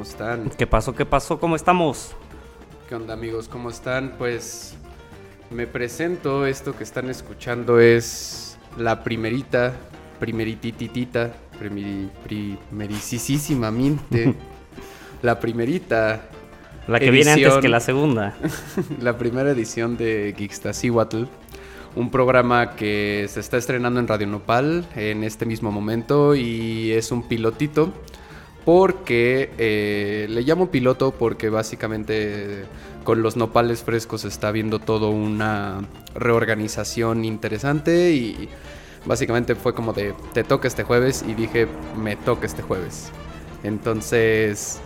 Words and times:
¿Qué 0.00 0.06
onda, 0.06 0.08
bandita? 0.08 0.08
¿Cómo 0.08 0.08
están? 0.08 0.50
¿Qué 0.56 0.66
pasó? 0.66 0.94
¿Qué 0.94 1.04
pasó? 1.04 1.38
¿Cómo 1.38 1.56
estamos? 1.56 2.12
¿Qué 2.88 2.94
onda, 2.94 3.12
amigos? 3.12 3.48
¿Cómo 3.48 3.68
están? 3.68 4.14
Pues 4.16 4.74
me 5.50 5.66
presento. 5.66 6.46
Esto 6.46 6.74
que 6.74 6.84
están 6.84 7.10
escuchando 7.10 7.80
es 7.80 8.56
la 8.78 9.04
primerita, 9.04 9.74
primeritititita, 10.18 11.34
primeri, 11.58 12.58
la 15.22 15.38
primerita. 15.38 16.22
La 16.88 16.98
que 16.98 17.10
viene 17.10 17.32
antes 17.32 17.58
que 17.58 17.68
la 17.68 17.80
segunda. 17.80 18.34
la 19.00 19.18
primera 19.18 19.50
edición 19.50 19.98
de 19.98 20.34
Geekstasihuatl. 20.36 21.24
Un 21.94 22.10
programa 22.10 22.74
que 22.74 23.26
se 23.28 23.40
está 23.40 23.58
estrenando 23.58 24.00
en 24.00 24.08
Radio 24.08 24.28
Nopal 24.28 24.86
en 24.96 25.24
este 25.24 25.44
mismo 25.44 25.70
momento 25.70 26.34
y 26.36 26.92
es 26.92 27.12
un 27.12 27.28
pilotito 27.28 27.92
porque 28.64 29.50
eh, 29.58 30.26
le 30.28 30.42
llamo 30.42 30.70
piloto 30.70 31.12
porque 31.12 31.48
básicamente 31.48 32.64
con 33.04 33.22
los 33.22 33.36
nopales 33.36 33.82
frescos 33.82 34.24
está 34.24 34.52
viendo 34.52 34.78
todo 34.78 35.10
una 35.10 35.82
reorganización 36.14 37.24
interesante 37.24 38.12
y 38.12 38.48
básicamente 39.06 39.54
fue 39.54 39.74
como 39.74 39.92
de 39.92 40.14
te 40.34 40.44
toca 40.44 40.68
este 40.68 40.84
jueves 40.84 41.24
y 41.26 41.34
dije 41.34 41.66
me 41.96 42.16
toca 42.16 42.46
este 42.46 42.62
jueves. 42.62 43.10
Entonces, 43.62 44.80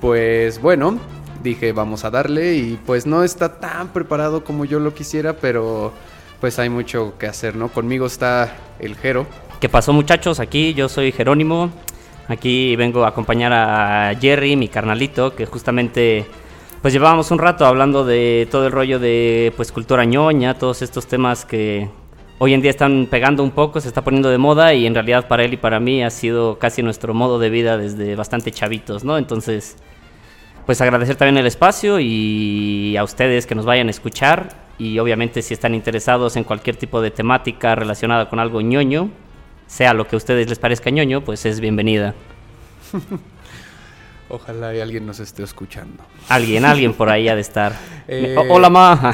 pues 0.00 0.60
bueno, 0.60 0.98
dije 1.42 1.72
vamos 1.72 2.04
a 2.04 2.10
darle 2.10 2.54
y 2.54 2.78
pues 2.84 3.06
no 3.06 3.22
está 3.22 3.60
tan 3.60 3.88
preparado 3.92 4.44
como 4.44 4.64
yo 4.64 4.80
lo 4.80 4.94
quisiera, 4.94 5.34
pero 5.34 5.92
pues 6.40 6.58
hay 6.58 6.68
mucho 6.68 7.14
que 7.18 7.26
hacer, 7.26 7.54
¿no? 7.54 7.68
Conmigo 7.68 8.06
está 8.06 8.56
el 8.80 8.96
Jero. 8.96 9.26
¿Qué 9.60 9.68
pasó 9.68 9.92
muchachos? 9.92 10.40
Aquí 10.40 10.74
yo 10.74 10.88
soy 10.88 11.12
Jerónimo. 11.12 11.70
Aquí 12.32 12.76
vengo 12.76 13.04
a 13.04 13.08
acompañar 13.08 13.52
a 13.52 14.14
Jerry, 14.18 14.56
mi 14.56 14.68
carnalito, 14.68 15.36
que 15.36 15.44
justamente 15.44 16.24
pues 16.80 16.94
llevábamos 16.94 17.30
un 17.30 17.38
rato 17.38 17.66
hablando 17.66 18.06
de 18.06 18.48
todo 18.50 18.64
el 18.64 18.72
rollo 18.72 18.98
de 18.98 19.52
pues 19.54 19.70
cultura 19.70 20.06
ñoña, 20.06 20.54
todos 20.54 20.80
estos 20.80 21.06
temas 21.06 21.44
que 21.44 21.90
hoy 22.38 22.54
en 22.54 22.62
día 22.62 22.70
están 22.70 23.06
pegando 23.10 23.42
un 23.42 23.50
poco, 23.50 23.82
se 23.82 23.88
está 23.88 24.00
poniendo 24.00 24.30
de 24.30 24.38
moda 24.38 24.72
y 24.72 24.86
en 24.86 24.94
realidad 24.94 25.28
para 25.28 25.44
él 25.44 25.52
y 25.52 25.56
para 25.58 25.78
mí 25.78 26.02
ha 26.02 26.08
sido 26.08 26.58
casi 26.58 26.82
nuestro 26.82 27.12
modo 27.12 27.38
de 27.38 27.50
vida 27.50 27.76
desde 27.76 28.16
bastante 28.16 28.50
chavitos, 28.50 29.04
¿no? 29.04 29.18
Entonces, 29.18 29.76
pues 30.64 30.80
agradecer 30.80 31.16
también 31.16 31.36
el 31.36 31.46
espacio 31.46 32.00
y 32.00 32.96
a 32.96 33.04
ustedes 33.04 33.46
que 33.46 33.54
nos 33.54 33.66
vayan 33.66 33.88
a 33.88 33.90
escuchar 33.90 34.56
y 34.78 34.98
obviamente 34.98 35.42
si 35.42 35.52
están 35.52 35.74
interesados 35.74 36.36
en 36.36 36.44
cualquier 36.44 36.76
tipo 36.76 37.02
de 37.02 37.10
temática 37.10 37.74
relacionada 37.74 38.30
con 38.30 38.38
algo 38.38 38.62
ñoño, 38.62 39.10
sea 39.72 39.94
lo 39.94 40.06
que 40.06 40.16
a 40.16 40.18
ustedes 40.18 40.48
les 40.50 40.58
parezca 40.58 40.90
ñoño, 40.90 41.22
pues 41.22 41.46
es 41.46 41.58
bienvenida. 41.58 42.14
Ojalá 44.28 44.68
alguien 44.68 45.04
nos 45.04 45.20
esté 45.20 45.42
escuchando. 45.42 46.02
Alguien, 46.28 46.64
alguien 46.64 46.94
por 46.94 47.10
ahí 47.10 47.28
ha 47.28 47.34
de 47.34 47.40
estar. 47.42 47.78
Eh, 48.08 48.34
hola, 48.48 48.70
ma. 48.70 49.12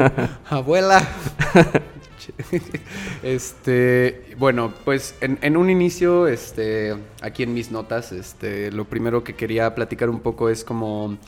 Abuela. 0.48 1.02
este, 3.22 4.34
bueno, 4.38 4.72
pues 4.84 5.16
en, 5.20 5.38
en, 5.42 5.56
un 5.56 5.70
inicio, 5.70 6.28
este, 6.28 6.94
aquí 7.20 7.42
en 7.42 7.52
mis 7.52 7.72
notas, 7.72 8.12
este, 8.12 8.70
lo 8.70 8.84
primero 8.84 9.24
que 9.24 9.34
quería 9.34 9.74
platicar 9.74 10.08
un 10.08 10.20
poco 10.20 10.48
es 10.48 10.62
como 10.62 11.18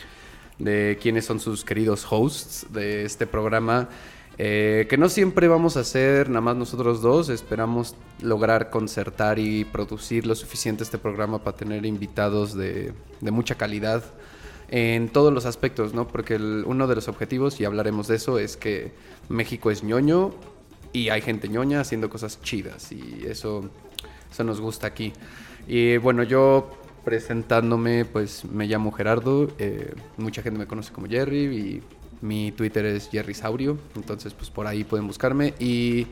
de 0.58 0.98
quiénes 1.02 1.24
son 1.24 1.40
sus 1.40 1.64
queridos 1.64 2.06
hosts 2.08 2.66
de 2.70 3.04
este 3.04 3.26
programa. 3.26 3.88
Eh, 4.38 4.86
que 4.88 4.96
no 4.96 5.08
siempre 5.08 5.46
vamos 5.46 5.76
a 5.76 5.80
hacer 5.80 6.28
nada 6.28 6.40
más 6.40 6.56
nosotros 6.56 7.02
dos, 7.02 7.28
esperamos 7.28 7.94
lograr 8.22 8.70
concertar 8.70 9.38
y 9.38 9.64
producir 9.64 10.26
lo 10.26 10.34
suficiente 10.34 10.82
este 10.82 10.98
programa 10.98 11.44
para 11.44 11.56
tener 11.56 11.84
invitados 11.84 12.54
de, 12.54 12.94
mucha 13.20 13.56
calidad 13.56 14.02
en 14.70 15.10
todos 15.10 15.32
los 15.34 15.44
aspectos, 15.44 15.92
¿no? 15.92 16.08
Porque 16.08 16.36
uno 16.36 16.86
de 16.86 16.94
los 16.94 17.08
objetivos, 17.08 17.60
y 17.60 17.66
hablaremos 17.66 18.08
de 18.08 18.16
eso, 18.16 18.38
es 18.38 18.56
que 18.56 18.92
México 19.28 19.70
es 19.70 19.84
ñoño 19.84 20.32
y 20.94 21.10
hay 21.10 21.20
gente 21.20 21.48
ñoña 21.48 21.80
haciendo 21.80 22.08
cosas 22.08 22.40
chidas 22.40 22.90
y 22.90 23.24
eso, 23.26 23.68
eso 24.30 24.44
nos 24.44 24.62
gusta 24.62 24.86
aquí. 24.86 25.12
Y 25.68 25.98
bueno, 25.98 26.22
yo 26.22 26.70
presentándome, 27.04 28.06
pues 28.06 28.46
me 28.46 28.66
llamo 28.66 28.92
Gerardo, 28.92 29.48
eh, 29.58 29.94
mucha 30.16 30.42
gente 30.42 30.58
me 30.58 30.66
conoce 30.66 30.90
como 30.90 31.06
Jerry 31.06 31.44
y 31.44 31.82
mi 32.22 32.52
Twitter 32.52 32.86
es 32.86 33.10
Jerry 33.10 33.34
Saurio, 33.34 33.76
entonces 33.94 34.32
pues 34.32 34.48
por 34.48 34.66
ahí 34.66 34.84
pueden 34.84 35.06
buscarme. 35.06 35.54
Y 35.58 36.06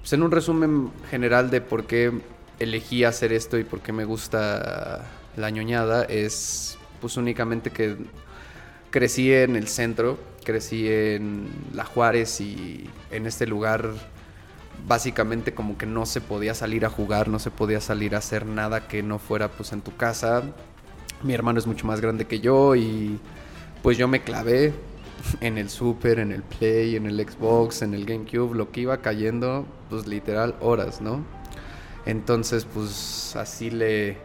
pues 0.00 0.12
en 0.12 0.22
un 0.22 0.30
resumen 0.30 0.90
general 1.10 1.50
de 1.50 1.60
por 1.60 1.84
qué 1.84 2.12
elegí 2.58 3.04
hacer 3.04 3.32
esto 3.32 3.58
y 3.58 3.64
por 3.64 3.80
qué 3.80 3.92
me 3.92 4.04
gusta 4.04 5.08
la 5.36 5.50
ñoñada 5.50 6.04
es 6.04 6.78
pues 7.00 7.16
únicamente 7.16 7.70
que 7.70 7.96
crecí 8.90 9.32
en 9.32 9.56
el 9.56 9.68
centro, 9.68 10.18
crecí 10.44 10.88
en 10.88 11.48
La 11.74 11.84
Juárez 11.84 12.40
y 12.40 12.88
en 13.10 13.26
este 13.26 13.46
lugar 13.46 13.90
básicamente 14.86 15.54
como 15.54 15.78
que 15.78 15.86
no 15.86 16.06
se 16.06 16.20
podía 16.20 16.54
salir 16.54 16.84
a 16.84 16.90
jugar, 16.90 17.28
no 17.28 17.38
se 17.38 17.50
podía 17.50 17.80
salir 17.80 18.14
a 18.14 18.18
hacer 18.18 18.46
nada 18.46 18.88
que 18.88 19.02
no 19.02 19.18
fuera 19.18 19.48
pues 19.48 19.72
en 19.72 19.80
tu 19.80 19.96
casa. 19.96 20.42
Mi 21.22 21.34
hermano 21.34 21.58
es 21.58 21.66
mucho 21.66 21.86
más 21.86 22.00
grande 22.00 22.26
que 22.26 22.40
yo 22.40 22.74
y 22.74 23.18
pues 23.82 23.98
yo 23.98 24.08
me 24.08 24.22
clavé, 24.22 24.72
en 25.40 25.58
el 25.58 25.68
Super, 25.68 26.18
en 26.18 26.32
el 26.32 26.42
Play, 26.42 26.96
en 26.96 27.06
el 27.06 27.18
Xbox, 27.20 27.82
en 27.82 27.94
el 27.94 28.04
GameCube, 28.04 28.54
lo 28.54 28.70
que 28.70 28.82
iba 28.82 28.98
cayendo, 28.98 29.66
pues 29.90 30.06
literal 30.06 30.54
horas, 30.60 31.00
¿no? 31.00 31.24
Entonces, 32.06 32.64
pues 32.64 33.36
así 33.36 33.70
le 33.70 34.18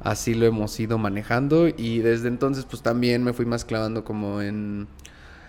así 0.00 0.34
lo 0.34 0.46
hemos 0.46 0.78
ido 0.78 0.96
manejando 0.96 1.66
y 1.68 1.98
desde 1.98 2.28
entonces 2.28 2.64
pues 2.64 2.82
también 2.82 3.24
me 3.24 3.32
fui 3.32 3.46
más 3.46 3.64
clavando 3.64 4.04
como 4.04 4.40
en 4.40 4.86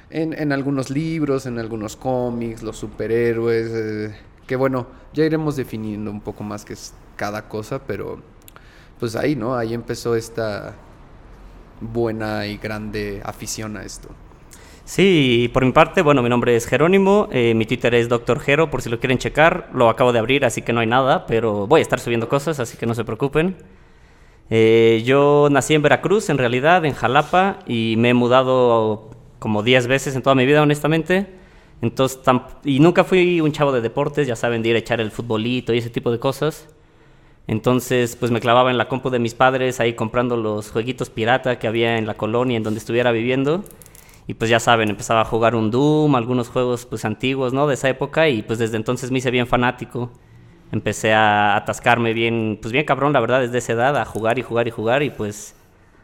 en, 0.09 0.51
algunos 0.51 0.89
libros, 0.89 1.45
en 1.45 1.59
algunos 1.59 1.95
cómics, 1.95 2.63
los 2.63 2.77
superhéroes, 2.77 3.67
eh, 3.71 4.15
que 4.47 4.55
bueno, 4.55 4.87
ya 5.13 5.23
iremos 5.25 5.55
definiendo 5.55 6.09
un 6.11 6.21
poco 6.21 6.43
más 6.43 6.65
qué 6.65 6.73
es 6.73 6.93
cada 7.15 7.47
cosa, 7.47 7.79
pero 7.85 8.19
pues 8.99 9.15
ahí, 9.15 9.35
¿no? 9.35 9.55
Ahí 9.55 9.73
empezó 9.73 10.15
esta 10.15 10.75
buena 11.79 12.47
y 12.47 12.57
grande 12.57 13.21
afición 13.23 13.77
a 13.77 13.83
esto. 13.83 14.09
Sí, 14.89 15.51
por 15.53 15.63
mi 15.63 15.71
parte, 15.71 16.01
bueno, 16.01 16.23
mi 16.23 16.29
nombre 16.29 16.55
es 16.55 16.65
Jerónimo, 16.65 17.29
eh, 17.31 17.53
mi 17.53 17.67
Twitter 17.67 17.93
es 17.93 18.09
Dr. 18.09 18.39
Jero, 18.39 18.71
por 18.71 18.81
si 18.81 18.89
lo 18.89 18.99
quieren 18.99 19.19
checar, 19.19 19.69
lo 19.71 19.87
acabo 19.87 20.11
de 20.13 20.17
abrir, 20.17 20.45
así 20.45 20.63
que 20.63 20.73
no 20.73 20.79
hay 20.79 20.87
nada, 20.87 21.27
pero 21.27 21.67
voy 21.67 21.81
a 21.81 21.83
estar 21.83 21.99
subiendo 21.99 22.27
cosas, 22.27 22.59
así 22.59 22.75
que 22.75 22.87
no 22.87 22.95
se 22.95 23.03
preocupen. 23.03 23.55
Eh, 24.49 25.03
yo 25.05 25.47
nací 25.51 25.75
en 25.75 25.83
Veracruz, 25.83 26.31
en 26.31 26.39
realidad, 26.39 26.85
en 26.85 26.93
Jalapa, 26.93 27.59
y 27.67 27.97
me 27.99 28.09
he 28.09 28.13
mudado 28.15 29.11
como 29.37 29.61
10 29.61 29.85
veces 29.85 30.15
en 30.15 30.23
toda 30.23 30.33
mi 30.33 30.47
vida, 30.47 30.63
honestamente. 30.63 31.27
Entonces, 31.83 32.19
y 32.63 32.79
nunca 32.79 33.03
fui 33.03 33.41
un 33.41 33.51
chavo 33.51 33.71
de 33.71 33.81
deportes, 33.81 34.25
ya 34.25 34.35
saben, 34.35 34.63
de 34.63 34.69
ir 34.69 34.75
a 34.75 34.79
echar 34.79 34.99
el 34.99 35.11
futbolito 35.11 35.71
y 35.71 35.77
ese 35.77 35.91
tipo 35.91 36.11
de 36.11 36.17
cosas. 36.17 36.67
Entonces, 37.45 38.15
pues 38.15 38.31
me 38.31 38.39
clavaba 38.39 38.71
en 38.71 38.79
la 38.79 38.87
compu 38.87 39.11
de 39.11 39.19
mis 39.19 39.35
padres, 39.35 39.79
ahí 39.79 39.93
comprando 39.93 40.35
los 40.35 40.71
jueguitos 40.71 41.11
pirata 41.11 41.59
que 41.59 41.67
había 41.67 41.99
en 41.99 42.07
la 42.07 42.15
colonia 42.15 42.57
en 42.57 42.63
donde 42.63 42.79
estuviera 42.79 43.11
viviendo 43.11 43.63
y 44.29 44.35
pues 44.35 44.51
ya 44.51 44.59
saben, 44.59 44.91
empezaba 44.91 45.21
a 45.21 45.25
jugar 45.25 45.55
un 45.55 45.71
Doom, 45.71 46.15
algunos 46.15 46.49
juegos 46.49 46.85
pues 46.85 47.03
antiguos, 47.03 47.51
¿no? 47.51 47.65
De 47.65 47.73
esa 47.73 47.89
época 47.89 48.29
y 48.29 48.43
pues 48.43 48.59
desde 48.59 48.77
entonces 48.77 49.09
me 49.09 49.17
hice 49.17 49.31
bien 49.31 49.47
fanático. 49.47 50.11
Empecé 50.71 51.13
a 51.13 51.55
atascarme 51.55 52.13
bien, 52.13 52.59
pues 52.61 52.71
bien 52.71 52.85
cabrón, 52.85 53.11
la 53.11 53.21
verdad, 53.21 53.41
desde 53.41 53.57
esa 53.57 53.73
edad, 53.73 53.97
a 53.97 54.05
jugar 54.05 54.37
y 54.37 54.43
jugar 54.43 54.67
y 54.67 54.71
jugar 54.71 55.01
y 55.01 55.09
pues 55.09 55.55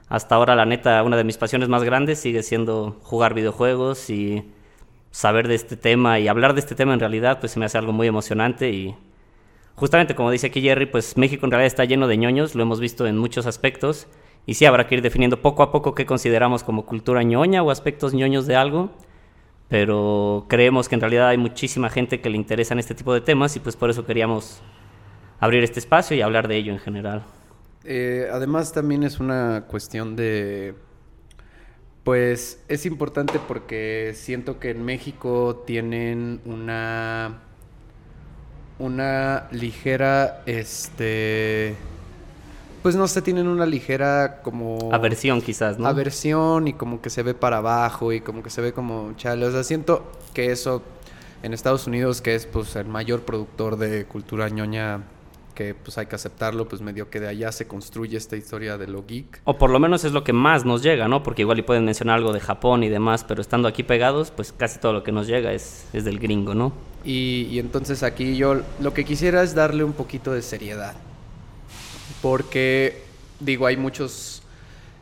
hasta 0.09 0.33
ahora 0.33 0.55
la 0.55 0.65
neta, 0.65 1.03
una 1.03 1.17
de 1.17 1.23
mis 1.23 1.37
pasiones 1.37 1.69
más 1.69 1.83
grandes 1.83 2.17
sigue 2.17 2.41
siendo 2.41 2.97
jugar 3.03 3.35
videojuegos 3.35 4.09
y 4.09 4.43
saber 5.11 5.47
de 5.47 5.53
este 5.53 5.77
tema 5.77 6.17
y 6.17 6.27
hablar 6.27 6.55
de 6.55 6.61
este 6.61 6.73
tema 6.73 6.95
en 6.95 7.01
realidad 7.01 7.39
pues 7.39 7.51
se 7.51 7.59
me 7.59 7.65
hace 7.65 7.77
algo 7.77 7.93
muy 7.93 8.07
emocionante 8.07 8.71
y 8.71 8.95
justamente 9.75 10.15
como 10.15 10.31
dice 10.31 10.47
aquí 10.47 10.61
Jerry, 10.61 10.87
pues 10.87 11.15
México 11.15 11.45
en 11.45 11.51
realidad 11.51 11.67
está 11.67 11.85
lleno 11.85 12.07
de 12.07 12.17
ñoños, 12.17 12.55
lo 12.55 12.63
hemos 12.63 12.79
visto 12.79 13.05
en 13.05 13.19
muchos 13.19 13.45
aspectos 13.45 14.07
y 14.45 14.53
sí, 14.53 14.65
habrá 14.65 14.87
que 14.87 14.95
ir 14.95 15.01
definiendo 15.01 15.41
poco 15.41 15.63
a 15.63 15.71
poco 15.71 15.95
qué 15.95 16.05
consideramos 16.05 16.63
como 16.63 16.85
cultura 16.85 17.23
ñoña 17.23 17.63
o 17.63 17.71
aspectos 17.71 18.13
ñoños 18.13 18.45
de 18.45 18.55
algo, 18.55 18.91
pero 19.69 20.45
creemos 20.47 20.87
que 20.87 20.95
en 20.95 21.01
realidad 21.01 21.29
hay 21.29 21.37
muchísima 21.37 21.89
gente 21.89 22.21
que 22.21 22.29
le 22.29 22.37
interesan 22.37 22.77
este 22.77 22.93
tipo 22.93 23.13
de 23.13 23.21
temas 23.21 23.55
y 23.55 23.59
pues 23.59 23.75
por 23.75 23.89
eso 23.89 24.05
queríamos 24.05 24.61
abrir 25.39 25.63
este 25.63 25.79
espacio 25.79 26.15
y 26.15 26.21
hablar 26.21 26.47
de 26.47 26.57
ello 26.57 26.73
en 26.73 26.79
general. 26.79 27.23
Eh, 27.83 28.27
además 28.31 28.71
también 28.71 29.03
es 29.03 29.19
una 29.19 29.65
cuestión 29.67 30.15
de... 30.15 30.75
Pues 32.03 32.63
es 32.67 32.85
importante 32.85 33.39
porque 33.47 34.11
siento 34.13 34.59
que 34.59 34.69
en 34.69 34.83
México 34.85 35.63
tienen 35.65 36.41
una... 36.45 37.41
Una 38.77 39.47
ligera, 39.51 40.43
este 40.45 41.75
pues 42.85 42.95
no 42.95 43.07
sé, 43.07 43.23
tienen 43.23 43.47
una 43.47 43.65
ligera 43.65 44.41
como... 44.43 44.93
Aversión 44.93 45.41
quizás, 45.41 45.79
¿no? 45.79 45.87
Aversión 45.87 46.67
y 46.67 46.73
como 46.73 47.01
que 47.01 47.09
se 47.09 47.23
ve 47.23 47.33
para 47.33 47.57
abajo 47.57 48.13
y 48.13 48.21
como 48.21 48.43
que 48.43 48.51
se 48.51 48.61
ve 48.61 48.73
como 48.73 49.13
chale. 49.17 49.47
O 49.47 49.51
sea, 49.51 49.63
siento 49.63 50.11
que 50.35 50.51
eso 50.51 50.83
en 51.41 51.55
Estados 51.55 51.87
Unidos, 51.87 52.21
que 52.21 52.35
es 52.35 52.45
pues 52.45 52.75
el 52.75 52.85
mayor 52.85 53.21
productor 53.21 53.77
de 53.77 54.05
cultura 54.05 54.49
ñoña 54.49 55.01
que 55.55 55.73
pues 55.73 55.97
hay 55.97 56.05
que 56.05 56.13
aceptarlo, 56.13 56.67
pues 56.67 56.83
medio 56.83 57.09
que 57.09 57.19
de 57.19 57.27
allá 57.27 57.51
se 57.51 57.65
construye 57.65 58.17
esta 58.17 58.35
historia 58.35 58.77
de 58.77 58.85
lo 58.85 59.03
geek. 59.03 59.41
O 59.45 59.57
por 59.57 59.71
lo 59.71 59.79
menos 59.79 60.03
es 60.03 60.11
lo 60.11 60.23
que 60.23 60.33
más 60.33 60.63
nos 60.63 60.83
llega, 60.83 61.07
¿no? 61.07 61.23
Porque 61.23 61.41
igual 61.41 61.57
y 61.57 61.63
pueden 61.63 61.85
mencionar 61.85 62.17
algo 62.17 62.33
de 62.33 62.39
Japón 62.39 62.83
y 62.83 62.89
demás, 62.89 63.23
pero 63.23 63.41
estando 63.41 63.67
aquí 63.67 63.81
pegados, 63.81 64.29
pues 64.29 64.51
casi 64.51 64.77
todo 64.77 64.93
lo 64.93 65.01
que 65.01 65.11
nos 65.11 65.25
llega 65.25 65.53
es, 65.53 65.87
es 65.91 66.05
del 66.05 66.19
gringo, 66.19 66.53
¿no? 66.53 66.71
Y, 67.03 67.47
y 67.49 67.57
entonces 67.57 68.03
aquí 68.03 68.37
yo 68.37 68.61
lo 68.79 68.93
que 68.93 69.05
quisiera 69.05 69.41
es 69.41 69.55
darle 69.55 69.83
un 69.83 69.93
poquito 69.93 70.31
de 70.33 70.43
seriedad. 70.43 70.93
Porque, 72.25 73.03
digo, 73.39 73.67
hay 73.67 73.77
muchos... 73.77 74.41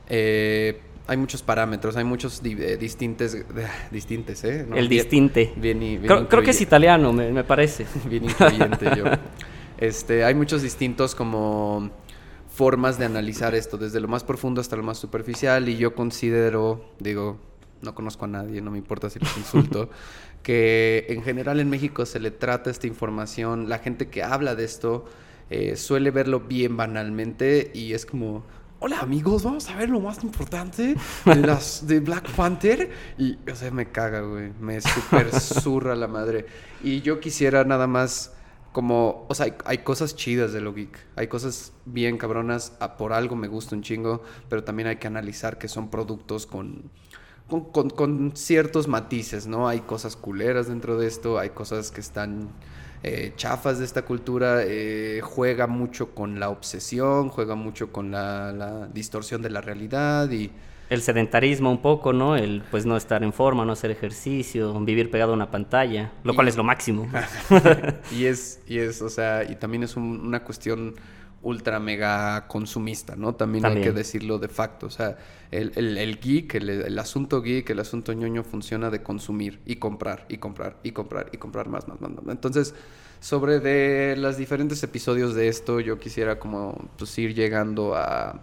eh, 0.09 0.81
hay 1.07 1.15
muchos 1.15 1.41
parámetros, 1.41 1.95
hay 1.95 2.03
muchos 2.03 2.43
di- 2.43 2.57
eh, 2.59 2.75
distintes, 2.75 3.45
distintes, 3.91 4.43
¿eh? 4.43 4.65
No, 4.67 4.75
El 4.75 4.89
distinte. 4.89 5.53
Bien, 5.55 5.79
bien 5.79 6.01
Creo, 6.01 6.27
creo 6.27 6.43
que 6.43 6.51
es 6.51 6.59
italiano, 6.59 7.13
me, 7.13 7.31
me 7.31 7.45
parece. 7.45 7.85
bien 8.09 8.25
incluyente 8.25 8.91
yo. 8.97 9.05
Este, 9.77 10.25
hay 10.25 10.35
muchos 10.35 10.61
distintos 10.61 11.15
como 11.15 11.91
formas 12.53 12.99
de 12.99 13.05
analizar 13.05 13.55
esto, 13.55 13.77
desde 13.77 14.01
lo 14.01 14.09
más 14.09 14.25
profundo 14.25 14.59
hasta 14.59 14.75
lo 14.75 14.83
más 14.83 14.97
superficial, 14.97 15.67
y 15.69 15.77
yo 15.77 15.95
considero, 15.95 16.83
digo, 16.99 17.37
no 17.81 17.95
conozco 17.95 18.25
a 18.25 18.27
nadie, 18.27 18.61
no 18.61 18.69
me 18.71 18.77
importa 18.79 19.09
si 19.09 19.19
los 19.19 19.37
insulto, 19.37 19.89
que 20.43 21.05
en 21.07 21.23
general 21.23 21.61
en 21.61 21.69
México 21.69 22.05
se 22.05 22.19
le 22.19 22.31
trata 22.31 22.69
esta 22.69 22.87
información, 22.87 23.69
la 23.69 23.79
gente 23.79 24.09
que 24.09 24.23
habla 24.23 24.55
de 24.55 24.65
esto 24.65 25.05
eh, 25.49 25.75
suele 25.75 26.11
verlo 26.11 26.41
bien 26.41 26.77
banalmente 26.77 27.71
y 27.73 27.93
es 27.93 28.05
como... 28.05 28.43
Hola 28.79 28.99
amigos, 28.99 29.43
vamos 29.43 29.69
a 29.69 29.77
ver 29.77 29.89
lo 29.89 30.01
más 30.01 30.21
importante 30.25 30.95
de 31.25 31.35
las 31.35 31.87
de 31.87 32.01
Black 32.01 32.29
Panther 32.35 32.91
y 33.17 33.37
o 33.49 33.55
sea 33.55 33.71
me 33.71 33.89
caga, 33.91 34.19
güey, 34.21 34.51
me 34.59 34.81
super 34.81 35.31
zurra 35.39 35.95
la 35.95 36.09
madre. 36.09 36.47
Y 36.83 36.99
yo 37.01 37.21
quisiera 37.21 37.63
nada 37.63 37.87
más 37.87 38.33
como, 38.73 39.25
o 39.29 39.35
sea, 39.35 39.45
hay, 39.45 39.53
hay 39.63 39.77
cosas 39.79 40.17
chidas 40.17 40.51
de 40.51 40.59
lo 40.59 40.73
geek, 40.73 40.97
hay 41.15 41.27
cosas 41.27 41.71
bien 41.85 42.17
cabronas, 42.17 42.73
a- 42.81 42.97
por 42.97 43.13
algo 43.13 43.37
me 43.37 43.47
gusta 43.47 43.73
un 43.75 43.83
chingo, 43.83 44.21
pero 44.49 44.65
también 44.65 44.87
hay 44.89 44.97
que 44.97 45.07
analizar 45.07 45.57
que 45.57 45.69
son 45.69 45.89
productos 45.89 46.45
con, 46.45 46.89
con, 47.47 47.71
con- 47.71 47.89
con 47.89 48.31
ciertos 48.35 48.89
matices, 48.89 49.47
¿no? 49.47 49.69
Hay 49.69 49.79
cosas 49.81 50.17
culeras 50.17 50.67
dentro 50.67 50.97
de 50.97 51.07
esto, 51.07 51.39
hay 51.39 51.51
cosas 51.51 51.89
que 51.91 52.01
están 52.01 52.49
eh, 53.03 53.33
chafas 53.35 53.79
de 53.79 53.85
esta 53.85 54.03
cultura, 54.03 54.61
eh, 54.65 55.19
juega 55.23 55.67
mucho 55.67 56.15
con 56.15 56.39
la 56.39 56.49
obsesión, 56.49 57.29
juega 57.29 57.55
mucho 57.55 57.91
con 57.91 58.11
la, 58.11 58.51
la 58.51 58.87
distorsión 58.87 59.41
de 59.41 59.49
la 59.49 59.61
realidad 59.61 60.29
y... 60.31 60.51
El 60.89 61.01
sedentarismo 61.01 61.71
un 61.71 61.81
poco, 61.81 62.13
¿no? 62.13 62.35
El 62.35 62.61
pues 62.69 62.85
no 62.85 62.95
estar 62.97 63.23
en 63.23 63.33
forma, 63.33 63.65
no 63.65 63.71
hacer 63.71 63.89
ejercicio, 63.89 64.79
vivir 64.81 65.09
pegado 65.09 65.31
a 65.31 65.35
una 65.35 65.49
pantalla, 65.49 66.11
lo 66.23 66.35
cual 66.35 66.47
es 66.49 66.57
lo 66.57 66.63
máximo. 66.63 67.07
y 68.11 68.25
es, 68.25 68.61
y 68.67 68.77
es, 68.77 69.01
o 69.01 69.09
sea, 69.09 69.43
y 69.43 69.55
también 69.55 69.83
es 69.83 69.95
un- 69.95 70.21
una 70.25 70.43
cuestión 70.43 70.93
ultra 71.43 71.79
mega 71.79 72.47
consumista, 72.47 73.15
¿no? 73.15 73.35
También, 73.35 73.67
hay 73.67 73.77
que 73.77 73.91
decirlo 73.91 74.39
de 74.39 74.47
facto. 74.49 74.87
O 74.87 74.89
sea, 74.89 75.17
el, 75.51 75.71
el- 75.75 75.97
el 75.97 76.19
geek, 76.19 76.55
el, 76.55 76.69
el 76.69 76.99
asunto 76.99 77.41
geek, 77.41 77.69
el 77.69 77.79
asunto 77.79 78.13
ñoño 78.13 78.43
funciona 78.43 78.89
de 78.89 79.03
consumir 79.03 79.59
y 79.65 79.75
comprar 79.77 80.25
y 80.29 80.37
comprar 80.37 80.77
y 80.83 80.91
comprar 80.91 81.29
y 81.33 81.37
comprar 81.37 81.69
más, 81.69 81.87
más, 81.87 81.99
más. 82.01 82.11
más. 82.11 82.23
Entonces, 82.29 82.73
sobre 83.19 83.59
de 83.59 84.15
los 84.17 84.37
diferentes 84.37 84.81
episodios 84.83 85.35
de 85.35 85.47
esto, 85.47 85.79
yo 85.79 85.99
quisiera 85.99 86.39
como 86.39 86.89
pues 86.97 87.17
ir 87.19 87.33
llegando 87.35 87.95
a, 87.95 88.41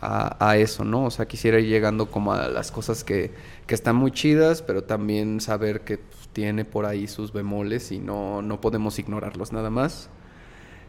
a, 0.00 0.48
a 0.50 0.56
eso, 0.56 0.84
¿no? 0.84 1.04
O 1.06 1.10
sea, 1.10 1.26
quisiera 1.28 1.58
ir 1.60 1.68
llegando 1.68 2.10
como 2.10 2.32
a 2.32 2.48
las 2.48 2.72
cosas 2.72 3.04
que, 3.04 3.32
que 3.66 3.74
están 3.74 3.96
muy 3.96 4.10
chidas, 4.10 4.62
pero 4.62 4.84
también 4.84 5.40
saber 5.40 5.82
que 5.82 5.98
pues, 5.98 6.28
tiene 6.32 6.64
por 6.64 6.86
ahí 6.86 7.06
sus 7.06 7.32
bemoles 7.32 7.92
y 7.92 7.98
no, 8.00 8.42
no 8.42 8.60
podemos 8.60 8.98
ignorarlos 8.98 9.52
nada 9.52 9.70
más. 9.70 10.10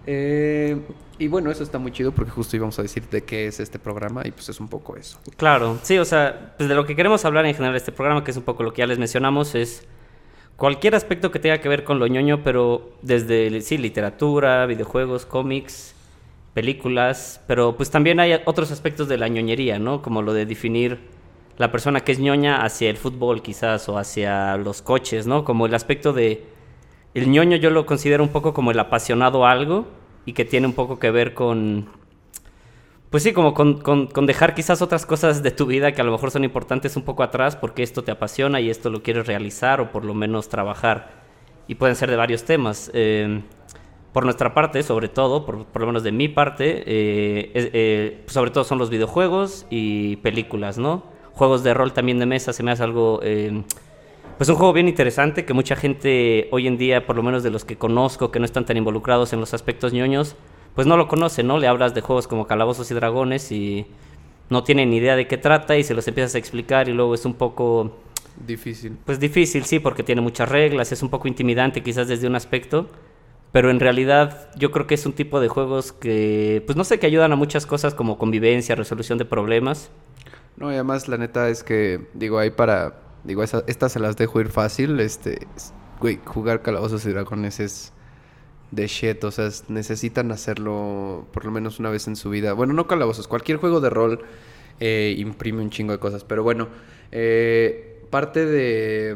Eh, 0.06 0.78
y 1.20 1.28
bueno, 1.28 1.52
eso 1.52 1.64
está 1.64 1.78
muy 1.78 1.92
chido 1.92 2.12
porque 2.12 2.32
justo 2.32 2.56
íbamos 2.56 2.78
a 2.80 2.82
decir 2.82 3.08
de 3.10 3.24
qué 3.24 3.48
es 3.48 3.60
este 3.60 3.80
programa 3.80 4.24
y 4.26 4.32
pues 4.32 4.50
es 4.50 4.60
un 4.60 4.68
poco 4.68 4.98
eso. 4.98 5.20
Claro, 5.38 5.78
sí, 5.84 5.98
o 5.98 6.06
sea, 6.06 6.54
pues 6.58 6.68
de 6.68 6.76
lo 6.76 6.86
que 6.86 6.96
queremos 6.96 7.24
hablar 7.26 7.46
en 7.46 7.54
general 7.54 7.74
de 7.74 7.78
este 7.78 7.92
programa, 7.92 8.24
que 8.24 8.32
es 8.32 8.38
un 8.38 8.44
poco 8.44 8.64
lo 8.64 8.74
que 8.74 8.80
ya 8.80 8.88
les 8.88 9.00
mencionamos, 9.00 9.56
es 9.56 9.86
cualquier 10.58 10.96
aspecto 10.96 11.32
que 11.32 11.40
tenga 11.40 11.60
que 11.60 11.70
ver 11.70 11.84
con 11.84 12.00
lo 12.00 12.08
ñoño, 12.08 12.44
pero 12.44 12.92
desde, 13.02 13.62
sí, 13.62 13.78
literatura, 13.78 14.66
videojuegos, 14.66 15.26
cómics, 15.26 15.96
películas, 16.54 17.42
pero 17.48 17.76
pues 17.78 17.90
también 17.90 18.20
hay 18.20 18.40
otros 18.46 18.72
aspectos 18.72 19.08
de 19.08 19.18
la 19.18 19.28
ñoñería, 19.28 19.80
¿no? 19.80 20.02
Como 20.02 20.22
lo 20.22 20.34
de 20.34 20.46
definir 20.46 21.00
la 21.58 21.72
persona 21.72 22.02
que 22.02 22.12
es 22.12 22.20
ñoña 22.20 22.64
hacia 22.64 22.90
el 22.90 22.98
fútbol 22.98 23.42
quizás 23.42 23.88
o 23.90 23.98
hacia 23.98 24.58
los 24.58 24.82
coches, 24.82 25.28
¿no? 25.28 25.44
Como 25.44 25.66
el 25.66 25.74
aspecto 25.74 26.14
de... 26.14 26.46
El 27.14 27.30
ñoño 27.30 27.58
yo 27.58 27.70
lo 27.70 27.86
considero 27.86 28.24
un 28.24 28.30
poco 28.30 28.54
como 28.54 28.72
el 28.72 28.80
apasionado 28.80 29.46
a 29.46 29.52
algo 29.52 29.86
y 30.26 30.34
que 30.34 30.46
tiene 30.46 30.68
un 30.68 30.74
poco 30.74 31.00
que 31.00 31.12
ver 31.12 31.34
con 31.34 31.88
pues 33.10 33.22
sí, 33.22 33.32
como 33.32 33.54
con, 33.54 33.80
con- 33.82 34.08
con 34.08 34.26
dejar 34.26 34.56
quizás 34.56 34.82
otras 34.82 35.06
cosas 35.06 35.44
de 35.44 35.52
tu 35.52 35.68
vida 35.68 35.92
que 35.92 36.02
a 36.02 36.04
lo 36.04 36.12
mejor 36.12 36.32
son 36.32 36.44
importantes 36.44 36.96
un 36.96 37.04
poco 37.04 37.22
atrás 37.22 37.56
porque 37.56 37.84
esto 37.84 38.04
te 38.04 38.10
apasiona 38.10 38.60
y 38.60 38.72
esto 38.72 38.90
lo 38.90 39.04
quieres 39.04 39.28
realizar 39.28 39.80
o 39.82 39.92
por 39.92 40.04
lo 40.04 40.16
menos 40.16 40.50
trabajar. 40.50 41.12
Y 41.68 41.76
pueden 41.76 41.96
ser 41.96 42.10
de 42.10 42.16
varios 42.16 42.44
temas. 42.44 42.90
Eh, 42.96 43.44
por 44.14 44.26
nuestra 44.26 44.56
parte, 44.56 44.82
sobre 44.82 45.10
todo, 45.10 45.46
por, 45.46 45.80
lo 45.80 45.86
menos 45.86 46.02
de 46.04 46.12
mi 46.12 46.28
parte, 46.28 46.84
eh, 46.88 47.52
eh, 47.54 48.24
sobre 48.26 48.50
todo 48.50 48.64
son 48.64 48.80
los 48.80 48.90
videojuegos 48.90 49.68
y 49.70 50.16
películas, 50.18 50.80
¿no? 50.80 51.04
Juegos 51.34 51.64
de 51.64 51.74
rol 51.76 51.94
también 51.94 52.18
de 52.18 52.26
mesa 52.26 52.52
se 52.52 52.64
me 52.64 52.72
hace 52.72 52.82
algo... 52.84 53.22
pues 54.38 54.50
un 54.50 54.56
juego 54.56 54.74
bien 54.74 54.88
interesante 54.88 55.46
que 55.46 55.54
mucha 55.54 55.76
gente 55.76 56.48
hoy 56.52 56.68
en 56.68 56.78
día, 56.78 57.06
por 57.06 57.16
lo 57.16 57.24
menos 57.24 57.44
de 57.44 57.50
los 57.52 57.66
que 57.66 57.78
conozco, 57.78 58.32
que 58.32 58.40
no 58.40 58.46
están 58.46 58.66
tan 58.66 58.78
involucrados 58.78 59.34
en 59.34 59.40
los 59.40 59.54
aspectos 59.54 59.94
ñoños, 59.94 60.36
pues 60.76 60.88
no 60.88 60.98
lo 60.98 61.08
conocen, 61.08 61.48
¿no? 61.48 61.58
Le 61.60 61.68
hablas 61.68 61.94
de 61.94 62.02
juegos 62.02 62.28
como 62.28 62.48
Calabozos 62.48 62.90
y 62.92 62.94
Dragones 62.94 63.52
y 63.52 63.86
no 64.50 64.64
tienen 64.64 64.90
ni 64.90 64.98
idea 64.98 65.16
de 65.16 65.28
qué 65.28 65.38
trata 65.38 65.78
y 65.78 65.84
se 65.84 65.94
los 65.94 66.08
empiezas 66.08 66.36
a 66.36 66.38
explicar 66.38 66.90
y 66.90 66.94
luego 66.94 67.14
es 67.14 67.26
un 67.26 67.34
poco, 67.36 67.96
Difícil. 68.46 68.98
pues 69.06 69.20
difícil, 69.20 69.64
sí, 69.66 69.80
porque 69.80 70.04
tiene 70.04 70.22
muchas 70.22 70.50
reglas, 70.50 70.92
es 70.92 71.04
un 71.04 71.10
poco 71.10 71.28
intimidante 71.28 71.84
quizás 71.84 72.08
desde 72.08 72.28
un 72.28 72.36
aspecto, 72.36 72.88
pero 73.52 73.70
en 73.70 73.80
realidad 73.80 74.50
yo 74.58 74.72
creo 74.72 74.88
que 74.88 74.96
es 74.96 75.06
un 75.06 75.14
tipo 75.14 75.40
de 75.40 75.48
juegos 75.48 75.92
que, 75.94 76.64
pues 76.66 76.76
no 76.76 76.84
sé, 76.84 77.00
que 77.00 77.06
ayudan 77.06 77.32
a 77.32 77.36
muchas 77.36 77.66
cosas 77.68 77.94
como 77.94 78.18
convivencia, 78.18 78.76
resolución 78.76 79.18
de 79.20 79.26
problemas. 79.26 79.92
No, 80.58 80.72
y 80.72 80.76
además 80.76 81.08
la 81.08 81.18
neta 81.18 81.50
es 81.50 81.64
que, 81.64 82.08
digo, 82.16 82.40
ahí 82.40 82.50
para, 82.50 82.96
digo, 83.24 83.44
estas 83.44 83.92
se 83.92 84.00
las 84.00 84.16
dejo 84.18 84.40
ir 84.42 84.50
fácil, 84.50 85.00
este, 85.00 85.48
es- 85.56 85.74
güey, 86.00 86.20
jugar 86.26 86.62
calabozos 86.62 87.06
y 87.06 87.10
dragones 87.10 87.60
es 87.60 87.94
de 88.72 88.88
shit, 88.88 89.24
o 89.24 89.32
sea, 89.32 89.48
es- 89.48 89.70
necesitan 89.70 90.32
hacerlo 90.32 91.28
por 91.32 91.46
lo 91.46 91.52
menos 91.52 91.80
una 91.80 91.90
vez 91.90 92.08
en 92.08 92.16
su 92.16 92.30
vida. 92.30 92.54
Bueno, 92.54 92.74
no 92.74 92.88
calabozos, 92.88 93.28
cualquier 93.28 93.58
juego 93.58 93.80
de 93.82 93.90
rol 93.90 94.20
eh, 94.80 95.16
imprime 95.18 95.62
un 95.62 95.70
chingo 95.70 95.94
de 95.94 96.00
cosas, 96.00 96.24
pero 96.24 96.44
bueno, 96.44 96.68
eh, 97.12 98.02
parte 98.10 98.46
de, 98.46 99.16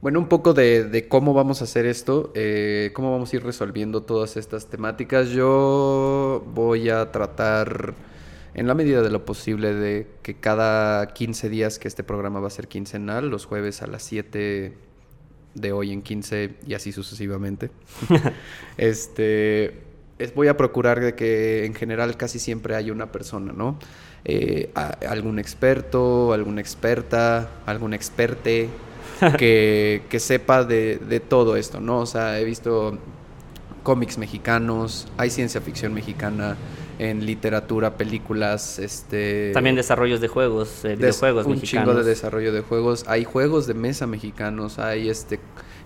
bueno, 0.00 0.20
un 0.20 0.28
poco 0.28 0.54
de, 0.54 0.84
de 0.84 1.08
cómo 1.08 1.34
vamos 1.34 1.60
a 1.60 1.64
hacer 1.64 1.84
esto, 1.86 2.30
eh, 2.34 2.90
cómo 2.94 3.10
vamos 3.12 3.32
a 3.32 3.36
ir 3.36 3.42
resolviendo 3.44 4.02
todas 4.04 4.36
estas 4.36 4.66
temáticas. 4.68 5.28
Yo 5.30 6.42
voy 6.54 6.88
a 6.88 7.10
tratar, 7.12 7.94
en 8.54 8.66
la 8.66 8.74
medida 8.74 9.02
de 9.02 9.10
lo 9.10 9.24
posible, 9.24 9.74
de 9.74 10.06
que 10.22 10.34
cada 10.34 11.06
15 11.14 11.48
días, 11.48 11.78
que 11.78 11.88
este 11.88 12.02
programa 12.04 12.40
va 12.40 12.48
a 12.48 12.50
ser 12.50 12.68
quincenal, 12.68 13.28
los 13.30 13.44
jueves 13.46 13.82
a 13.82 13.86
las 13.86 14.02
7 14.02 14.74
de 15.54 15.72
hoy 15.72 15.92
en 15.92 16.02
15 16.02 16.56
y 16.66 16.74
así 16.74 16.92
sucesivamente. 16.92 17.70
este, 18.76 19.80
es- 20.18 20.34
voy 20.34 20.48
a 20.48 20.56
procurar 20.56 21.00
de 21.00 21.14
que 21.14 21.64
en 21.64 21.74
general 21.74 22.16
casi 22.16 22.38
siempre 22.38 22.74
haya 22.74 22.92
una 22.92 23.12
persona, 23.12 23.52
¿no? 23.52 23.78
Eh, 24.24 24.70
a- 24.74 24.96
algún 25.08 25.38
experto, 25.38 26.32
alguna 26.32 26.60
experta, 26.60 27.50
algún 27.66 27.94
experte 27.94 28.68
que, 29.38 30.02
que 30.08 30.20
sepa 30.20 30.64
de, 30.64 30.96
de 30.98 31.20
todo 31.20 31.56
esto, 31.56 31.80
¿no? 31.80 32.00
O 32.00 32.06
sea, 32.06 32.38
he 32.40 32.44
visto 32.44 32.98
cómics 33.82 34.18
mexicanos, 34.18 35.08
hay 35.16 35.30
ciencia 35.30 35.60
ficción 35.60 35.94
mexicana 35.94 36.56
en 37.02 37.24
literatura, 37.24 37.96
películas, 37.96 38.78
este... 38.78 39.52
También 39.54 39.74
desarrollos 39.74 40.20
de 40.20 40.28
juegos, 40.28 40.84
eh, 40.84 40.88
Des- 40.88 40.98
videojuegos 40.98 41.46
un 41.46 41.52
mexicanos. 41.52 41.88
chingo 41.88 41.98
de 42.02 42.08
desarrollo 42.08 42.52
de 42.52 42.60
juegos. 42.60 43.04
Hay 43.08 43.24
juegos 43.24 43.66
de 43.66 43.72
mesa 43.74 44.06
mexicanos, 44.06 44.78
hay 44.78 45.08
este 45.08 45.40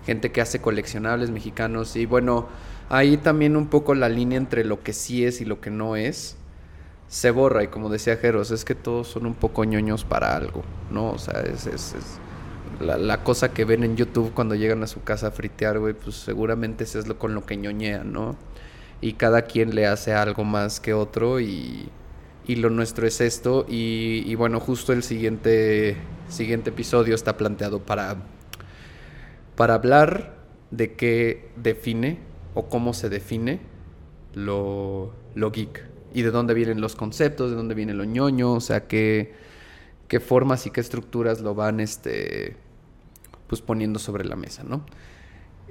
gente 0.05 0.31
que 0.31 0.41
hace 0.41 0.59
coleccionables 0.59 1.31
mexicanos 1.31 1.95
y 1.95 2.05
bueno, 2.05 2.47
ahí 2.89 3.17
también 3.17 3.55
un 3.55 3.67
poco 3.67 3.95
la 3.95 4.09
línea 4.09 4.37
entre 4.37 4.63
lo 4.65 4.83
que 4.83 4.91
sí 4.93 5.25
es 5.25 5.39
y 5.41 5.45
lo 5.45 5.61
que 5.61 5.71
no 5.71 5.95
es 5.95 6.35
se 7.07 7.31
borra 7.31 7.63
y 7.63 7.67
como 7.67 7.89
decía 7.89 8.17
Jeros, 8.17 8.51
es 8.51 8.65
que 8.65 8.75
todos 8.75 9.07
son 9.07 9.25
un 9.25 9.35
poco 9.35 9.63
ñoños 9.63 10.03
para 10.03 10.35
algo, 10.35 10.63
¿no? 10.91 11.11
O 11.11 11.17
sea, 11.17 11.41
es, 11.41 11.65
es- 11.67 11.93
es 11.93 12.19
la, 12.85 12.97
la 12.97 13.23
cosa 13.23 13.53
que 13.53 13.63
ven 13.63 13.83
en 13.85 13.95
YouTube 13.95 14.33
cuando 14.33 14.53
llegan 14.53 14.83
a 14.83 14.87
su 14.87 15.01
casa 15.01 15.27
a 15.27 15.31
fritear, 15.31 15.79
güey, 15.79 15.93
pues 15.93 16.17
seguramente 16.17 16.83
eso 16.83 16.99
es 16.99 17.07
lo 17.07 17.17
con 17.17 17.33
lo 17.33 17.45
que 17.45 17.55
ñoñean, 17.55 18.11
¿no? 18.11 18.35
Y 19.01 19.13
cada 19.13 19.43
quien 19.43 19.75
le 19.75 19.87
hace 19.87 20.13
algo 20.13 20.43
más 20.43 20.79
que 20.79 20.93
otro 20.93 21.39
y, 21.39 21.89
y 22.47 22.55
lo 22.55 22.69
nuestro 22.69 23.07
es 23.07 23.21
esto. 23.21 23.65
Y, 23.67 24.23
y 24.25 24.35
bueno, 24.35 24.59
justo 24.59 24.93
el 24.93 25.03
siguiente, 25.03 25.97
siguiente 26.29 26.69
episodio 26.69 27.15
está 27.15 27.37
planteado 27.37 27.79
para, 27.79 28.17
para 29.55 29.75
hablar 29.75 30.35
de 30.71 30.93
qué 30.93 31.49
define 31.55 32.19
o 32.53 32.67
cómo 32.69 32.93
se 32.93 33.09
define 33.09 33.59
lo, 34.33 35.13
lo 35.35 35.51
geek. 35.51 35.85
Y 36.13 36.21
de 36.21 36.31
dónde 36.31 36.53
vienen 36.53 36.79
los 36.79 36.95
conceptos, 36.95 37.49
de 37.51 37.57
dónde 37.57 37.75
viene 37.75 37.93
lo 37.93 38.05
ñoño, 38.05 38.53
o 38.53 38.61
sea, 38.61 38.87
qué, 38.87 39.33
qué 40.07 40.19
formas 40.19 40.65
y 40.65 40.71
qué 40.71 40.79
estructuras 40.79 41.41
lo 41.41 41.55
van 41.55 41.81
este, 41.81 42.55
pues 43.47 43.61
poniendo 43.61 43.99
sobre 43.99 44.23
la 44.23 44.37
mesa, 44.37 44.63
¿no? 44.63 44.85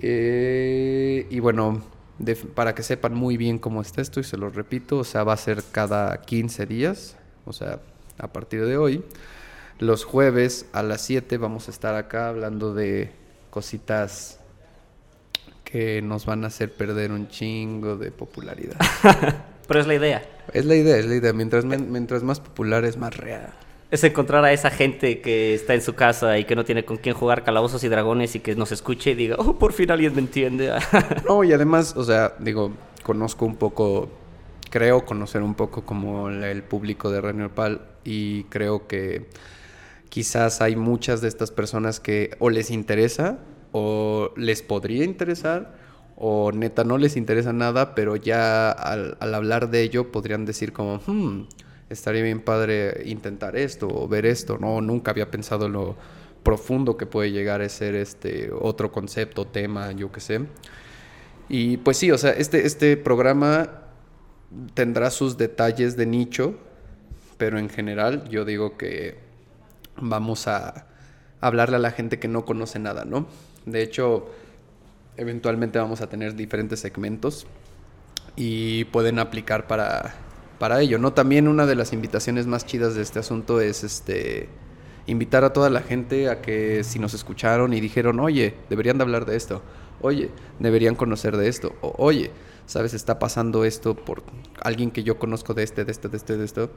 Eh, 0.03 1.27
y 1.31 1.41
bueno, 1.41 1.83
para 2.55 2.75
que 2.75 2.83
sepan 2.83 3.15
muy 3.15 3.37
bien 3.37 3.59
cómo 3.59 3.83
está 3.83 4.01
esto, 4.01 4.21
y 4.21 4.25
se 4.25 4.37
lo 4.37 4.51
repito, 4.51 4.99
o 4.99 5.05
sea, 5.05 5.25
va 5.25 5.33
a 5.33 5.37
ser 5.37 5.63
cada 5.73 6.21
15 6.23 6.67
días, 6.67 7.17
o 7.45 7.53
sea, 7.53 7.81
a 8.19 8.29
partir 8.29 8.65
de 8.65 8.77
hoy. 8.77 9.05
Los 9.79 10.05
jueves 10.05 10.67
a 10.73 10.83
las 10.83 11.01
7 11.03 11.37
vamos 11.37 11.69
a 11.69 11.73
estar 11.73 11.97
acá 11.97 12.29
hablando 12.29 12.75
de 12.75 13.11
cositas 13.51 14.39
que 15.65 16.01
nos 16.03 16.27
van 16.27 16.45
a 16.45 16.47
hacer 16.47 16.73
perder 16.73 17.11
un 17.11 17.29
chingo 17.29 17.97
de 17.97 18.13
popularidad. 18.13 18.79
Pero 19.67 19.81
es 19.81 19.87
la 19.87 19.95
idea. 19.95 20.23
Es 20.53 20.65
la 20.67 20.77
idea, 20.77 20.97
es 20.97 21.07
la 21.07 21.17
idea. 21.17 21.33
Mientras, 21.33 21.65
mientras 21.65 22.23
más 22.23 22.39
popular 22.39 22.85
es 22.85 22.97
más 22.97 23.17
real. 23.17 23.53
Es 23.95 24.03
encontrar 24.03 24.45
a 24.45 24.53
esa 24.53 24.71
gente 24.71 25.21
que 25.21 25.55
está 25.55 25.73
en 25.73 25.81
su 25.81 25.95
casa 25.95 26.37
y 26.37 26.47
que 26.47 26.57
no 26.57 26.65
tiene 26.65 26.85
con 26.85 26.97
quién 26.97 27.15
jugar 27.15 27.45
calabozos 27.45 27.85
y 27.85 27.89
dragones 27.89 28.35
y 28.35 28.41
que 28.41 28.57
nos 28.57 28.73
escuche 28.73 29.13
y 29.13 29.15
diga, 29.15 29.37
oh, 29.39 29.57
por 29.57 29.73
fin 29.73 29.93
alguien 29.93 30.13
me 30.17 30.21
entiende. 30.21 30.73
no, 31.29 31.45
y 31.45 31.53
además, 31.53 31.95
o 31.97 32.03
sea, 32.03 32.35
digo, 32.41 32.73
conozco 33.05 33.47
un 33.47 33.55
poco, 33.55 34.09
creo 34.69 35.05
conocer 35.05 35.43
un 35.43 35.55
poco 35.55 35.85
como 35.85 36.29
el 36.29 36.65
público 36.65 37.09
de 37.13 37.21
Reino 37.21 37.55
Pal 37.55 37.83
y 38.03 38.43
creo 38.45 38.89
que 38.89 39.29
quizás 40.09 40.61
hay 40.61 40.75
muchas 40.75 41.21
de 41.21 41.29
estas 41.29 41.53
personas 41.53 42.01
que 42.01 42.35
o 42.41 42.51
les 42.51 42.73
interesa 42.73 43.39
o 43.71 44.33
les 44.37 44.63
podría 44.63 45.05
interesar 45.05 45.77
o 46.17 46.51
neta 46.51 46.83
no 46.83 46.99
les 46.99 47.17
interesa 47.17 47.53
nada, 47.53 47.95
pero 47.95 48.17
ya 48.17 48.73
al, 48.73 49.17
hablar 49.21 49.71
de 49.71 49.83
ello 49.83 50.11
podrían 50.11 50.45
decir 50.47 50.73
como, 50.73 51.01
hmm, 51.07 51.47
estaría 51.95 52.23
bien 52.23 52.41
padre 52.41 53.03
intentar 53.07 53.57
esto 53.57 53.89
o 53.89 54.07
ver 54.07 54.27
esto, 54.27 54.59
no, 54.59 54.81
nunca 54.81 55.11
había 55.11 55.31
pensado 55.31 55.69
lo 55.69 55.97
profundo 56.43 56.97
que 56.97 57.07
puede 57.07 57.33
llegar 57.33 57.63
a 57.63 57.69
ser 57.69 57.95
este 57.95 58.51
otro 58.53 58.93
concepto, 58.93 59.47
tema, 59.47 59.93
yo 59.93 60.13
qué 60.13 60.21
sé. 60.21 60.41
Y 61.49 61.79
pues 61.79 61.97
sí, 61.97 62.11
o 62.11 62.19
sea, 62.19 62.31
este, 62.33 62.67
este 62.67 62.97
programa 62.97 63.83
tendrá 64.75 65.11
sus 65.11 65.37
detalles 65.37 65.97
de 65.97 66.07
nicho, 66.07 66.55
pero 67.39 67.59
en 67.59 67.69
general 67.69 68.29
yo 68.29 68.45
digo 68.45 68.77
que 68.77 69.19
vamos 69.97 70.47
a 70.47 70.87
hablarle 71.41 71.77
a 71.77 71.81
la 71.81 71.91
gente 71.91 72.19
que 72.19 72.29
no 72.29 72.45
conoce 72.45 72.79
nada, 72.79 73.05
¿no? 73.05 73.27
De 73.67 73.83
hecho, 73.83 74.31
eventualmente 75.17 75.79
vamos 75.79 76.01
a 76.01 76.09
tener 76.09 76.35
diferentes 76.35 76.81
segmentos 76.81 77.47
y 78.37 78.85
pueden 78.87 79.19
aplicar 79.19 79.67
para, 79.67 80.15
para 80.65 80.81
ello, 80.81 80.99
¿no? 80.99 81.13
También 81.13 81.47
una 81.47 81.67
de 81.67 81.75
las 81.75 81.93
invitaciones 81.93 82.47
más 82.47 82.65
chidas 82.65 82.95
de 82.95 83.03
este 83.03 83.19
asunto 83.19 83.61
es 83.61 83.85
este 83.85 84.49
invitar 85.07 85.45
a 85.45 85.53
toda 85.53 85.69
la 85.69 85.83
gente 85.83 86.31
a 86.31 86.41
que 86.41 86.83
si 86.85 86.99
nos 86.99 87.13
escucharon 87.13 87.75
y 87.75 87.83
dijeron, 87.83 88.19
oye, 88.19 88.55
deberían 88.71 88.97
de 88.97 89.03
hablar 89.03 89.27
de 89.27 89.37
esto, 89.37 89.61
oye, 90.01 90.31
deberían 90.61 90.95
conocer 90.95 91.37
de 91.37 91.49
esto, 91.49 91.75
o 91.83 91.95
oye, 91.99 92.31
¿sabes? 92.65 92.95
Está 92.95 93.19
pasando 93.19 93.67
esto 93.67 93.95
por 93.95 94.23
alguien 94.63 94.91
que 94.91 95.03
yo 95.03 95.19
conozco 95.19 95.53
de 95.53 95.65
este, 95.65 95.85
de 95.85 95.93
este, 95.93 96.09
de 96.09 96.17
este, 96.17 96.39
de 96.39 96.45
esto. 96.47 96.71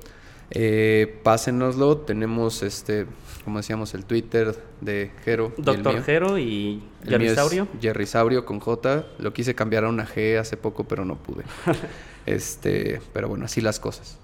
Eh, 0.51 1.21
pásenoslo. 1.23 1.99
Tenemos, 1.99 2.63
este, 2.63 3.05
como 3.45 3.59
decíamos, 3.59 3.93
el 3.93 4.03
Twitter 4.03 4.53
de 4.81 5.11
Jero. 5.23 5.53
Doctor 5.57 6.03
Jero 6.03 6.37
y 6.37 6.83
Jerry 7.05 7.29
Saurio. 7.29 7.69
Jerry 7.79 8.05
Saurio 8.05 8.45
con 8.45 8.59
J. 8.59 9.05
Lo 9.17 9.31
quise 9.31 9.55
cambiar 9.55 9.85
a 9.85 9.87
una 9.87 10.05
G 10.05 10.37
hace 10.37 10.57
poco, 10.57 10.83
pero 10.83 11.05
no 11.05 11.15
pude. 11.15 11.45
este, 12.27 13.01
pero 13.13 13.27
bueno, 13.29 13.45
así 13.45 13.61
las 13.61 13.79
cosas. 13.79 14.19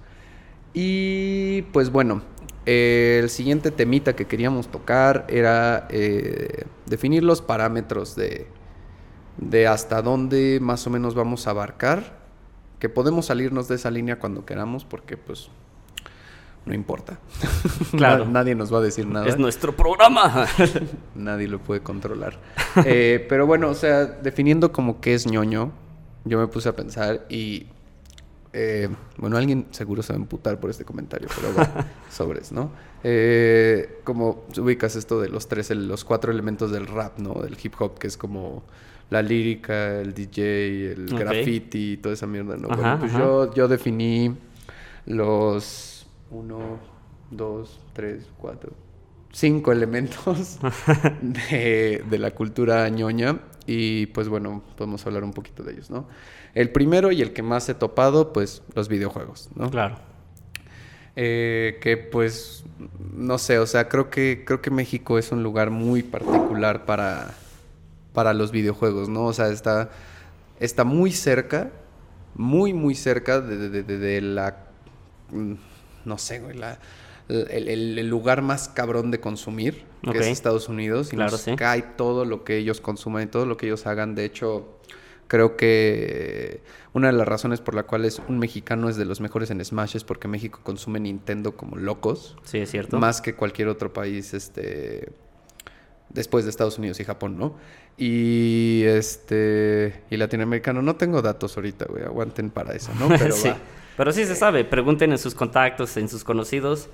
Y 0.74 1.64
pues 1.74 1.92
bueno, 1.92 2.22
el 2.66 3.30
siguiente 3.30 3.72
temita 3.72 4.16
que 4.16 4.26
queríamos 4.26 4.70
tocar 4.70 5.26
era 5.30 5.88
eh, 5.90 6.66
definir 6.86 7.24
los 7.24 7.42
parámetros 7.42 8.16
de, 8.16 8.48
de 9.38 9.68
hasta 9.68 10.02
dónde 10.02 10.60
más 10.62 10.86
o 10.88 10.90
menos 10.90 11.16
vamos 11.16 11.48
a 11.48 11.52
abarcar. 11.52 12.22
Que 12.80 12.90
podemos 12.90 13.28
salirnos 13.28 13.70
de 13.70 13.76
esa 13.76 13.90
línea 13.90 14.20
cuando 14.20 14.46
queramos, 14.46 14.84
porque 14.84 15.16
pues 15.16 15.50
no 16.66 16.74
importa. 16.74 17.20
Claro. 17.92 18.26
Nadie 18.26 18.56
nos 18.56 18.74
va 18.74 18.80
a 18.80 18.82
decir 18.82 19.06
nada. 19.06 19.28
Es 19.28 19.38
nuestro 19.38 19.76
programa. 19.76 20.48
Nadie 21.16 21.48
lo 21.48 21.60
puede 21.60 21.82
controlar. 21.82 22.40
Eh, 22.86 23.26
pero 23.30 23.46
bueno, 23.46 23.70
o 23.70 23.76
sea, 23.76 24.06
definiendo 24.06 24.72
como 24.72 25.00
qué 25.00 25.14
es 25.14 25.28
ñoño, 25.28 25.72
yo 26.26 26.40
me 26.40 26.48
puse 26.48 26.70
a 26.70 26.76
pensar 26.76 27.26
y. 27.30 27.68
Eh, 28.56 28.88
bueno, 29.18 29.36
alguien 29.38 29.66
seguro 29.72 30.04
se 30.04 30.14
va 30.14 30.20
a 30.20 30.22
emputar 30.22 30.60
por 30.60 30.70
este 30.70 30.86
comentario, 30.86 31.28
pero 31.36 31.52
bueno, 31.54 31.74
sobres, 32.12 32.52
¿no? 32.52 32.72
Eh, 33.04 34.00
como 34.04 34.46
ubicas 34.58 34.96
esto 34.96 35.20
de 35.20 35.30
los 35.30 35.48
tres, 35.48 35.72
los 35.72 36.06
cuatro 36.06 36.32
elementos 36.32 36.72
del 36.72 36.86
rap, 36.86 37.18
¿no? 37.18 37.34
Del 37.42 37.58
hip 37.62 37.74
hop, 37.80 37.98
que 37.98 38.06
es 38.06 38.16
como 38.16 38.64
la 39.10 39.22
lírica, 39.22 40.00
el 40.00 40.14
DJ, 40.14 40.92
el 40.92 41.06
graffiti 41.08 41.94
y 41.94 41.98
toda 41.98 42.14
esa 42.14 42.28
mierda, 42.28 42.56
¿no? 42.58 42.68
bueno, 42.68 42.98
pues 43.00 43.12
yo, 43.14 43.54
yo 43.54 43.68
definí 43.68 44.36
los 45.06 46.08
uno, 46.32 46.80
dos, 47.30 47.80
tres, 47.94 48.26
cuatro, 48.38 48.72
cinco 49.34 49.72
elementos 49.72 50.60
de, 51.22 52.04
la 52.12 52.32
cultura 52.32 52.88
ñoña 52.90 53.40
y 53.66 54.06
pues 54.08 54.30
bueno, 54.30 54.64
podemos 54.78 55.06
hablar 55.06 55.24
un 55.24 55.34
poquito 55.34 55.64
de 55.64 55.74
ellos, 55.74 55.90
¿no? 55.90 56.08
El 56.54 56.70
primero 56.70 57.12
y 57.12 57.22
el 57.22 57.34
que 57.34 57.42
más 57.42 57.68
he 57.68 57.74
topado, 57.74 58.32
pues 58.32 58.62
los 58.76 58.88
videojuegos, 58.88 59.50
¿no? 59.56 59.70
Claro. 59.72 59.98
Eh, 61.16 61.80
que 61.82 61.98
pues, 61.98 62.64
no 63.14 63.38
sé, 63.38 63.60
o 63.60 63.66
sea, 63.66 63.90
creo 63.90 64.10
que, 64.10 64.44
creo 64.46 64.62
que 64.62 64.70
México 64.70 65.18
es 65.18 65.32
un 65.32 65.42
lugar 65.42 65.72
muy 65.72 66.04
particular 66.04 66.86
para, 66.86 67.34
para 68.14 68.34
los 68.34 68.52
videojuegos, 68.52 69.10
¿no? 69.10 69.26
O 69.26 69.34
sea, 69.34 69.50
está, 69.50 69.90
está 70.60 70.84
muy 70.84 71.12
cerca, 71.12 71.72
muy, 72.36 72.74
muy 72.74 72.94
cerca 72.94 73.42
de, 73.42 73.84
de 73.84 74.22
la 74.22 74.58
no 76.06 76.18
sé, 76.18 76.40
güey, 76.40 76.58
el, 77.30 78.08
lugar 78.08 78.42
más 78.42 78.70
cabrón 78.70 79.12
de 79.12 79.20
consumir, 79.20 79.84
que 80.02 80.18
es 80.18 80.28
Estados 80.28 80.70
Unidos, 80.70 81.14
y 81.14 81.16
nos 81.16 81.46
cae 81.58 81.82
todo 81.82 82.26
lo 82.26 82.44
que 82.44 82.58
ellos 82.58 82.82
consuman 82.82 83.24
y 83.24 83.28
todo 83.28 83.46
lo 83.46 83.58
que 83.58 83.68
ellos 83.68 83.86
hagan. 83.88 84.16
De 84.16 84.26
hecho, 84.26 84.80
creo 85.28 85.58
que 85.58 86.62
una 86.94 87.08
de 87.08 87.14
las 87.14 87.28
razones 87.28 87.62
por 87.62 87.76
la 87.76 87.84
cual 87.84 88.08
un 88.28 88.40
mexicano 88.40 88.90
es 88.90 88.98
de 88.98 89.06
los 89.06 89.22
mejores 89.22 89.50
en 89.52 89.64
Smash 89.64 89.96
es 89.96 90.04
porque 90.04 90.28
México 90.28 90.60
consume 90.64 91.00
Nintendo 91.00 91.56
como 91.56 91.78
locos. 91.78 92.38
Sí, 92.44 92.60
es 92.60 92.72
cierto. 92.72 93.00
Más 93.00 93.22
que 93.22 93.36
cualquier 93.36 93.68
otro 93.68 93.94
país, 93.94 94.34
este 94.34 95.12
después 96.10 96.46
de 96.46 96.52
Estados 96.52 96.78
Unidos 96.78 97.00
y 97.00 97.06
Japón, 97.06 97.38
¿no? 97.38 97.56
Y 97.98 98.84
este 98.86 100.04
y 100.10 100.18
latinoamericano 100.18 100.82
no 100.82 100.96
tengo 100.96 101.22
datos 101.22 101.58
ahorita, 101.58 101.86
güey, 101.86 102.04
aguanten 102.04 102.50
para 102.52 102.74
eso, 102.76 102.92
¿no? 103.00 103.08
Pero 103.18 103.34
sí. 103.36 103.52
Pero 103.98 104.12
sí 104.12 104.26
se 104.26 104.36
sabe, 104.36 104.66
pregunten 104.66 105.12
en 105.12 105.18
sus 105.18 105.36
contactos, 105.36 105.98
en 105.98 106.10
sus 106.10 106.24
conocidos. 106.24 106.90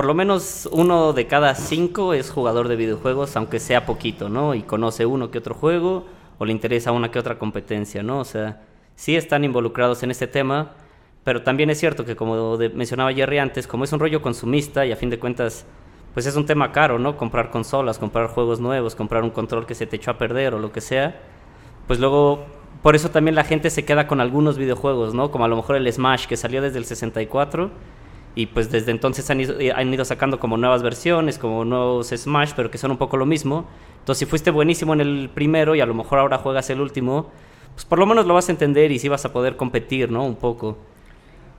Por 0.00 0.06
lo 0.06 0.14
menos 0.14 0.66
uno 0.72 1.12
de 1.12 1.26
cada 1.26 1.54
cinco 1.54 2.14
es 2.14 2.30
jugador 2.30 2.68
de 2.68 2.76
videojuegos, 2.76 3.36
aunque 3.36 3.60
sea 3.60 3.84
poquito, 3.84 4.30
¿no? 4.30 4.54
Y 4.54 4.62
conoce 4.62 5.04
uno 5.04 5.30
que 5.30 5.36
otro 5.36 5.54
juego 5.54 6.06
o 6.38 6.46
le 6.46 6.52
interesa 6.52 6.90
una 6.90 7.10
que 7.10 7.18
otra 7.18 7.38
competencia, 7.38 8.02
¿no? 8.02 8.18
O 8.18 8.24
sea, 8.24 8.62
sí 8.94 9.14
están 9.14 9.44
involucrados 9.44 10.02
en 10.02 10.10
este 10.10 10.26
tema, 10.26 10.72
pero 11.22 11.42
también 11.42 11.68
es 11.68 11.78
cierto 11.78 12.06
que 12.06 12.16
como 12.16 12.56
mencionaba 12.56 13.12
Jerry 13.12 13.40
antes, 13.40 13.66
como 13.66 13.84
es 13.84 13.92
un 13.92 14.00
rollo 14.00 14.22
consumista 14.22 14.86
y 14.86 14.92
a 14.92 14.96
fin 14.96 15.10
de 15.10 15.18
cuentas, 15.18 15.66
pues 16.14 16.24
es 16.24 16.34
un 16.34 16.46
tema 16.46 16.72
caro, 16.72 16.98
¿no? 16.98 17.18
Comprar 17.18 17.50
consolas, 17.50 17.98
comprar 17.98 18.28
juegos 18.28 18.58
nuevos, 18.58 18.94
comprar 18.94 19.22
un 19.22 19.28
control 19.28 19.66
que 19.66 19.74
se 19.74 19.86
te 19.86 19.96
echó 19.96 20.12
a 20.12 20.16
perder 20.16 20.54
o 20.54 20.58
lo 20.58 20.72
que 20.72 20.80
sea, 20.80 21.20
pues 21.86 22.00
luego 22.00 22.46
por 22.82 22.96
eso 22.96 23.10
también 23.10 23.34
la 23.34 23.44
gente 23.44 23.68
se 23.68 23.84
queda 23.84 24.06
con 24.06 24.22
algunos 24.22 24.56
videojuegos, 24.56 25.12
¿no? 25.12 25.30
Como 25.30 25.44
a 25.44 25.48
lo 25.48 25.56
mejor 25.56 25.76
el 25.76 25.92
Smash 25.92 26.26
que 26.26 26.38
salió 26.38 26.62
desde 26.62 26.78
el 26.78 26.86
64 26.86 27.70
y 28.34 28.46
pues 28.46 28.70
desde 28.70 28.90
entonces 28.90 29.28
han 29.30 29.40
ido, 29.40 29.58
eh, 29.58 29.72
han 29.72 29.92
ido, 29.92 30.04
sacando 30.04 30.38
como 30.38 30.56
nuevas 30.56 30.82
versiones, 30.82 31.38
como 31.38 31.64
nuevos 31.64 32.08
Smash, 32.08 32.52
pero 32.54 32.70
que 32.70 32.78
son 32.78 32.90
un 32.90 32.96
poco 32.96 33.16
lo 33.16 33.26
mismo. 33.26 33.66
Entonces 33.98 34.20
si 34.20 34.26
fuiste 34.26 34.50
buenísimo 34.50 34.94
en 34.94 35.00
el 35.00 35.30
primero 35.32 35.74
y 35.74 35.80
a 35.80 35.86
lo 35.86 35.94
mejor 35.94 36.18
ahora 36.18 36.38
juegas 36.38 36.70
el 36.70 36.80
último, 36.80 37.30
pues 37.74 37.84
por 37.84 37.98
lo 37.98 38.06
menos 38.06 38.26
lo 38.26 38.34
vas 38.34 38.48
a 38.48 38.52
entender 38.52 38.92
y 38.92 38.98
sí 38.98 39.08
vas 39.08 39.24
a 39.24 39.32
poder 39.32 39.56
competir, 39.56 40.10
¿no? 40.10 40.24
Un 40.24 40.36
poco 40.36 40.76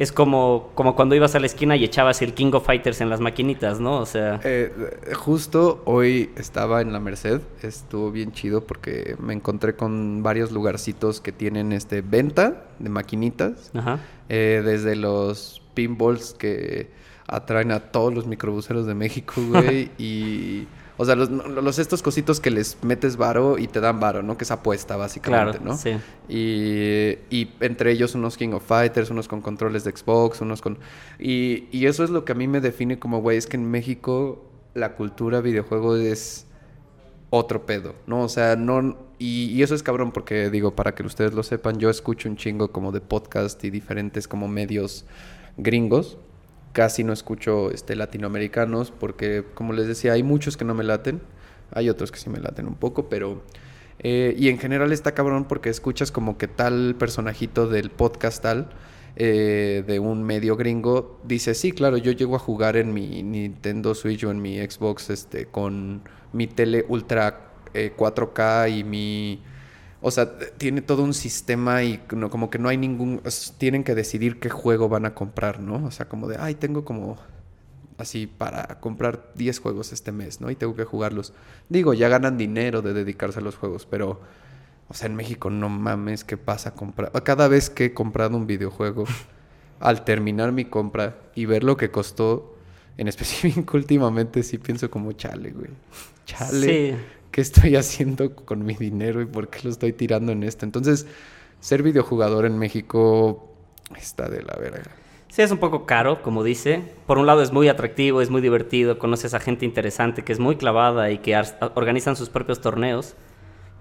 es 0.02 0.12
como, 0.12 0.72
como 0.74 0.96
cuando 0.96 1.14
ibas 1.14 1.36
a 1.36 1.40
la 1.40 1.46
esquina 1.46 1.76
y 1.76 1.84
echabas 1.84 2.24
el 2.24 2.34
King 2.34 2.54
of 2.54 2.66
Fighters 2.66 3.02
en 3.02 3.10
las 3.10 3.20
maquinitas, 3.20 3.80
¿no? 3.80 4.00
O 4.00 4.06
sea... 4.08 4.40
Eh, 4.44 4.72
justo 5.14 5.84
hoy 5.86 6.32
estaba 6.36 6.82
en 6.82 6.92
la 6.92 7.00
Merced, 7.00 7.42
estuvo 7.62 8.12
bien 8.12 8.32
chido 8.32 8.66
porque 8.66 9.16
me 9.20 9.34
encontré 9.34 9.76
con 9.76 10.24
varios 10.24 10.52
lugarcitos 10.52 11.22
que 11.22 11.32
tienen 11.32 11.72
este 11.72 12.02
venta 12.02 12.66
de 12.80 12.90
maquinitas, 12.90 13.70
Ajá. 13.76 14.00
Eh, 14.28 14.64
desde 14.66 14.96
los 14.96 15.61
pinballs 15.74 16.34
que 16.34 16.90
atraen 17.28 17.72
a 17.72 17.80
todos 17.80 18.14
los 18.14 18.28
microbuseros 18.28 18.86
de 18.86 18.94
México, 18.94 19.34
güey, 19.50 19.92
y... 19.98 20.68
O 20.98 21.06
sea, 21.06 21.16
los, 21.16 21.32
los 21.32 21.80
estos 21.80 22.04
cositos 22.04 22.40
que 22.40 22.52
les 22.52 22.78
metes 22.84 23.18
varo 23.18 23.58
y 23.58 23.68
te 23.68 23.80
dan 23.80 24.00
varo, 24.00 24.22
¿no? 24.22 24.38
Que 24.38 24.44
es 24.44 24.52
apuesta, 24.52 24.98
básicamente, 24.98 25.58
Claro, 25.58 25.72
¿no? 25.72 25.76
sí. 25.76 25.98
Y, 26.30 27.18
y 27.36 27.50
entre 27.60 27.92
ellos 27.92 28.14
unos 28.14 28.38
King 28.38 28.50
of 28.50 28.64
Fighters, 28.68 29.10
unos 29.10 29.28
con 29.28 29.42
controles 29.42 29.84
de 29.84 29.92
Xbox, 29.92 30.42
unos 30.42 30.62
con... 30.62 30.78
Y, 31.18 31.68
y 31.72 31.88
eso 31.88 32.04
es 32.04 32.12
lo 32.12 32.24
que 32.24 32.34
a 32.34 32.36
mí 32.36 32.48
me 32.48 32.62
define 32.62 33.00
como, 33.00 33.20
güey, 33.22 33.38
es 33.38 33.48
que 33.48 33.58
en 33.58 33.72
México 33.72 34.46
la 34.76 34.94
cultura 34.94 35.42
videojuego 35.42 35.96
es 35.96 36.46
otro 37.32 37.66
pedo, 37.66 37.96
¿no? 38.06 38.22
O 38.22 38.30
sea, 38.30 38.56
no... 38.56 38.98
Y, 39.18 39.46
y 39.46 39.64
eso 39.64 39.74
es 39.74 39.82
cabrón 39.82 40.12
porque, 40.12 40.52
digo, 40.52 40.76
para 40.76 40.94
que 40.94 41.02
ustedes 41.02 41.34
lo 41.34 41.42
sepan, 41.42 41.80
yo 41.80 41.90
escucho 41.90 42.30
un 42.30 42.36
chingo 42.36 42.72
como 42.72 42.92
de 42.92 43.02
podcast 43.02 43.64
y 43.64 43.72
diferentes 43.72 44.28
como 44.28 44.48
medios 44.48 45.06
gringos. 45.58 46.18
Casi 46.74 47.04
no 47.04 47.14
escucho 47.14 47.72
este, 47.72 47.96
latinoamericanos 47.96 48.92
porque, 48.92 49.44
como 49.54 49.74
les 49.74 49.88
decía, 49.88 50.14
hay 50.14 50.24
muchos 50.24 50.58
que 50.58 50.66
no 50.66 50.74
me 50.74 50.84
laten. 50.84 51.22
Hay 51.72 51.90
otros 51.90 52.12
que 52.12 52.20
sí 52.20 52.30
me 52.30 52.40
laten 52.40 52.68
un 52.68 52.76
poco, 52.76 53.10
pero... 53.10 53.44
eh, 54.00 54.36
y 54.38 54.50
en 54.50 54.58
general 54.58 54.92
está 54.92 55.14
cabrón 55.14 55.46
porque 55.46 55.70
escuchas 55.70 56.12
como 56.12 56.38
que 56.38 56.48
tal 56.48 56.96
personajito 56.98 57.68
del 57.68 57.92
podcast 57.92 58.42
tal 58.42 58.70
eh, 59.16 59.84
de 59.86 60.00
un 60.00 60.24
medio 60.24 60.56
gringo 60.56 61.20
dice, 61.26 61.54
sí, 61.54 61.74
claro, 61.74 61.98
yo 61.98 62.12
llego 62.14 62.36
a 62.36 62.40
jugar 62.40 62.78
en 62.78 62.94
mi 62.94 63.24
Nintendo 63.24 63.94
Switch 63.94 64.24
o 64.24 64.32
en 64.32 64.42
mi 64.42 64.58
Xbox 64.60 65.10
este, 65.10 65.48
con 65.48 66.02
mi 66.32 66.48
tele 66.48 66.86
ultra 66.88 67.52
eh, 67.74 67.94
4K 67.96 68.78
y 68.80 68.84
mi... 68.84 69.44
O 70.02 70.10
sea, 70.10 70.38
tiene 70.58 70.82
todo 70.82 71.04
un 71.04 71.14
sistema 71.14 71.84
y 71.84 72.02
no, 72.16 72.30
como 72.30 72.50
que 72.50 72.58
no 72.58 72.70
hay 72.70 72.78
ningún... 72.78 73.22
Tienen 73.58 73.84
que 73.84 73.94
decidir 73.94 74.40
qué 74.40 74.50
juego 74.50 74.90
van 74.90 75.06
a 75.06 75.14
comprar, 75.14 75.60
¿no? 75.60 75.86
O 75.86 75.92
sea, 75.92 76.10
como 76.10 76.28
de, 76.28 76.38
ay, 76.40 76.56
tengo 76.56 76.84
como 76.84 77.18
así 78.00 78.26
para 78.26 78.80
comprar 78.80 79.32
10 79.36 79.60
juegos 79.60 79.94
este 79.94 80.12
mes, 80.12 80.42
¿no? 80.42 80.50
Y 80.50 80.56
tengo 80.56 80.76
que 80.76 80.86
jugarlos. 80.86 81.34
Digo, 81.70 81.94
ya 81.94 82.10
ganan 82.10 82.38
dinero 82.38 82.82
de 82.82 82.94
dedicarse 82.94 83.40
a 83.40 83.42
los 83.44 83.56
juegos, 83.56 83.86
pero, 83.86 84.20
o 84.90 84.94
sea, 84.94 85.06
en 85.06 85.16
México 85.16 85.52
no 85.52 85.70
mames, 85.70 86.24
¿qué 86.24 86.36
pasa? 86.36 86.74
Comprar... 86.74 87.12
Cada 87.24 87.48
vez 87.48 87.70
que 87.70 87.86
he 87.86 87.94
comprado 87.94 88.36
un 88.38 88.48
videojuego, 88.48 89.06
al 89.80 90.04
terminar 90.04 90.52
mi 90.52 90.66
compra 90.66 91.18
y 91.36 91.46
ver 91.46 91.64
lo 91.64 91.78
que 91.78 91.92
costó, 91.92 92.58
en 92.98 93.08
específico 93.08 93.78
últimamente 93.78 94.44
sí 94.44 94.58
pienso 94.58 94.90
como 94.90 95.12
chale, 95.14 95.52
güey. 95.52 95.70
Chale. 96.26 96.68
Sí. 96.68 96.96
¿Qué 97.32 97.42
estoy 97.42 97.76
haciendo 97.76 98.36
con 98.36 98.66
mi 98.66 98.76
dinero 98.76 99.22
y 99.22 99.26
por 99.26 99.50
qué 99.50 99.60
lo 99.64 99.70
estoy 99.70 99.94
tirando 99.94 100.32
en 100.32 100.44
esto? 100.44 100.66
Entonces, 100.66 101.08
ser 101.60 101.84
videojugador 101.84 102.46
en 102.46 102.58
México 102.58 103.56
está 103.98 104.30
de 104.30 104.44
la 104.44 104.56
verga. 104.60 104.92
Sí, 105.30 105.42
es 105.42 105.52
un 105.52 105.60
poco 105.60 105.86
caro, 105.86 106.22
como 106.22 106.44
dice. 106.44 106.84
Por 107.08 107.18
un 107.18 107.26
lado 107.26 107.42
es 107.42 107.54
muy 107.54 107.70
atractivo, 107.70 108.22
es 108.22 108.30
muy 108.30 108.42
divertido, 108.42 109.00
conoces 109.00 109.34
a 109.34 109.40
gente 109.40 109.66
interesante 109.66 110.24
que 110.24 110.34
es 110.34 110.40
muy 110.40 110.58
clavada 110.58 111.10
y 111.10 111.20
que 111.20 111.42
organizan 111.74 112.18
sus 112.18 112.30
propios 112.30 112.60
torneos. 112.60 113.16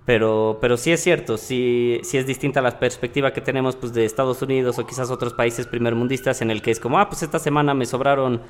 Pero, 0.06 0.58
pero 0.60 0.76
sí 0.76 0.92
es 0.92 1.02
cierto, 1.02 1.36
sí, 1.36 2.00
sí 2.04 2.18
es 2.18 2.26
distinta 2.26 2.62
la 2.62 2.78
perspectiva 2.78 3.32
que 3.32 3.40
tenemos 3.40 3.76
pues, 3.76 3.92
de 3.92 4.04
Estados 4.04 4.40
Unidos 4.42 4.78
o 4.78 4.86
quizás 4.86 5.10
otros 5.10 5.34
países 5.34 5.66
primermundistas 5.66 6.40
en 6.40 6.50
el 6.50 6.62
que 6.62 6.70
es 6.70 6.80
como, 6.80 6.98
ah, 6.98 7.08
pues 7.08 7.22
esta 7.22 7.38
semana 7.38 7.74
me 7.74 7.84
sobraron 7.84 8.42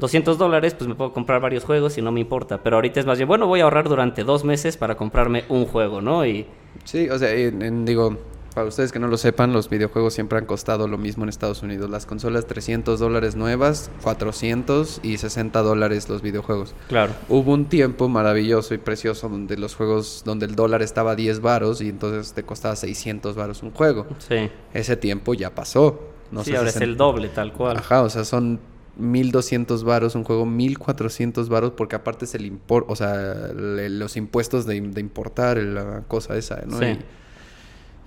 200 0.00 0.38
dólares, 0.38 0.74
pues 0.74 0.88
me 0.88 0.94
puedo 0.96 1.12
comprar 1.12 1.40
varios 1.40 1.64
juegos 1.64 1.96
y 1.98 2.02
no 2.02 2.10
me 2.10 2.20
importa. 2.20 2.62
Pero 2.62 2.76
ahorita 2.76 2.98
es 3.00 3.06
más 3.06 3.18
bien, 3.18 3.28
bueno, 3.28 3.46
voy 3.46 3.60
a 3.60 3.64
ahorrar 3.64 3.88
durante 3.88 4.24
dos 4.24 4.44
meses 4.44 4.76
para 4.76 4.96
comprarme 4.96 5.44
un 5.48 5.66
juego, 5.66 6.00
¿no? 6.00 6.26
Y 6.26 6.46
Sí, 6.84 7.08
o 7.10 7.18
sea, 7.18 7.32
en- 7.32 7.62
en- 7.62 7.84
digo, 7.84 8.16
para 8.54 8.66
ustedes 8.66 8.90
que 8.90 8.98
no 8.98 9.06
lo 9.08 9.16
sepan, 9.16 9.52
los 9.52 9.68
videojuegos 9.68 10.14
siempre 10.14 10.38
han 10.38 10.46
costado 10.46 10.88
lo 10.88 10.98
mismo 10.98 11.22
en 11.24 11.28
Estados 11.28 11.62
Unidos. 11.62 11.88
Las 11.90 12.06
consolas 12.06 12.46
300 12.46 12.98
dólares 12.98 13.36
nuevas, 13.36 13.90
400 14.02 15.00
y 15.02 15.18
60 15.18 15.62
dólares 15.62 16.08
los 16.08 16.22
videojuegos. 16.22 16.74
claro. 16.88 17.12
Hubo 17.28 17.52
un 17.52 17.66
tiempo 17.66 18.08
maravilloso 18.08 18.74
y 18.74 18.78
precioso 18.78 19.28
donde 19.28 19.56
los 19.56 19.74
juegos, 19.74 20.22
donde 20.24 20.46
el 20.46 20.54
dólar 20.54 20.82
estaba 20.82 21.12
a 21.12 21.16
10 21.16 21.40
varos 21.40 21.80
y 21.80 21.88
entonces 21.88 22.32
te 22.32 22.42
costaba 22.44 22.76
600 22.76 23.36
varos 23.36 23.62
un 23.62 23.70
juego. 23.72 24.06
Sí. 24.18 24.50
Ese 24.74 24.96
tiempo 24.96 25.34
ya 25.34 25.54
pasó. 25.54 26.00
No 26.30 26.44
sí, 26.44 26.50
sé 26.52 26.56
ahora 26.56 26.70
es 26.70 26.76
el 26.80 26.96
doble, 26.96 27.28
tal 27.28 27.52
cual. 27.52 27.76
Ajá, 27.76 28.02
o 28.02 28.10
sea, 28.10 28.24
son 28.24 28.60
1200 29.00 29.84
varos 29.84 30.14
un 30.14 30.24
juego, 30.24 30.46
1400 30.46 31.48
varos 31.48 31.72
porque 31.76 31.96
aparte 31.96 32.24
es 32.26 32.34
el 32.34 32.46
import, 32.46 32.86
o 32.90 32.96
sea, 32.96 33.48
le- 33.54 33.88
los 33.90 34.16
impuestos 34.16 34.66
de, 34.66 34.80
de 34.80 35.00
importar 35.00 35.58
la 35.58 36.02
cosa 36.08 36.36
esa, 36.36 36.62
¿no? 36.66 36.78
Sí. 36.78 36.98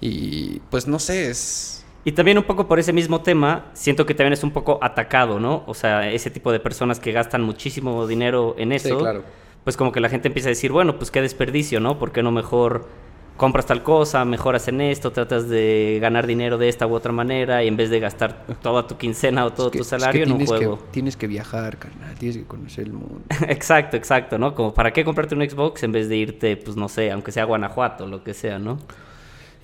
Y, 0.01 0.07
y, 0.07 0.61
pues 0.69 0.87
no 0.87 0.99
sé, 0.99 1.29
es 1.29 1.85
Y 2.05 2.11
también 2.13 2.37
un 2.37 2.43
poco 2.43 2.67
por 2.67 2.79
ese 2.79 2.91
mismo 2.93 3.21
tema, 3.21 3.71
siento 3.73 4.05
que 4.05 4.13
también 4.13 4.33
es 4.33 4.43
un 4.43 4.51
poco 4.51 4.79
atacado, 4.81 5.39
¿no? 5.39 5.63
O 5.67 5.73
sea, 5.73 6.11
ese 6.11 6.29
tipo 6.29 6.51
de 6.51 6.59
personas 6.59 6.99
que 6.99 7.11
gastan 7.13 7.41
muchísimo 7.43 8.05
dinero 8.07 8.55
en 8.57 8.71
eso, 8.73 8.89
Sí, 8.89 8.95
claro. 8.97 9.23
pues 9.63 9.77
como 9.77 9.91
que 9.93 10.01
la 10.01 10.09
gente 10.09 10.27
empieza 10.27 10.49
a 10.49 10.51
decir, 10.51 10.71
bueno, 10.71 10.97
pues 10.97 11.11
qué 11.11 11.21
desperdicio, 11.21 11.79
¿no? 11.79 11.99
¿Por 11.99 12.11
qué 12.11 12.21
no 12.21 12.31
mejor 12.31 12.87
compras 13.37 13.65
tal 13.65 13.81
cosa, 13.83 14.23
mejoras 14.25 14.67
en 14.67 14.79
esto, 14.81 15.11
tratas 15.11 15.49
de 15.49 15.97
ganar 16.01 16.27
dinero 16.27 16.57
de 16.57 16.69
esta 16.69 16.85
u 16.87 16.93
otra 16.93 17.11
manera 17.11 17.63
y 17.63 17.67
en 17.67 17.75
vez 17.77 17.89
de 17.89 17.99
gastar 17.99 18.45
toda 18.61 18.87
tu 18.87 18.97
quincena 18.97 19.45
o 19.45 19.51
todo 19.51 19.67
es 19.67 19.71
que- 19.71 19.77
tu 19.79 19.81
es 19.83 19.87
que 19.89 19.99
salario 19.99 20.23
en 20.23 20.31
un 20.33 20.45
juego? 20.45 20.77
Que, 20.77 20.83
tienes 20.91 21.17
que 21.17 21.27
viajar, 21.27 21.77
carnal, 21.77 22.15
tienes 22.15 22.37
que 22.37 22.43
conocer 22.45 22.85
el 22.85 22.93
mundo. 22.93 23.21
exacto, 23.47 23.97
exacto, 23.97 24.37
¿no? 24.37 24.53
Como 24.55 24.73
para 24.73 24.93
qué 24.93 25.03
comprarte 25.03 25.35
un 25.35 25.41
Xbox 25.49 25.83
en 25.83 25.91
vez 25.91 26.09
de 26.09 26.17
irte, 26.17 26.57
pues 26.57 26.75
no 26.77 26.87
sé, 26.89 27.11
aunque 27.11 27.31
sea 27.31 27.43
a 27.43 27.45
Guanajuato, 27.47 28.05
lo 28.07 28.23
que 28.23 28.33
sea, 28.33 28.59
¿no? 28.59 28.77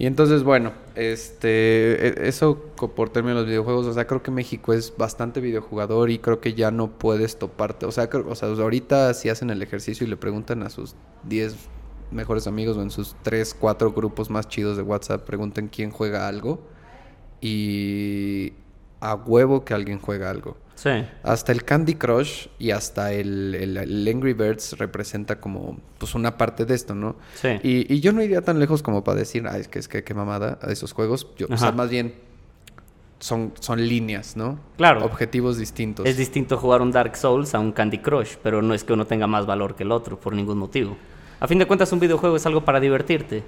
Y 0.02 0.06
entonces, 0.06 0.44
bueno, 0.44 0.72
este, 0.96 2.08
e- 2.08 2.28
eso 2.30 2.58
por 2.96 3.10
términos 3.10 3.36
de 3.40 3.42
los 3.42 3.48
videojuegos, 3.50 3.86
o 3.86 3.94
sea, 3.94 4.08
creo 4.08 4.24
que 4.24 4.32
México 4.32 4.72
es 4.74 4.94
bastante 4.98 5.42
videojugador 5.42 6.10
y 6.10 6.20
creo 6.20 6.40
que 6.40 6.54
ya 6.54 6.72
no 6.72 6.90
puedes 6.92 7.38
toparte. 7.38 7.86
O 7.86 7.92
sea, 7.92 8.10
creo- 8.10 8.26
o 8.30 8.36
sea, 8.36 8.48
ahorita 8.50 9.14
si 9.14 9.28
hacen 9.30 9.50
el 9.50 9.62
ejercicio 9.62 10.08
y 10.08 10.10
le 10.10 10.16
preguntan 10.16 10.64
a 10.64 10.70
sus 10.70 10.96
10 11.24 11.56
mejores 12.12 12.48
amigos 12.48 12.78
o 12.78 12.82
en 12.82 12.90
sus 12.92 13.16
3, 13.24 13.56
4 13.60 13.92
grupos 13.94 14.30
más 14.30 14.48
chidos 14.48 14.78
de 14.78 14.84
WhatsApp, 14.84 15.24
pregunten 15.26 15.68
quién 15.68 15.92
juega 15.92 16.28
algo 16.28 16.60
y 17.42 18.54
a 19.02 19.16
huevo 19.16 19.64
que 19.64 19.74
alguien 19.74 20.00
juega 20.00 20.30
algo. 20.30 20.58
Sí. 20.76 20.90
Hasta 21.24 21.52
el 21.52 21.66
Candy 21.66 21.96
Crush 21.96 22.48
y 22.58 22.72
hasta 22.72 23.12
el, 23.12 23.54
el- 23.56 23.78
el 23.78 24.08
Angry 24.08 24.34
Birds 24.34 24.78
representa 24.78 25.40
como 25.42 25.78
pues 25.98 26.16
una 26.16 26.38
parte 26.38 26.66
de 26.66 26.74
esto, 26.76 26.96
¿no? 26.96 27.16
Sí. 27.36 27.50
Y, 27.64 27.94
y 27.94 28.00
yo 28.00 28.14
no 28.14 28.22
iría 28.24 28.42
tan 28.42 28.60
lejos 28.60 28.82
como 28.82 29.04
para 29.04 29.20
decir, 29.20 29.46
ay, 29.50 29.62
es 29.62 29.68
que 29.68 29.80
es 29.80 29.88
que 29.90 30.04
qué 30.04 30.14
mamada 30.14 30.58
a 30.62 30.72
esos 30.72 30.94
juegos. 30.94 31.28
Yo, 31.38 31.48
o 31.50 31.58
sea, 31.58 31.74
más 31.74 31.90
bien 31.90 32.14
son, 33.20 33.52
son 33.60 33.86
líneas, 33.86 34.38
¿no? 34.38 34.58
Claro. 34.78 35.04
Objetivos 35.04 35.58
distintos. 35.58 36.06
Es 36.06 36.16
distinto 36.16 36.58
jugar 36.58 36.82
un 36.82 36.92
Dark 36.92 37.18
Souls 37.18 37.54
a 37.56 37.60
un 37.60 37.74
Candy 37.74 37.98
Crush, 37.98 38.36
pero 38.42 38.62
no 38.62 38.74
es 38.74 38.86
que 38.86 38.94
uno 38.94 39.06
tenga 39.06 39.28
más 39.28 39.46
valor 39.46 39.76
que 39.76 39.84
el 39.84 39.92
otro 39.92 40.18
por 40.18 40.34
ningún 40.34 40.58
motivo. 40.58 40.96
A 41.40 41.48
fin 41.48 41.60
de 41.60 41.66
cuentas, 41.68 41.92
un 41.94 42.00
videojuego 42.00 42.36
es 42.36 42.46
algo 42.46 42.66
para 42.66 42.80
divertirte. 42.80 43.44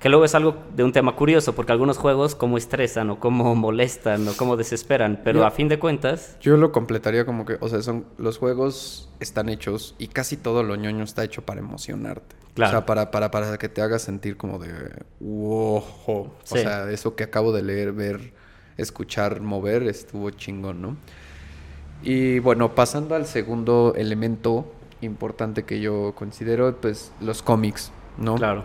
Que 0.00 0.08
luego 0.08 0.24
es 0.24 0.34
algo 0.36 0.54
de 0.76 0.84
un 0.84 0.92
tema 0.92 1.16
curioso, 1.16 1.56
porque 1.56 1.72
algunos 1.72 1.98
juegos 1.98 2.36
como 2.36 2.56
estresan 2.56 3.10
o 3.10 3.18
como 3.18 3.56
molestan 3.56 4.28
o 4.28 4.32
como 4.36 4.56
desesperan, 4.56 5.20
pero 5.24 5.40
Yo- 5.40 5.46
a 5.46 5.50
fin 5.50 5.66
de 5.68 5.80
cuentas, 5.80 6.36
Yo 6.40 6.56
lo 6.56 6.70
completaría 6.70 7.26
como 7.26 7.44
que, 7.44 7.56
o 7.60 7.68
sea, 7.68 7.82
son 7.82 8.04
los 8.16 8.38
juegos 8.38 9.08
están 9.18 9.48
hechos 9.48 9.96
y 9.98 10.06
casi 10.06 10.36
todo 10.36 10.62
lo 10.62 10.76
ñoño 10.76 11.02
está 11.02 11.24
hecho 11.24 11.42
para 11.42 11.58
emocionarte. 11.58 12.36
Claro. 12.54 12.70
O 12.70 12.72
sea, 12.80 12.86
para, 12.86 13.10
para, 13.10 13.32
para 13.32 13.58
que 13.58 13.68
te 13.68 13.82
hagas 13.82 14.02
sentir 14.02 14.36
como 14.36 14.60
de 14.60 14.72
wow. 15.18 15.78
O 15.78 16.32
Sí. 16.44 16.58
sea, 16.60 16.88
eso 16.92 17.16
que 17.16 17.24
acabo 17.24 17.50
de 17.52 17.62
leer, 17.62 17.92
ver, 17.92 18.32
escuchar, 18.76 19.40
mover, 19.40 19.82
estuvo 19.82 20.30
chingón, 20.30 20.80
¿no? 20.80 20.96
Y 22.04 22.38
bueno, 22.38 22.76
pasando 22.76 23.16
al 23.16 23.26
segundo 23.26 23.94
elemento 23.96 24.72
importante 25.00 25.64
que 25.64 25.80
yo 25.80 26.12
considero, 26.16 26.74
pues 26.76 27.12
los 27.20 27.42
cómics, 27.42 27.92
¿no? 28.16 28.36
claro. 28.36 28.64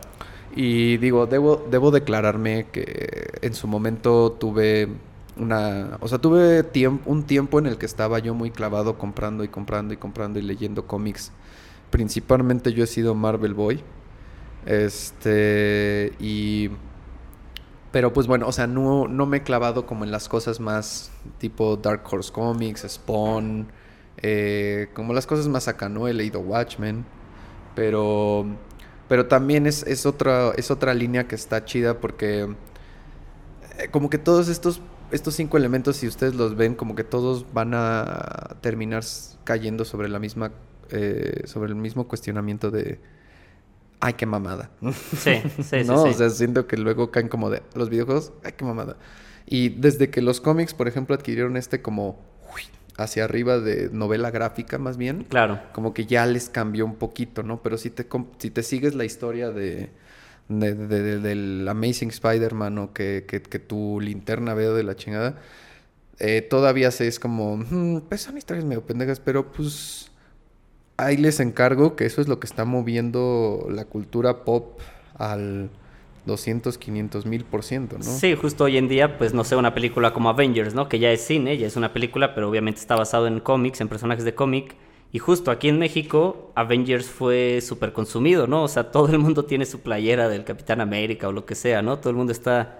Y 0.55 0.97
digo, 0.97 1.25
debo, 1.25 1.65
debo 1.71 1.89
declararme 1.89 2.67
que 2.71 3.39
en 3.41 3.55
su 3.55 3.67
momento 3.67 4.31
tuve 4.33 4.87
una... 5.35 5.97
O 5.99 6.07
sea, 6.07 6.19
tuve 6.19 6.63
tiemp- 6.63 7.01
un 7.05 7.23
tiempo 7.23 7.57
en 7.57 7.65
el 7.65 7.79
que 7.79 7.87
estaba 7.87 8.19
yo 8.19 8.35
muy 8.35 8.51
clavado 8.51 8.99
comprando 8.99 9.43
y 9.43 9.47
comprando 9.47 9.95
y 9.95 9.97
comprando 9.97 10.37
y 10.37 10.43
leyendo 10.43 10.85
cómics. 10.85 11.31
Principalmente 11.89 12.71
yo 12.71 12.83
he 12.83 12.87
sido 12.87 13.15
Marvel 13.15 13.55
Boy. 13.55 13.81
Este... 14.67 16.13
Y... 16.19 16.69
Pero 17.91 18.13
pues 18.13 18.27
bueno, 18.27 18.47
o 18.47 18.51
sea, 18.51 18.67
no, 18.67 19.07
no 19.07 19.25
me 19.25 19.37
he 19.37 19.41
clavado 19.43 19.87
como 19.87 20.03
en 20.03 20.11
las 20.11 20.29
cosas 20.29 20.59
más 20.59 21.11
tipo 21.39 21.77
Dark 21.77 22.03
Horse 22.11 22.31
Comics, 22.31 22.85
Spawn, 22.87 23.67
eh, 24.17 24.89
como 24.93 25.13
las 25.13 25.27
cosas 25.27 25.47
más 25.47 25.67
acá, 25.67 25.89
¿no? 25.89 26.07
He 26.07 26.13
leído 26.13 26.39
Watchmen, 26.39 27.05
pero, 27.75 28.45
pero 29.07 29.27
también 29.27 29.67
es, 29.67 29.83
es, 29.83 30.05
otra, 30.05 30.51
es 30.55 30.71
otra 30.71 30.93
línea 30.93 31.27
que 31.27 31.35
está 31.35 31.65
chida 31.65 31.99
porque 31.99 32.47
eh, 33.79 33.87
como 33.91 34.09
que 34.09 34.17
todos 34.17 34.47
estos, 34.49 34.81
estos 35.11 35.35
cinco 35.35 35.57
elementos, 35.57 35.97
si 35.97 36.07
ustedes 36.07 36.35
los 36.35 36.55
ven, 36.55 36.75
como 36.75 36.95
que 36.95 37.03
todos 37.03 37.45
van 37.53 37.73
a 37.73 38.57
terminar 38.61 39.03
cayendo 39.43 39.85
sobre 39.85 40.09
la 40.09 40.19
misma, 40.19 40.51
eh, 40.89 41.43
sobre 41.45 41.69
el 41.69 41.75
mismo 41.75 42.07
cuestionamiento 42.07 42.71
de, 42.71 42.99
ay, 43.99 44.13
qué 44.13 44.25
mamada. 44.25 44.69
Sí, 45.17 45.41
sí, 45.55 45.63
sí. 45.63 45.77
no, 45.85 46.03
sí. 46.03 46.09
o 46.09 46.13
sea, 46.13 46.29
siento 46.29 46.67
que 46.67 46.77
luego 46.77 47.11
caen 47.11 47.29
como 47.29 47.49
de 47.49 47.63
los 47.73 47.89
videojuegos, 47.89 48.33
ay, 48.43 48.53
qué 48.55 48.63
mamada. 48.63 48.97
Y 49.45 49.69
desde 49.69 50.09
que 50.09 50.21
los 50.21 50.39
cómics, 50.39 50.73
por 50.73 50.87
ejemplo, 50.87 51.15
adquirieron 51.15 51.57
este 51.57 51.81
como 51.81 52.19
hacia 52.97 53.23
arriba 53.23 53.59
de 53.59 53.89
novela 53.91 54.31
gráfica 54.31 54.77
más 54.77 54.97
bien. 54.97 55.25
Claro. 55.29 55.59
Como 55.73 55.93
que 55.93 56.05
ya 56.05 56.25
les 56.25 56.49
cambió 56.49 56.85
un 56.85 56.95
poquito, 56.95 57.43
¿no? 57.43 57.61
Pero 57.61 57.77
si 57.77 57.89
te, 57.89 58.07
si 58.37 58.49
te 58.49 58.63
sigues 58.63 58.95
la 58.95 59.05
historia 59.05 59.51
de, 59.51 59.89
del 60.49 61.67
Amazing 61.67 62.09
Spider-Man 62.09 62.77
o 62.77 62.93
que, 62.93 63.25
que, 63.27 63.59
tu 63.59 63.99
linterna 63.99 64.53
veo 64.53 64.75
de 64.75 64.83
la 64.83 64.95
chingada, 64.95 65.37
eh, 66.19 66.41
todavía 66.41 66.91
se 66.91 67.07
es 67.07 67.19
como, 67.19 67.57
hmm, 67.57 68.01
pues 68.09 68.21
son 68.21 68.37
historias 68.37 68.65
medio 68.65 68.85
pendejas, 68.85 69.19
pero 69.19 69.51
pues 69.51 70.11
ahí 70.97 71.17
les 71.17 71.39
encargo 71.39 71.95
que 71.95 72.05
eso 72.05 72.21
es 72.21 72.27
lo 72.27 72.39
que 72.39 72.47
está 72.47 72.65
moviendo 72.65 73.67
la 73.69 73.85
cultura 73.85 74.43
pop 74.43 74.79
al 75.15 75.69
200, 76.25 76.77
500 76.77 77.25
mil 77.25 77.43
por 77.43 77.63
ciento, 77.63 77.97
¿no? 77.97 78.03
Sí, 78.03 78.35
justo 78.35 78.63
hoy 78.63 78.77
en 78.77 78.87
día, 78.87 79.17
pues 79.17 79.33
no 79.33 79.43
sé, 79.43 79.55
una 79.55 79.73
película 79.73 80.13
como 80.13 80.29
Avengers, 80.29 80.73
¿no? 80.73 80.87
Que 80.87 80.99
ya 80.99 81.11
es 81.11 81.21
cine, 81.21 81.57
ya 81.57 81.67
es 81.67 81.75
una 81.75 81.91
película, 81.91 82.33
pero 82.33 82.49
obviamente 82.49 82.79
está 82.79 82.95
basado 82.95 83.27
en 83.27 83.39
cómics, 83.39 83.81
en 83.81 83.89
personajes 83.89 84.23
de 84.23 84.33
cómic. 84.33 84.75
Y 85.11 85.19
justo 85.19 85.51
aquí 85.51 85.69
en 85.69 85.77
México, 85.77 86.51
Avengers 86.55 87.07
fue 87.07 87.59
súper 87.61 87.93
consumido, 87.93 88.47
¿no? 88.47 88.63
O 88.63 88.67
sea, 88.67 88.89
todo 88.91 89.07
el 89.11 89.19
mundo 89.19 89.45
tiene 89.45 89.65
su 89.65 89.81
playera 89.81 90.29
del 90.29 90.43
Capitán 90.43 90.81
América 90.81 91.27
o 91.27 91.31
lo 91.31 91.45
que 91.45 91.55
sea, 91.55 91.81
¿no? 91.81 91.99
Todo 91.99 92.09
el 92.09 92.15
mundo 92.15 92.31
está, 92.31 92.79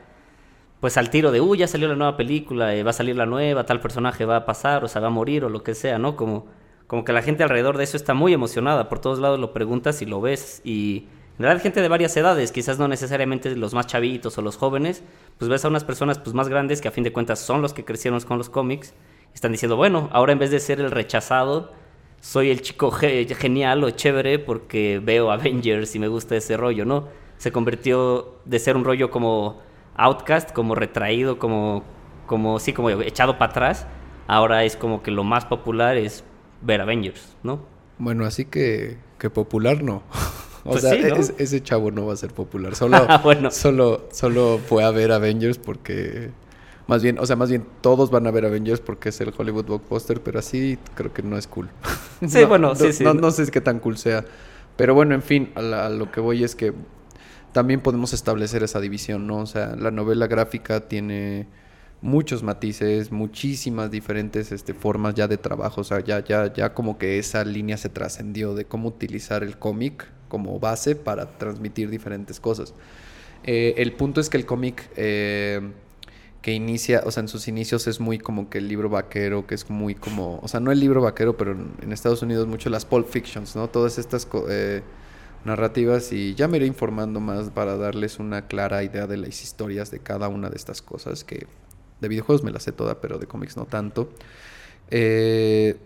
pues, 0.79 0.97
al 0.97 1.09
tiro 1.09 1.31
de, 1.31 1.41
uy, 1.41 1.59
ya 1.59 1.67
salió 1.67 1.87
la 1.87 1.95
nueva 1.95 2.17
película, 2.17 2.73
eh, 2.73 2.83
va 2.83 2.91
a 2.91 2.93
salir 2.93 3.15
la 3.15 3.25
nueva, 3.25 3.65
tal 3.65 3.81
personaje 3.81 4.25
va 4.25 4.37
a 4.37 4.45
pasar, 4.45 4.83
o 4.83 4.87
sea, 4.87 5.01
va 5.01 5.07
a 5.07 5.11
morir, 5.11 5.43
o 5.43 5.49
lo 5.49 5.63
que 5.63 5.75
sea, 5.75 5.99
¿no? 5.99 6.15
Como, 6.15 6.47
como 6.87 7.03
que 7.03 7.13
la 7.13 7.21
gente 7.21 7.43
alrededor 7.43 7.77
de 7.77 7.83
eso 7.83 7.97
está 7.97 8.13
muy 8.13 8.33
emocionada. 8.33 8.89
Por 8.89 8.99
todos 8.99 9.19
lados 9.19 9.39
lo 9.39 9.53
preguntas 9.53 10.01
y 10.01 10.05
lo 10.05 10.21
ves. 10.21 10.61
Y 10.63 11.07
en 11.37 11.43
realidad 11.43 11.63
gente 11.63 11.81
de 11.81 11.87
varias 11.87 12.15
edades, 12.15 12.51
quizás 12.51 12.77
no 12.77 12.87
necesariamente 12.87 13.55
los 13.55 13.73
más 13.73 13.87
chavitos 13.87 14.37
o 14.37 14.41
los 14.43 14.55
jóvenes, 14.55 15.03
pues 15.39 15.49
ves 15.49 15.65
a 15.65 15.67
unas 15.67 15.83
personas 15.83 16.19
pues 16.19 16.35
más 16.35 16.47
grandes 16.47 16.79
que 16.79 16.87
a 16.87 16.91
fin 16.91 17.03
de 17.03 17.11
cuentas 17.11 17.39
son 17.39 17.61
los 17.61 17.73
que 17.73 17.83
crecieron 17.83 18.19
con 18.21 18.37
los 18.37 18.49
cómics, 18.49 18.93
están 19.33 19.51
diciendo, 19.51 19.75
bueno, 19.75 20.09
ahora 20.11 20.33
en 20.33 20.39
vez 20.39 20.51
de 20.51 20.59
ser 20.59 20.79
el 20.79 20.91
rechazado, 20.91 21.71
soy 22.21 22.51
el 22.51 22.61
chico 22.61 22.91
genial 22.91 23.83
o 23.83 23.89
chévere 23.89 24.37
porque 24.37 25.01
veo 25.03 25.31
Avengers 25.31 25.95
y 25.95 25.99
me 25.99 26.07
gusta 26.07 26.35
ese 26.35 26.55
rollo, 26.55 26.85
¿no? 26.85 27.07
Se 27.37 27.51
convirtió 27.51 28.35
de 28.45 28.59
ser 28.59 28.77
un 28.77 28.83
rollo 28.83 29.09
como 29.09 29.59
outcast, 29.95 30.51
como 30.51 30.75
retraído, 30.75 31.39
como, 31.39 31.83
como 32.27 32.59
sí, 32.59 32.73
como 32.73 32.91
echado 32.91 33.39
para 33.39 33.51
atrás, 33.51 33.87
ahora 34.27 34.63
es 34.63 34.77
como 34.77 35.01
que 35.01 35.09
lo 35.09 35.23
más 35.23 35.45
popular 35.45 35.97
es 35.97 36.23
ver 36.61 36.79
Avengers, 36.79 37.35
¿no? 37.41 37.59
Bueno, 37.97 38.23
así 38.23 38.45
que, 38.45 38.97
que 39.17 39.29
popular 39.29 39.83
no. 39.83 40.03
O 40.65 40.71
pues 40.71 40.81
sea, 40.81 40.93
ese 40.93 41.61
chavo 41.61 41.91
no 41.91 42.05
va 42.05 42.13
a 42.13 42.15
ser 42.15 42.31
popular. 42.31 42.73
Solo, 42.75 43.05
bueno. 43.23 43.51
solo, 43.51 44.07
solo 44.13 44.59
fue 44.65 44.83
a 44.83 44.91
ver 44.91 45.11
Avengers 45.11 45.57
porque. 45.57 46.31
Más 46.85 47.01
bien, 47.01 47.17
o 47.17 47.25
sea, 47.25 47.37
más 47.37 47.49
bien 47.49 47.65
todos 47.79 48.11
van 48.11 48.27
a 48.27 48.31
ver 48.31 48.45
Avengers 48.45 48.81
porque 48.81 49.09
es 49.09 49.21
el 49.21 49.33
Hollywood 49.37 49.65
blockbuster, 49.65 50.21
pero 50.21 50.39
así 50.39 50.77
creo 50.95 51.13
que 51.13 51.23
no 51.23 51.37
es 51.37 51.47
cool. 51.47 51.69
Sí, 52.27 52.45
bueno, 52.45 52.73
sí, 52.75 52.93
sí. 52.93 53.03
No, 53.03 53.31
sé 53.31 53.49
qué 53.51 53.59
tan 53.59 53.79
cool 53.79 53.97
sea. 53.97 54.23
Pero 54.77 54.93
bueno, 54.93 55.13
en 55.13 55.21
fin, 55.21 55.51
a, 55.55 55.89
lo 55.89 56.09
que 56.09 56.21
voy 56.21 56.43
es 56.43 56.55
que 56.55 56.73
también 57.51 57.81
podemos 57.81 58.13
establecer 58.13 58.63
esa 58.63 58.79
división, 58.79 59.27
¿no? 59.27 59.39
O 59.39 59.45
sea, 59.45 59.75
la 59.75 59.91
novela 59.91 60.27
gráfica 60.27 60.87
tiene 60.87 61.47
muchos 62.03 62.43
matices, 62.43 63.11
muchísimas 63.11 63.89
diferentes 63.89 64.51
este, 64.51 64.73
formas 64.73 65.15
ya 65.15 65.27
de 65.27 65.37
trabajo. 65.37 65.81
O 65.81 65.83
sea, 65.83 66.01
ya, 66.01 66.23
ya, 66.23 66.53
ya 66.53 66.73
como 66.73 66.97
que 66.97 67.17
esa 67.17 67.43
línea 67.45 67.77
se 67.77 67.89
trascendió 67.89 68.53
de 68.53 68.65
cómo 68.65 68.89
utilizar 68.89 69.41
el 69.41 69.57
cómic 69.57 70.05
como 70.27 70.59
base 70.59 70.95
para 70.95 71.37
transmitir 71.37 71.89
diferentes 71.89 72.39
cosas. 72.39 72.73
Eh, 73.45 73.75
el 73.77 73.93
punto 73.93 74.19
es 74.19 74.29
que 74.29 74.37
el 74.37 74.45
cómic 74.45 74.89
eh, 74.97 75.61
que 76.41 76.51
inicia, 76.51 77.03
o 77.05 77.11
sea, 77.11 77.21
en 77.21 77.29
sus 77.29 77.47
inicios 77.47 77.87
es 77.87 78.01
muy 78.01 78.19
como 78.19 78.49
que 78.49 78.57
el 78.57 78.67
libro 78.67 78.89
vaquero, 78.89 79.47
que 79.47 79.55
es 79.55 79.69
muy 79.69 79.95
como, 79.95 80.39
o 80.43 80.47
sea, 80.49 80.59
no 80.59 80.71
el 80.71 80.79
libro 80.81 81.01
vaquero, 81.01 81.37
pero 81.37 81.53
en, 81.53 81.91
Estados 81.93 82.21
Unidos 82.21 82.47
mucho 82.47 82.69
las 82.69 82.85
Pulp 82.85 83.07
Fictions, 83.07 83.55
¿no? 83.55 83.69
Todas 83.69 83.97
estas 83.97 84.27
eh, 84.49 84.81
narrativas 85.45 86.11
y 86.11 86.35
ya 86.35 86.49
me 86.49 86.57
iré 86.57 86.65
informando 86.65 87.21
más 87.21 87.49
para 87.49 87.77
darles 87.77 88.19
una 88.19 88.47
clara 88.47 88.83
idea 88.83 89.07
de 89.07 89.17
las 89.17 89.41
historias 89.41 89.89
de 89.89 89.99
cada 89.99 90.27
una 90.27 90.49
de 90.49 90.57
estas 90.57 90.81
cosas 90.81 91.23
que 91.23 91.47
de 92.01 92.07
videojuegos 92.07 92.43
me 92.43 92.51
las 92.51 92.63
sé 92.63 92.71
toda, 92.71 93.01
pero 93.01 93.17
de 93.17 93.27
cómics 93.27 93.57
no 93.57 93.65
tanto. 93.65 94.09
Eh, 94.91 95.77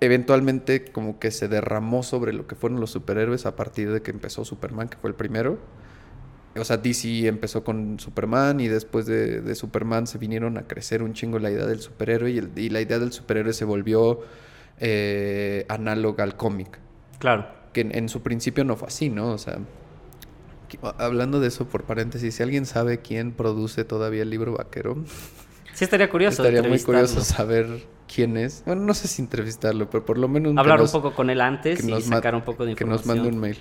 eventualmente 0.00 0.84
como 0.84 1.18
que 1.18 1.30
se 1.30 1.48
derramó 1.48 2.02
sobre 2.02 2.32
lo 2.32 2.46
que 2.46 2.54
fueron 2.54 2.80
los 2.80 2.90
superhéroes 2.90 3.46
a 3.46 3.56
partir 3.56 3.92
de 3.92 4.02
que 4.02 4.10
empezó 4.10 4.44
Superman, 4.44 4.88
que 4.88 4.96
fue 4.96 5.10
el 5.10 5.16
primero. 5.16 5.58
O 6.56 6.64
sea, 6.64 6.76
DC 6.76 7.26
empezó 7.26 7.62
con 7.62 8.00
Superman 8.00 8.60
y 8.60 8.68
después 8.68 9.06
de, 9.06 9.54
Superman 9.54 10.06
se 10.06 10.18
vinieron 10.18 10.58
a 10.58 10.62
crecer 10.62 11.02
un 11.02 11.12
chingo 11.12 11.38
la 11.38 11.50
idea 11.50 11.66
del 11.66 11.80
superhéroe 11.80 12.30
y, 12.30 12.68
la 12.68 12.80
idea 12.80 12.98
del 12.98 13.12
superhéroe 13.12 13.52
se 13.52 13.64
volvió 13.64 14.20
eh, 14.80 15.66
análoga 15.68 16.24
al 16.24 16.36
cómic. 16.36 16.78
Claro. 17.18 17.46
Que 17.72 17.82
en, 17.82 18.08
su 18.08 18.22
principio 18.22 18.64
no 18.64 18.76
fue 18.76 18.88
así, 18.88 19.08
¿no? 19.08 19.30
O 19.30 19.38
sea, 19.38 19.58
hablando 20.98 21.38
de 21.38 21.48
eso 21.48 21.66
por 21.66 21.84
paréntesis, 21.84 22.34
si 22.34 22.42
alguien 22.42 22.66
sabe 22.66 23.00
quién 23.00 23.32
produce 23.32 23.84
todavía 23.84 24.22
el 24.22 24.30
libro 24.30 24.56
vaquero. 24.56 24.96
Sí, 25.78 25.84
estaría 25.84 26.10
curioso. 26.10 26.42
Estaría 26.42 26.68
muy 26.68 26.80
curioso 26.80 27.20
saber 27.20 27.68
quién 28.12 28.36
es. 28.36 28.64
Bueno, 28.66 28.82
no 28.82 28.94
sé 28.94 29.06
si 29.06 29.22
entrevistarlo, 29.22 29.88
pero 29.88 30.04
por 30.04 30.18
lo 30.18 30.26
menos... 30.26 30.56
Hablar 30.56 30.82
un 30.82 30.90
poco 30.90 31.14
con 31.14 31.30
él 31.30 31.40
antes 31.40 31.84
y 31.84 32.02
sacar 32.02 32.34
un 32.34 32.42
poco 32.42 32.64
de 32.64 32.72
información. 32.72 33.04
Que 33.04 33.08
nos 33.10 33.16
mande 33.16 33.28
un 33.32 33.40
mail. 33.40 33.58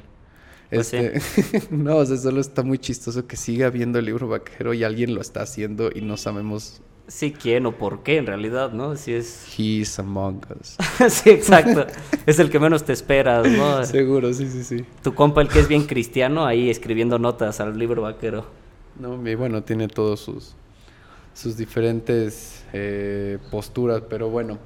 Pues 0.71 0.95
este, 0.95 1.21
no, 1.69 1.97
o 1.97 2.05
sea, 2.07 2.17
solo 2.17 2.41
está 2.41 2.63
muy 2.63 2.79
chistoso 2.79 3.27
que 3.27 3.37
siga 3.37 3.69
viendo 3.69 3.99
el 3.99 4.05
libro 4.05 4.27
vaquero 4.27 4.73
y 4.73 4.83
alguien 4.83 5.13
lo 5.13 5.21
está 5.21 5.43
haciendo 5.43 5.91
y 5.93 6.01
no 6.01 6.17
sabemos... 6.17 6.81
Sí, 7.05 7.33
quién 7.33 7.67
o 7.67 7.73
por 7.73 8.01
qué 8.01 8.17
en 8.17 8.25
realidad, 8.25 8.71
¿no? 8.71 8.95
Si 8.95 9.13
es... 9.13 9.45
He's 9.55 9.99
among 9.99 10.41
us. 10.59 10.75
sí, 11.13 11.29
exacto. 11.29 11.85
es 12.25 12.39
el 12.39 12.49
que 12.49 12.59
menos 12.59 12.83
te 12.83 12.93
esperas, 12.93 13.47
¿no? 13.47 13.85
Seguro, 13.85 14.33
sí, 14.33 14.49
sí, 14.49 14.63
sí. 14.63 14.83
Tu 15.03 15.13
compa, 15.13 15.43
el 15.43 15.49
que 15.49 15.59
es 15.59 15.67
bien 15.67 15.85
cristiano, 15.85 16.47
ahí 16.47 16.71
escribiendo 16.71 17.19
notas 17.19 17.59
al 17.59 17.77
libro 17.77 18.01
vaquero. 18.01 18.47
No, 18.99 19.29
y 19.29 19.35
bueno, 19.35 19.61
tiene 19.61 19.87
todos 19.87 20.21
sus 20.21 20.55
sus 21.37 21.55
diferentes 21.55 22.63
eh, 22.73 23.37
posturas, 23.51 24.01
pero 24.09 24.29
bueno. 24.29 24.57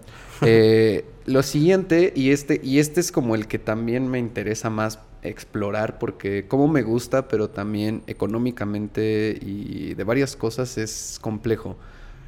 Eh, 0.41 1.05
lo 1.25 1.43
siguiente, 1.43 2.13
y 2.15 2.31
este, 2.31 2.61
y 2.63 2.79
este 2.79 3.01
es 3.01 3.11
como 3.11 3.35
el 3.35 3.47
que 3.47 3.59
también 3.59 4.07
me 4.07 4.19
interesa 4.19 4.69
más 4.69 4.99
explorar, 5.21 5.99
porque 5.99 6.47
como 6.47 6.67
me 6.67 6.81
gusta, 6.81 7.27
pero 7.27 7.49
también 7.49 8.01
económicamente 8.07 9.37
y 9.39 9.93
de 9.93 10.03
varias 10.03 10.35
cosas 10.35 10.77
es 10.77 11.19
complejo. 11.21 11.75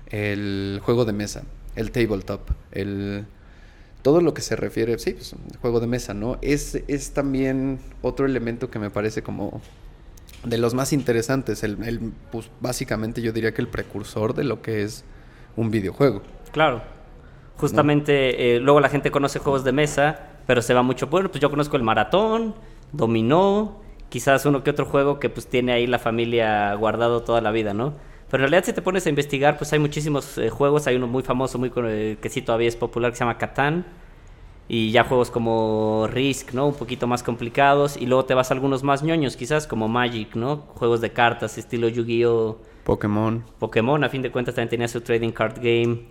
El 0.08 0.80
juego 0.84 1.06
de 1.06 1.14
mesa, 1.14 1.44
el 1.76 1.92
tabletop, 1.92 2.42
el 2.72 3.26
todo 4.04 4.20
lo 4.20 4.34
que 4.34 4.42
se 4.42 4.58
refiere, 4.58 5.00
sí, 5.00 5.14
pues, 5.14 5.34
juego 5.62 5.80
de 5.80 5.88
mesa, 5.88 6.14
¿no? 6.14 6.38
Es, 6.42 6.76
es 6.88 7.12
también 7.12 7.80
otro 8.02 8.26
elemento 8.26 8.70
que 8.70 8.78
me 8.78 8.90
parece 8.90 9.24
como 9.24 9.62
de 10.44 10.58
los 10.58 10.74
más 10.74 10.94
interesantes, 10.94 11.64
el, 11.64 12.14
pues 12.32 12.50
básicamente 12.60 13.22
yo 13.22 13.32
diría 13.32 13.54
que 13.54 13.62
el 13.62 13.68
precursor 13.68 14.34
de 14.34 14.44
lo 14.44 14.62
que 14.62 14.84
es 14.84 15.06
un 15.56 15.72
videojuego. 15.72 16.22
Claro. 16.52 16.82
Justamente, 17.58 18.56
eh, 18.56 18.60
luego 18.60 18.80
la 18.80 18.90
gente 18.90 19.12
conoce 19.12 19.40
juegos 19.40 19.64
de 19.64 19.72
mesa, 19.72 20.20
pero 20.48 20.62
se 20.62 20.74
va 20.74 20.82
mucho, 20.82 21.08
bueno, 21.08 21.30
pues 21.30 21.42
yo 21.42 21.50
conozco 21.50 21.78
el 21.78 21.84
maratón, 21.84 22.56
dominó, 22.92 23.82
quizás 24.10 24.46
uno 24.46 24.64
que 24.64 24.72
otro 24.72 24.86
juego 24.86 25.20
que 25.20 25.30
pues 25.30 25.48
tiene 25.48 25.72
ahí 25.72 25.88
la 25.88 26.00
familia 26.00 26.74
guardado 26.76 27.24
toda 27.24 27.42
la 27.42 27.52
vida, 27.52 27.74
¿no? 27.74 27.94
Pero 28.30 28.44
en 28.44 28.50
realidad 28.50 28.66
si 28.66 28.74
te 28.74 28.82
pones 28.82 29.06
a 29.06 29.10
investigar, 29.10 29.58
pues 29.58 29.72
hay 29.74 29.80
muchísimos 29.80 30.38
eh, 30.38 30.50
juegos, 30.50 30.88
hay 30.88 30.96
uno 30.96 31.08
muy 31.08 31.24
famoso, 31.24 31.60
muy 31.60 31.72
eh, 31.76 32.18
que 32.20 32.30
sí 32.30 32.42
todavía 32.42 32.68
es 32.68 32.76
popular, 32.76 33.12
que 33.12 33.18
se 33.18 33.24
llama 33.24 33.38
Catán, 33.38 33.86
y 34.68 34.92
ya 34.92 35.04
juegos 35.04 35.30
como 35.30 36.08
Risk, 36.12 36.54
¿no? 36.54 36.68
Un 36.68 36.74
poquito 36.74 37.06
más 37.08 37.22
complicados. 37.22 37.98
Y 37.98 38.06
luego 38.06 38.26
te 38.26 38.34
vas 38.34 38.50
a 38.52 38.54
algunos 38.54 38.84
más 38.84 39.04
ñoños, 39.04 39.36
quizás, 39.36 39.68
como 39.68 39.88
Magic, 39.88 40.36
¿no? 40.36 40.58
Juegos 40.76 41.02
de 41.02 41.12
cartas, 41.12 41.58
estilo 41.58 41.90
Yu-Gi-Oh! 41.90 42.58
Pokémon. 42.84 43.44
Pokémon, 43.60 44.04
a 44.04 44.10
fin 44.10 44.22
de 44.22 44.32
cuentas, 44.32 44.56
también 44.56 44.70
tenía 44.70 44.88
su 44.88 45.02
trading 45.02 45.32
card 45.32 45.58
game. 45.58 46.02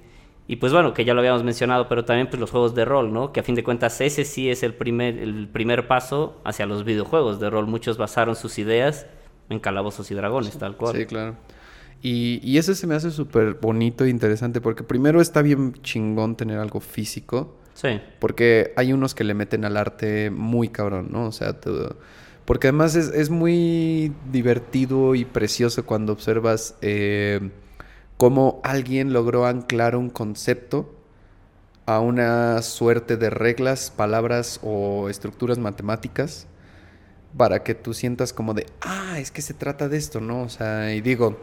Y 0.48 0.56
pues 0.56 0.72
bueno, 0.72 0.92
que 0.92 1.04
ya 1.04 1.14
lo 1.14 1.20
habíamos 1.20 1.44
mencionado, 1.44 1.88
pero 1.88 2.04
también 2.04 2.28
pues 2.28 2.40
los 2.40 2.50
juegos 2.50 2.74
de 2.74 2.84
rol, 2.84 3.12
¿no? 3.12 3.32
Que 3.32 3.40
a 3.40 3.42
fin 3.42 3.54
de 3.54 3.62
cuentas 3.62 4.00
ese 4.00 4.24
sí 4.24 4.50
es 4.50 4.62
el 4.62 4.74
primer, 4.74 5.18
el 5.18 5.48
primer 5.48 5.86
paso 5.86 6.40
hacia 6.44 6.66
los 6.66 6.84
videojuegos 6.84 7.40
de 7.40 7.48
rol. 7.48 7.66
Muchos 7.66 7.96
basaron 7.96 8.36
sus 8.36 8.58
ideas 8.58 9.06
en 9.48 9.60
calabozos 9.60 10.10
y 10.10 10.14
dragones, 10.14 10.58
tal 10.58 10.76
cual. 10.76 10.96
Sí, 10.96 11.06
claro. 11.06 11.36
Y, 12.02 12.40
y 12.42 12.58
eso 12.58 12.74
se 12.74 12.86
me 12.86 12.96
hace 12.96 13.12
súper 13.12 13.54
bonito 13.54 14.04
e 14.04 14.10
interesante 14.10 14.60
porque 14.60 14.82
primero 14.82 15.20
está 15.20 15.40
bien 15.40 15.74
chingón 15.82 16.36
tener 16.36 16.58
algo 16.58 16.80
físico 16.80 17.56
Sí. 17.74 18.00
Porque 18.18 18.72
hay 18.76 18.92
unos 18.92 19.14
que 19.14 19.24
le 19.24 19.34
meten 19.34 19.64
al 19.64 19.76
arte 19.76 20.30
muy 20.30 20.68
cabrón, 20.68 21.08
¿no? 21.10 21.26
O 21.26 21.32
sea, 21.32 21.56
porque 22.44 22.68
además 22.68 22.94
es, 22.94 23.30
muy 23.30 24.12
divertido 24.30 25.14
y 25.14 25.24
precioso 25.24 25.86
cuando 25.86 26.12
observas 26.12 26.76
eh, 26.82 27.50
cómo 28.16 28.60
alguien 28.64 29.12
logró 29.12 29.46
anclar 29.46 29.96
un 29.96 30.10
concepto 30.10 30.94
a 31.86 32.00
una 32.00 32.62
suerte 32.62 33.16
de 33.16 33.30
reglas, 33.30 33.90
palabras 33.90 34.60
o 34.62 35.08
estructuras 35.08 35.58
matemáticas 35.58 36.46
para 37.36 37.62
que 37.62 37.74
tú 37.74 37.94
sientas 37.94 38.32
como 38.32 38.54
de, 38.54 38.66
ah, 38.82 39.18
es 39.18 39.30
que 39.30 39.42
se 39.42 39.54
trata 39.54 39.88
de 39.88 39.96
esto, 39.96 40.20
¿no? 40.20 40.42
O 40.42 40.48
sea, 40.48 40.94
y 40.94 41.00
digo, 41.00 41.38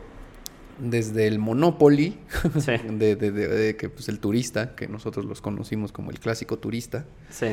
desde 0.79 1.27
el 1.27 1.39
Monopoly, 1.39 2.17
Sí. 2.59 2.71
de, 2.89 3.15
de- 3.15 3.31
de- 3.31 3.47
de 3.47 3.75
que 3.75 3.89
pues 3.89 4.09
el 4.09 4.19
turista, 4.19 4.75
que 4.75 4.87
nosotros 4.87 5.25
los 5.25 5.41
conocimos 5.41 5.91
como 5.91 6.11
el 6.11 6.19
clásico 6.19 6.57
turista, 6.59 7.05
Sí. 7.29 7.47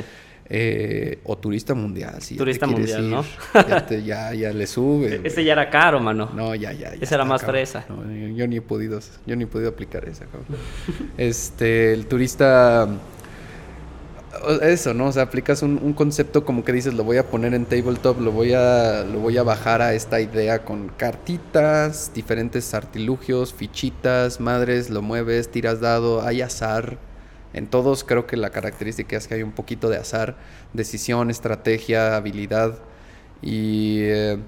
eh, 0.49 1.19
o 1.25 1.37
turista 1.37 1.73
mundial, 1.73 2.21
si 2.21 2.35
ya 2.35 2.37
te 2.37 2.43
Turista 2.43 2.67
mundial, 2.67 3.03
ir, 3.03 3.09
¿no? 3.11 3.25
Ya, 3.53 3.85
te- 3.85 4.03
ya, 4.03 4.33
ya 4.33 4.53
le 4.53 4.65
sube. 4.67 5.21
Ese 5.25 5.43
ya 5.43 5.53
era 5.53 5.69
caro, 5.69 5.99
mano. 5.99 6.29
No, 6.33 6.55
ya, 6.55 6.71
ya. 6.71 6.95
ya 6.95 6.99
Esa 7.01 7.15
era 7.15 7.25
más 7.25 7.43
fresa. 7.43 7.85
No, 7.89 8.03
yo, 8.13 8.27
yo 8.35 8.47
ni 8.47 8.57
he 8.57 8.61
podido, 8.61 8.99
yo 9.25 9.35
ni 9.35 9.43
he 9.43 9.47
podido 9.47 9.69
aplicar 9.69 10.07
esa, 10.07 10.25
cabrón. 10.25 10.45
Este, 11.17 11.93
el 11.93 12.05
turista, 12.07 12.87
eso, 14.61 14.93
¿no? 14.93 15.07
O 15.07 15.11
sea, 15.11 15.23
aplicas 15.23 15.61
un, 15.61 15.79
un 15.81 15.93
concepto 15.93 16.45
como 16.45 16.63
que 16.63 16.71
dices, 16.73 16.93
lo 16.93 17.03
voy 17.03 17.17
a 17.17 17.29
poner 17.29 17.53
en 17.53 17.65
tabletop, 17.65 18.19
lo 18.21 18.31
voy 18.31 18.53
a, 18.53 19.03
lo 19.03 19.19
voy 19.19 19.37
a 19.37 19.43
bajar 19.43 19.81
a 19.81 19.93
esta 19.93 20.21
idea 20.21 20.63
con 20.65 20.89
cartitas, 20.89 22.11
diferentes 22.13 22.73
artilugios, 22.73 23.53
fichitas, 23.53 24.39
madres, 24.39 24.89
lo 24.89 25.01
mueves, 25.01 25.49
tiras 25.51 25.79
dado, 25.81 26.21
hay 26.21 26.41
azar. 26.41 26.97
En 27.53 27.67
todos 27.67 28.03
creo 28.03 28.27
que 28.27 28.37
la 28.37 28.49
característica 28.51 29.17
es 29.17 29.27
que 29.27 29.35
hay 29.35 29.43
un 29.43 29.53
poquito 29.53 29.89
de 29.89 29.97
azar, 29.97 30.37
decisión, 30.73 31.29
estrategia, 31.29 32.15
habilidad 32.15 32.79
y... 33.41 33.99
eh, 34.01 34.39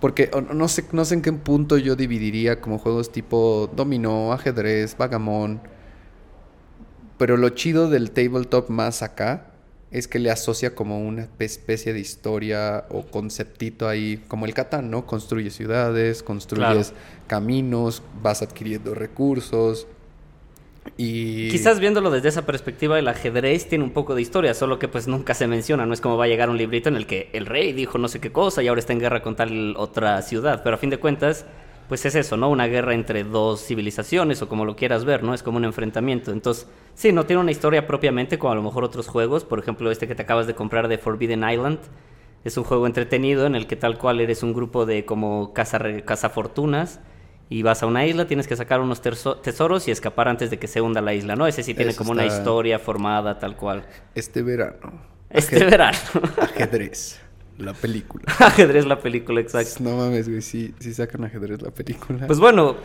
porque 0.00 0.30
no 0.52 0.68
sé, 0.68 0.84
no 0.92 1.04
sé 1.04 1.14
en 1.14 1.22
qué 1.22 1.32
punto 1.32 1.78
yo 1.78 1.96
dividiría 1.96 2.60
como 2.60 2.78
juegos 2.78 3.10
tipo 3.10 3.70
dominó, 3.74 4.32
ajedrez, 4.32 4.96
vagamón. 4.98 5.62
Pero 7.18 7.36
lo 7.36 7.48
chido 7.50 7.88
del 7.88 8.10
tabletop 8.10 8.68
más 8.70 9.02
acá 9.02 9.46
es 9.90 10.08
que 10.08 10.18
le 10.18 10.30
asocia 10.30 10.74
como 10.74 11.00
una 11.06 11.28
pe- 11.38 11.44
especie 11.44 11.92
de 11.92 12.00
historia 12.00 12.84
o 12.90 13.02
conceptito 13.06 13.88
ahí, 13.88 14.22
como 14.26 14.46
el 14.46 14.54
Catán, 14.54 14.90
¿no? 14.90 15.06
Construyes 15.06 15.54
ciudades, 15.54 16.22
construyes 16.24 16.92
caminos, 17.28 18.02
vas 18.20 18.42
adquiriendo 18.42 18.94
recursos. 18.94 19.86
Y 20.98 21.48
Quizás 21.50 21.80
viéndolo 21.80 22.10
desde 22.10 22.28
esa 22.28 22.44
perspectiva, 22.44 22.98
el 22.98 23.08
ajedrez 23.08 23.68
tiene 23.68 23.84
un 23.84 23.90
poco 23.92 24.14
de 24.14 24.20
historia, 24.22 24.52
solo 24.52 24.78
que 24.78 24.86
pues 24.88 25.06
nunca 25.08 25.32
se 25.32 25.46
menciona, 25.46 25.86
no 25.86 25.94
es 25.94 26.00
como 26.00 26.16
va 26.18 26.24
a 26.24 26.28
llegar 26.28 26.50
un 26.50 26.58
librito 26.58 26.88
en 26.90 26.96
el 26.96 27.06
que 27.06 27.30
el 27.32 27.46
rey 27.46 27.72
dijo 27.72 27.96
no 27.96 28.08
sé 28.08 28.20
qué 28.20 28.32
cosa 28.32 28.62
y 28.62 28.68
ahora 28.68 28.80
está 28.80 28.92
en 28.92 28.98
guerra 29.00 29.22
con 29.22 29.34
tal 29.34 29.74
otra 29.78 30.20
ciudad, 30.22 30.62
pero 30.62 30.74
a 30.76 30.78
fin 30.78 30.90
de 30.90 30.98
cuentas, 30.98 31.46
pues 31.88 32.04
es 32.06 32.14
eso, 32.14 32.36
¿no? 32.36 32.48
Una 32.48 32.66
guerra 32.66 32.94
entre 32.94 33.24
dos 33.24 33.64
civilizaciones 33.64 34.40
o 34.42 34.48
como 34.48 34.64
lo 34.64 34.76
quieras 34.76 35.04
ver, 35.04 35.22
¿no? 35.22 35.34
Es 35.34 35.42
como 35.42 35.58
un 35.58 35.64
enfrentamiento. 35.64 36.32
Entonces, 36.32 36.66
sí, 36.94 37.12
no 37.12 37.26
tiene 37.26 37.42
una 37.42 37.50
historia 37.50 37.86
propiamente 37.86 38.38
como 38.38 38.52
a 38.52 38.56
lo 38.56 38.62
mejor 38.62 38.84
otros 38.84 39.08
juegos, 39.08 39.44
por 39.44 39.58
ejemplo, 39.58 39.90
este 39.90 40.08
que 40.08 40.14
te 40.14 40.22
acabas 40.22 40.46
de 40.46 40.54
comprar 40.54 40.88
de 40.88 40.98
Forbidden 40.98 41.48
Island. 41.48 41.78
Es 42.44 42.56
un 42.56 42.64
juego 42.64 42.86
entretenido 42.86 43.46
en 43.46 43.54
el 43.54 43.66
que 43.66 43.76
tal 43.76 43.98
cual 43.98 44.20
eres 44.20 44.42
un 44.42 44.52
grupo 44.52 44.86
de 44.86 45.04
como 45.04 45.52
caza, 45.54 45.80
cazafortunas 46.04 47.00
y 47.48 47.62
vas 47.62 47.82
a 47.82 47.86
una 47.86 48.06
isla, 48.06 48.26
tienes 48.26 48.46
que 48.46 48.56
sacar 48.56 48.80
unos 48.80 49.00
tesoros 49.00 49.86
y 49.88 49.90
escapar 49.90 50.28
antes 50.28 50.50
de 50.50 50.58
que 50.58 50.66
se 50.66 50.80
hunda 50.80 51.00
la 51.00 51.14
isla, 51.14 51.36
¿no? 51.36 51.46
Ese 51.46 51.62
sí 51.62 51.74
tiene 51.74 51.90
Eso 51.90 51.98
como 51.98 52.12
una 52.12 52.26
historia 52.26 52.78
formada 52.78 53.38
tal 53.38 53.56
cual. 53.56 53.86
este 54.14 54.42
verano. 54.42 54.92
Este 55.30 55.64
verano. 55.64 55.98
Ajedrez, 56.40 57.20
la 57.58 57.72
película. 57.72 58.24
Ajedrez 58.38 58.86
la 58.86 58.98
película, 58.98 59.40
exacto. 59.40 59.82
No 59.82 59.96
mames, 59.96 60.28
güey, 60.28 60.42
sí, 60.42 60.74
sí 60.78 60.92
sacan 60.94 61.24
ajedrez 61.24 61.62
la 61.62 61.70
película. 61.70 62.26
Pues 62.26 62.38
bueno, 62.38 62.76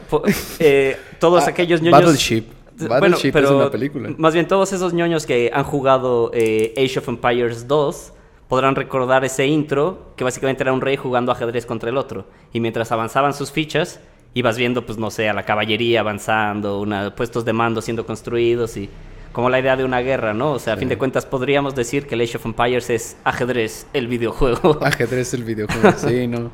eh, 0.60 0.98
todos 1.20 1.44
Ah, 1.44 1.50
aquellos 1.50 1.82
ñoños... 1.82 2.02
Battleship. 2.02 2.44
Bueno, 2.78 2.94
Battleship 2.94 3.32
pero 3.34 3.48
es 3.48 3.52
una 3.54 3.72
película. 3.72 4.10
Más 4.18 4.34
bien 4.34 4.48
todos 4.48 4.72
esos 4.72 4.94
ñoños 4.94 5.26
que 5.26 5.52
han 5.54 5.64
jugado 5.64 6.32
eh, 6.34 6.74
Age 6.78 7.00
of 7.00 7.10
Empires 7.10 7.68
2 7.68 8.14
podrán 8.48 8.76
recordar 8.76 9.26
ese 9.26 9.46
intro 9.48 10.14
que 10.16 10.24
básicamente 10.24 10.64
era 10.64 10.72
un 10.74 10.82
rey 10.82 10.96
jugando 10.96 11.32
ajedrez 11.32 11.66
contra 11.66 11.90
el 11.90 11.98
otro. 11.98 12.26
Y 12.54 12.60
mientras 12.60 12.92
avanzaban 12.92 13.34
sus 13.34 13.52
fichas, 13.52 14.00
ibas 14.34 14.58
viendo, 14.58 14.86
pues 14.86 14.98
no 14.98 15.12
sé, 15.12 15.30
a 15.30 15.34
la 15.34 15.44
caballería 15.44 16.00
avanzando, 16.00 16.80
una, 16.80 17.16
puestos 17.16 17.46
de 17.46 17.54
mando 17.54 17.82
siendo 17.82 18.06
construidos 18.06 18.78
y 18.78 18.90
como 19.32 19.50
la 19.50 19.60
idea 19.60 19.76
de 19.78 19.84
una 19.84 20.00
guerra, 20.00 20.34
¿no? 20.34 20.54
O 20.54 20.60
sea, 20.60 20.74
a 20.74 20.78
fin 20.78 20.90
de 20.90 20.98
cuentas 20.98 21.26
podríamos 21.26 21.76
decir 21.76 22.08
que 22.08 22.16
el 22.16 22.22
Age 22.22 22.38
of 22.38 22.46
Empires 22.46 22.90
es 22.90 23.18
ajedrez, 23.24 23.88
el 23.94 24.08
videojuego. 24.08 24.80
Ajedrez 24.84 25.34
el 25.34 25.44
videojuego, 25.44 25.92
sí, 25.98 26.28
no. 26.28 26.52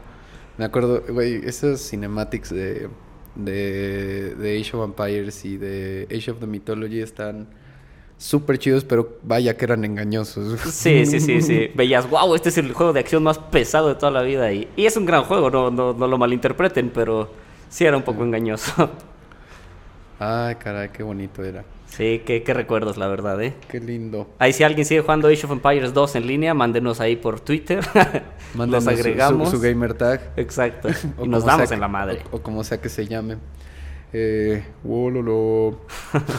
Me 0.57 0.65
acuerdo, 0.65 1.03
güey, 1.09 1.41
esos 1.45 1.81
cinematics 1.81 2.49
de, 2.49 2.89
de, 3.35 4.35
de 4.35 4.59
Age 4.59 4.77
of 4.77 4.85
Empires 4.85 5.43
y 5.45 5.57
de 5.57 6.07
Age 6.11 6.31
of 6.31 6.39
the 6.39 6.47
Mythology 6.47 7.01
están 7.01 7.47
súper 8.17 8.57
chidos, 8.57 8.85
pero 8.85 9.17
vaya 9.23 9.55
que 9.57 9.65
eran 9.65 9.83
engañosos. 9.83 10.59
Sí, 10.71 11.05
sí, 11.05 11.19
sí, 11.19 11.41
sí. 11.41 11.71
Veías, 11.75 12.09
wow, 12.09 12.35
este 12.35 12.49
es 12.49 12.57
el 12.57 12.73
juego 12.73 12.93
de 12.93 13.01
acción 13.01 13.23
más 13.23 13.37
pesado 13.37 13.89
de 13.89 13.95
toda 13.95 14.11
la 14.11 14.21
vida. 14.21 14.51
Y, 14.51 14.67
y 14.75 14.85
es 14.85 14.95
un 14.97 15.05
gran 15.05 15.23
juego, 15.23 15.49
no, 15.49 15.71
no, 15.71 15.93
no 15.93 16.07
lo 16.07 16.17
malinterpreten, 16.17 16.89
pero 16.93 17.29
sí 17.69 17.85
era 17.85 17.97
un 17.97 18.03
poco 18.03 18.23
engañoso. 18.23 18.89
Ay, 20.19 20.55
caray, 20.55 20.89
qué 20.89 21.03
bonito 21.03 21.43
era. 21.43 21.65
Sí, 21.95 22.21
qué, 22.25 22.43
qué 22.43 22.53
recuerdos, 22.53 22.97
la 22.97 23.07
verdad, 23.07 23.41
¿eh? 23.41 23.53
Qué 23.69 23.79
lindo. 23.79 24.27
Ahí 24.39 24.51
si 24.53 24.63
alguien 24.63 24.85
sigue 24.85 25.01
jugando 25.01 25.27
Age 25.29 25.45
of 25.45 25.51
Empires 25.51 25.93
2 25.93 26.15
en 26.17 26.27
línea, 26.27 26.53
mándenos 26.53 26.99
ahí 26.99 27.15
por 27.15 27.39
Twitter. 27.39 27.79
Mándenos 28.53 28.83
Los 28.83 28.93
su- 28.95 28.99
agregamos. 29.01 29.49
Su, 29.49 29.55
su 29.57 29.61
gamer 29.61 29.93
tag. 29.93 30.31
Exacto. 30.35 30.89
Y 31.23 31.27
nos 31.27 31.45
damos 31.45 31.69
que- 31.69 31.73
en 31.75 31.79
la 31.79 31.87
madre. 31.87 32.21
O, 32.31 32.37
o 32.37 32.41
como 32.41 32.63
sea 32.63 32.81
que 32.81 32.89
se 32.89 33.05
llame. 33.07 33.37
Eh, 34.11 34.63
wololo. 34.83 35.81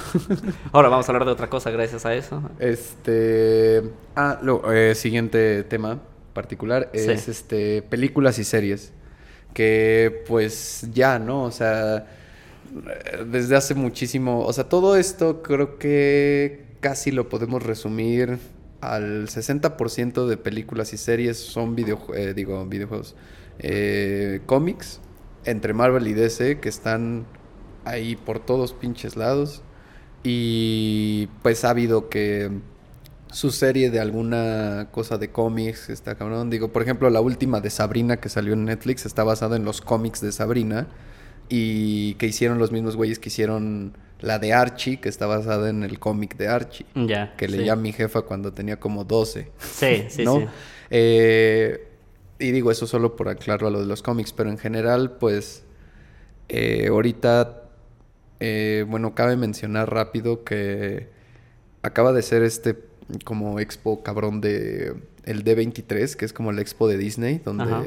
Ahora 0.73 0.89
vamos 0.89 1.09
a 1.09 1.13
hablar 1.13 1.25
de 1.27 1.33
otra 1.33 1.49
cosa 1.49 1.71
gracias 1.71 2.05
a 2.07 2.15
eso. 2.15 2.43
Este. 2.59 3.83
Ah, 4.15 4.39
lo, 4.43 4.73
eh, 4.73 4.95
siguiente 4.95 5.63
tema 5.65 5.99
particular 6.33 6.91
es 6.93 7.23
Sí. 7.23 7.31
este 7.31 7.83
películas 7.83 8.39
y 8.39 8.45
series. 8.45 8.93
Que 9.55 10.23
pues 10.29 10.89
ya, 10.93 11.19
¿no? 11.19 11.45
O 11.45 11.51
sea, 11.51 12.07
desde 13.31 13.57
hace 13.57 13.75
muchísimo. 13.75 14.45
O 14.45 14.53
sea, 14.53 14.69
todo 14.69 14.97
esto 14.97 15.43
creo 15.43 15.79
que 15.79 16.67
casi 16.81 17.11
lo 17.11 17.29
podemos 17.29 17.63
resumir 17.63 18.39
al 18.81 19.29
60% 19.29 20.27
de 20.27 20.37
películas 20.37 20.93
y 20.93 20.97
series 20.97 21.39
son 21.39 21.75
videojuegos, 21.75 22.35
digo, 22.35 22.65
videojuegos, 22.67 23.17
eh, 23.59 24.41
cómics 24.47 25.01
entre 25.45 25.73
Marvel 25.73 26.07
y 26.07 26.15
DC 26.15 26.61
que 26.61 26.69
están 26.69 27.27
ahí 27.85 28.17
por 28.17 28.39
todos 28.41 28.73
pinches 28.73 29.17
lados. 29.17 29.63
Y 30.23 31.29
pues 31.43 31.65
ha 31.65 31.71
habido 31.71 32.09
que 32.09 32.51
su 33.31 33.51
serie 33.51 33.91
de 33.91 34.01
alguna 34.01 34.89
cosa 34.91 35.19
de 35.19 35.31
cómics 35.31 35.89
está 35.89 36.17
cabrón. 36.17 36.51
Digo, 36.51 36.73
por 36.73 36.83
ejemplo, 36.83 37.11
la 37.11 37.21
última 37.21 37.61
de 37.61 37.71
Sabrina 37.71 38.19
que 38.19 38.29
salió 38.29 38.55
en 38.55 38.65
Netflix 38.65 39.07
está 39.07 39.25
basada 39.25 39.57
en 39.57 39.65
los 39.65 39.81
cómics 39.81 40.21
de 40.21 40.33
Sabrina. 40.33 40.89
Y 41.49 42.15
que 42.15 42.27
hicieron 42.27 42.59
los 42.59 42.73
mismos 42.73 42.97
güeyes 42.97 43.19
que 43.19 43.29
hicieron 43.29 43.97
la 44.21 44.39
de 44.39 44.53
Archie, 44.53 44.99
que 44.99 45.09
está 45.09 45.27
basada 45.27 45.69
en 45.71 45.83
el 45.83 45.99
cómic 45.99 46.37
de 46.37 46.49
Archie. 46.49 46.87
Ya. 46.95 47.35
Que 47.37 47.47
sí. 47.49 47.57
leía 47.57 47.75
a 47.75 47.77
mi 47.77 47.93
jefa 47.93 48.23
cuando 48.23 48.53
tenía 48.53 48.81
como 48.81 49.05
12. 49.05 49.51
Sí, 49.59 50.05
sí, 50.09 50.25
¿no? 50.25 50.41
sí. 50.41 50.47
Eh, 50.91 51.89
y 52.39 52.51
digo 52.51 52.71
eso 52.71 52.87
solo 52.87 53.17
por 53.17 53.29
aclarar 53.29 53.71
lo 53.71 53.81
de 53.81 53.87
los 53.87 54.03
cómics, 54.03 54.33
pero 54.33 54.51
en 54.51 54.59
general, 54.59 55.13
pues, 55.13 55.65
eh, 56.49 56.89
ahorita, 56.89 57.63
eh, 58.41 58.85
bueno, 58.89 59.15
cabe 59.15 59.37
mencionar 59.37 59.93
rápido 59.93 60.45
que 60.45 61.09
acaba 61.83 62.13
de 62.13 62.23
ser 62.23 62.43
este 62.43 62.77
como 63.25 63.61
expo 63.61 64.03
cabrón 64.03 64.41
de 64.41 64.95
el 65.27 65.45
D23, 65.45 66.15
que 66.17 66.25
es 66.25 66.33
como 66.33 66.53
la 66.53 66.61
expo 66.63 66.89
de 66.89 66.97
Disney, 66.99 67.41
donde 67.45 67.65
Ajá. 67.65 67.85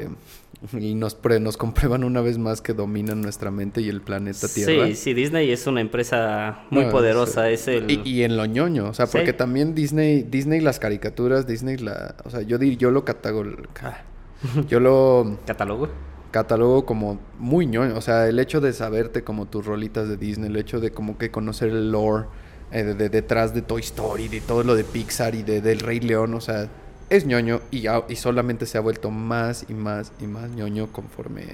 y 0.78 0.94
nos, 0.94 1.14
pre- 1.14 1.40
nos 1.40 1.56
comprueban 1.56 2.04
una 2.04 2.20
vez 2.20 2.36
más 2.38 2.60
que 2.60 2.74
dominan 2.74 3.22
nuestra 3.22 3.50
mente 3.50 3.80
y 3.80 3.88
el 3.88 4.02
planeta 4.02 4.46
Tierra. 4.46 4.86
Sí, 4.88 4.94
sí, 4.94 5.14
Disney 5.14 5.50
es 5.50 5.66
una 5.66 5.80
empresa 5.80 6.64
muy 6.70 6.84
No, 6.84 6.90
poderosa. 6.90 7.46
sí. 7.48 7.52
Es 7.54 7.68
el... 7.68 7.90
Y, 7.90 8.02
y 8.04 8.22
en 8.24 8.36
lo 8.36 8.44
ñoño, 8.46 8.88
o 8.90 8.94
sea, 8.94 9.06
Sí. 9.06 9.12
porque 9.16 9.32
también 9.32 9.74
Disney, 9.74 10.22
Disney 10.22 10.60
las 10.60 10.78
caricaturas, 10.78 11.46
Disney 11.46 11.76
la, 11.78 12.14
o 12.24 12.30
sea, 12.30 12.42
yo 12.42 12.58
yo 12.58 12.90
lo 12.90 13.04
catago, 13.06 13.42
yo 14.68 14.80
lo 14.80 15.38
¿Catálogo? 15.46 15.88
catalogo 16.30 16.84
como 16.86 17.18
muy 17.38 17.66
ñoño, 17.66 17.96
o 17.96 18.00
sea, 18.00 18.28
el 18.28 18.38
hecho 18.38 18.60
de 18.60 18.72
saberte 18.72 19.24
como 19.24 19.46
tus 19.46 19.66
rolitas 19.66 20.08
de 20.08 20.16
Disney, 20.16 20.48
el 20.50 20.56
hecho 20.56 20.78
de 20.78 20.90
como 20.92 21.18
que 21.18 21.30
conocer 21.30 21.70
el 21.70 21.90
lore 21.90 22.26
eh, 22.70 22.84
de, 22.84 22.94
de- 22.94 23.08
detrás 23.08 23.52
de 23.54 23.62
Toy 23.62 23.80
Story, 23.80 24.28
de 24.28 24.40
todo 24.40 24.62
lo 24.62 24.74
de 24.76 24.84
Pixar 24.84 25.34
y 25.34 25.42
de 25.42 25.60
del 25.60 25.80
Rey 25.80 25.98
León, 26.00 26.34
o 26.34 26.40
sea, 26.40 26.68
es 27.10 27.26
ñoño 27.26 27.60
y, 27.70 27.86
solamente 28.16 28.66
se 28.66 28.78
ha 28.78 28.80
vuelto 28.80 29.10
más 29.10 29.66
y 29.68 29.74
más 29.74 30.12
y 30.20 30.26
más 30.26 30.50
ñoño 30.50 30.90
conforme 30.92 31.44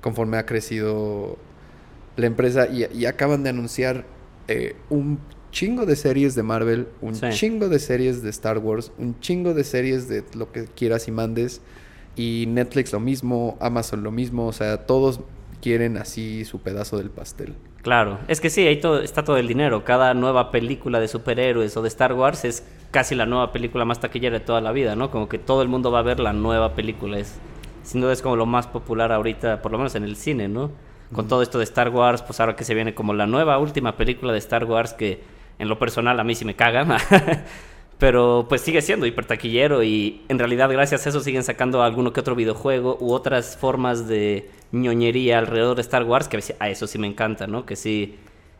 conforme 0.00 0.36
ha 0.36 0.46
crecido 0.46 1.36
la 2.16 2.26
empresa 2.26 2.68
y, 2.68 2.86
y 2.94 3.06
acaban 3.06 3.42
de 3.42 3.50
anunciar 3.50 4.04
eh, 4.48 4.76
un 4.90 5.18
chingo 5.50 5.86
de 5.86 5.96
series 5.96 6.34
de 6.34 6.42
Marvel, 6.42 6.86
un 7.00 7.14
Sí. 7.14 7.26
chingo 7.30 7.68
de 7.68 7.78
series 7.78 8.22
de 8.22 8.30
Star 8.30 8.58
Wars, 8.58 8.92
un 8.98 9.18
chingo 9.20 9.54
de 9.54 9.64
series 9.64 10.08
de 10.08 10.22
lo 10.34 10.52
que 10.52 10.66
quieras 10.66 11.08
y 11.08 11.12
mandes. 11.12 11.60
Y 12.14 12.44
Netflix 12.48 12.92
lo 12.92 13.00
mismo, 13.00 13.56
Amazon 13.60 14.02
lo 14.02 14.10
mismo, 14.10 14.46
o 14.46 14.52
sea, 14.52 14.86
todos 14.86 15.20
quieren 15.60 15.96
así 15.96 16.44
su 16.44 16.60
pedazo 16.60 16.98
del 16.98 17.10
pastel. 17.10 17.54
Claro, 17.86 18.18
es 18.26 18.40
que 18.40 18.50
sí, 18.50 18.66
ahí 18.66 18.80
todo, 18.80 19.00
está 19.00 19.22
todo 19.22 19.36
el 19.36 19.46
dinero. 19.46 19.84
Cada 19.84 20.12
nueva 20.12 20.50
película 20.50 20.98
de 20.98 21.06
superhéroes 21.06 21.76
o 21.76 21.82
de 21.82 21.86
Star 21.86 22.14
Wars 22.14 22.44
es 22.44 22.66
casi 22.90 23.14
la 23.14 23.26
nueva 23.26 23.52
película 23.52 23.84
más 23.84 24.00
taquillera 24.00 24.40
de 24.40 24.44
toda 24.44 24.60
la 24.60 24.72
vida, 24.72 24.96
¿no? 24.96 25.12
Como 25.12 25.28
que 25.28 25.38
todo 25.38 25.62
el 25.62 25.68
mundo 25.68 25.92
va 25.92 26.00
a 26.00 26.02
ver 26.02 26.18
la 26.18 26.32
nueva 26.32 26.74
película. 26.74 27.16
Es, 27.16 27.38
sin 27.84 28.00
duda 28.00 28.12
es 28.12 28.22
como 28.22 28.34
lo 28.34 28.44
más 28.44 28.66
popular 28.66 29.12
ahorita, 29.12 29.62
por 29.62 29.70
lo 29.70 29.78
menos 29.78 29.94
en 29.94 30.02
el 30.02 30.16
cine, 30.16 30.48
¿no? 30.48 30.72
con 31.14 31.28
todo 31.28 31.42
esto 31.42 31.58
de 31.58 31.64
Star 31.64 31.90
Wars, 31.90 32.22
pues 32.22 32.40
ahora 32.40 32.56
que 32.56 32.64
se 32.64 32.74
viene 32.74 32.92
como 32.92 33.14
la 33.14 33.28
nueva 33.28 33.56
última 33.58 33.96
película 33.96 34.32
de 34.32 34.40
Star 34.40 34.64
Wars 34.64 34.92
que 34.92 35.22
en 35.60 35.68
lo 35.68 35.78
personal 35.78 36.18
a 36.18 36.24
mí 36.24 36.34
sí 36.34 36.44
me 36.44 36.56
caga. 36.56 36.84
Pero 37.98 38.46
pues 38.48 38.60
sigue 38.60 38.82
siendo 38.82 39.06
hipertaquillero 39.06 39.82
y 39.82 40.22
en 40.28 40.38
realidad 40.38 40.70
gracias 40.70 41.06
a 41.06 41.08
eso 41.08 41.20
siguen 41.20 41.44
sacando 41.44 41.82
alguno 41.82 42.12
que 42.12 42.20
otro 42.20 42.34
videojuego 42.34 42.98
u 43.00 43.12
otras 43.12 43.56
formas 43.56 44.06
de 44.06 44.50
ñoñería 44.72 45.38
alrededor 45.38 45.76
de 45.76 45.82
Star 45.82 46.04
Wars 46.04 46.28
que 46.28 46.42
a 46.58 46.68
eso 46.68 46.86
sí 46.86 46.98
me 46.98 47.06
encanta, 47.06 47.46
¿no? 47.46 47.64
Que 47.64 47.74
sí 47.74 48.16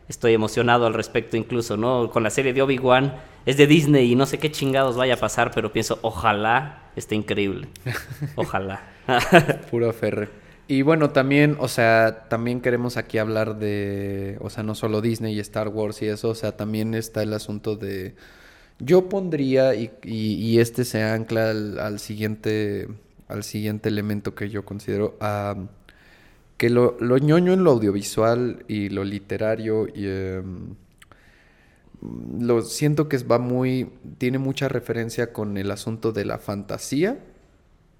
estoy 0.09 0.33
emocionado 0.33 0.87
al 0.87 0.93
respecto 0.93 1.37
incluso, 1.37 1.77
¿no? 1.77 2.09
Con 2.09 2.23
la 2.23 2.29
serie 2.29 2.53
de 2.53 2.61
Obi-Wan 2.61 3.13
es 3.45 3.57
de 3.57 3.67
Disney 3.67 4.11
y 4.11 4.15
no 4.15 4.25
sé 4.25 4.39
qué 4.39 4.51
chingados 4.51 4.97
vaya 4.97 5.15
a 5.15 5.17
pasar, 5.17 5.51
pero 5.53 5.71
pienso, 5.71 5.99
ojalá 6.01 6.89
esté 6.95 7.15
increíble. 7.15 7.67
Ojalá. 8.35 8.81
Puro 9.71 9.93
ferre. 9.93 10.29
Y 10.67 10.81
bueno, 10.81 11.11
también, 11.11 11.55
o 11.59 11.69
sea, 11.69 12.25
también 12.27 12.59
queremos 12.59 12.97
aquí 12.97 13.19
hablar 13.19 13.57
de, 13.57 14.37
o 14.41 14.49
sea, 14.49 14.63
no 14.63 14.75
solo 14.75 14.99
Disney 14.99 15.35
y 15.35 15.39
Star 15.39 15.69
Wars 15.69 16.01
y 16.01 16.07
eso, 16.07 16.29
o 16.29 16.35
sea, 16.35 16.57
también 16.57 16.93
está 16.93 17.23
el 17.23 17.33
asunto 17.33 17.77
de 17.77 18.15
yo 18.79 19.09
pondría, 19.09 19.73
y, 19.75 20.59
este 20.59 20.85
se 20.85 21.03
ancla 21.03 21.49
al, 21.51 21.99
siguiente, 21.99 22.87
al 23.27 23.43
siguiente 23.43 23.89
elemento 23.89 24.35
que 24.35 24.49
yo 24.49 24.65
considero, 24.65 25.17
que 26.57 26.69
lo, 26.69 26.97
lo, 26.99 27.17
ñoño 27.17 27.53
en 27.53 27.63
lo 27.63 27.71
audiovisual 27.71 28.63
y 28.67 28.89
lo 28.89 29.03
literario, 29.03 29.87
y, 29.87 30.07
em, 30.07 30.75
lo 32.39 32.61
siento 32.61 33.09
que 33.09 33.17
va 33.17 33.39
muy, 33.39 33.89
tiene 34.17 34.37
mucha 34.37 34.69
referencia 34.69 35.33
con 35.33 35.57
el 35.57 35.71
asunto 35.71 36.11
de 36.11 36.25
la 36.25 36.37
fantasía 36.37 37.19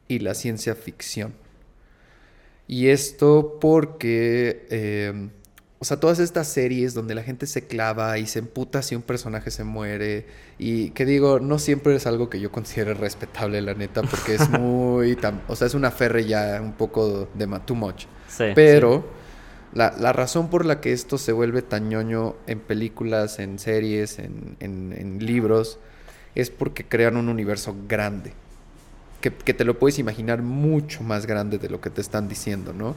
y 0.08 0.20
la 0.20 0.36
ciencia 0.36 0.76
ficción. 0.76 1.34
Y 2.68 2.88
esto 2.90 3.58
porque 3.62 4.68
em, 4.70 5.30
o 5.80 5.86
sea, 5.86 6.00
todas 6.00 6.18
estas 6.20 6.48
series 6.48 6.96
donde 6.96 7.14
la 7.14 7.22
gente 7.22 7.46
se 7.46 7.68
clava 7.68 8.18
y 8.18 8.26
se 8.26 8.40
emputa 8.40 8.82
si 8.82 8.96
un 8.96 9.04
personaje 9.04 9.52
se 9.52 9.64
muere. 9.64 10.26
Y 10.58 10.90
que 10.92 11.06
digo, 11.06 11.40
no 11.40 11.60
siempre 11.60 11.96
es 11.96 12.08
algo 12.08 12.30
que 12.30 12.40
yo 12.40 12.52
considere 12.52 12.96
respetable, 12.96 13.62
la 13.62 13.76
neta, 13.76 14.02
porque 14.02 14.36
es 14.36 14.50
muy. 14.60 15.18
o 15.48 15.56
sea, 15.56 15.68
es 15.68 15.76
una 15.76 15.92
ferre 15.92 16.26
ya 16.26 16.60
un 16.62 16.74
poco 16.74 17.30
de 17.36 17.48
too 17.66 17.76
much. 17.76 18.06
Sí, 18.28 18.46
Pero 18.56 19.08
La, 19.74 19.94
la, 20.00 20.14
razón 20.14 20.50
por 20.50 20.66
la 20.66 20.82
que 20.82 20.94
esto 20.94 21.20
se 21.20 21.32
vuelve 21.32 21.62
tan 21.62 21.90
ñoño 21.90 22.36
en 22.48 22.60
películas, 22.60 23.38
en 23.38 23.60
series, 23.60 24.18
en, 24.18 24.58
en, 24.60 25.20
libros, 25.24 25.78
es 26.34 26.50
porque 26.50 26.86
crean 26.86 27.18
un 27.18 27.30
universo 27.30 27.76
grande. 27.88 28.34
Que, 29.22 29.32
que 29.32 29.54
te 29.54 29.64
lo 29.64 29.78
puedes 29.78 30.00
imaginar 30.00 30.42
mucho 30.42 31.04
más 31.04 31.28
grande 31.28 31.60
de 31.60 31.70
lo 31.70 31.82
que 31.82 31.90
te 31.92 32.02
están 32.02 32.28
diciendo, 32.28 32.74
¿no? 32.74 32.96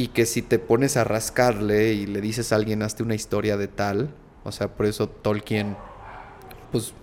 Y 0.00 0.08
que 0.08 0.24
si 0.24 0.40
te 0.40 0.58
pones 0.58 0.96
a 0.96 1.04
rascarle 1.04 1.92
y 1.92 2.06
le 2.06 2.22
dices 2.22 2.52
a 2.52 2.56
alguien 2.56 2.82
hazte 2.82 3.02
una 3.02 3.14
historia 3.14 3.58
de 3.58 3.68
tal, 3.68 4.08
o 4.44 4.50
sea, 4.50 4.68
por 4.68 4.86
eso 4.86 5.10
Tolkien, 5.10 5.76
pues, 6.72 6.94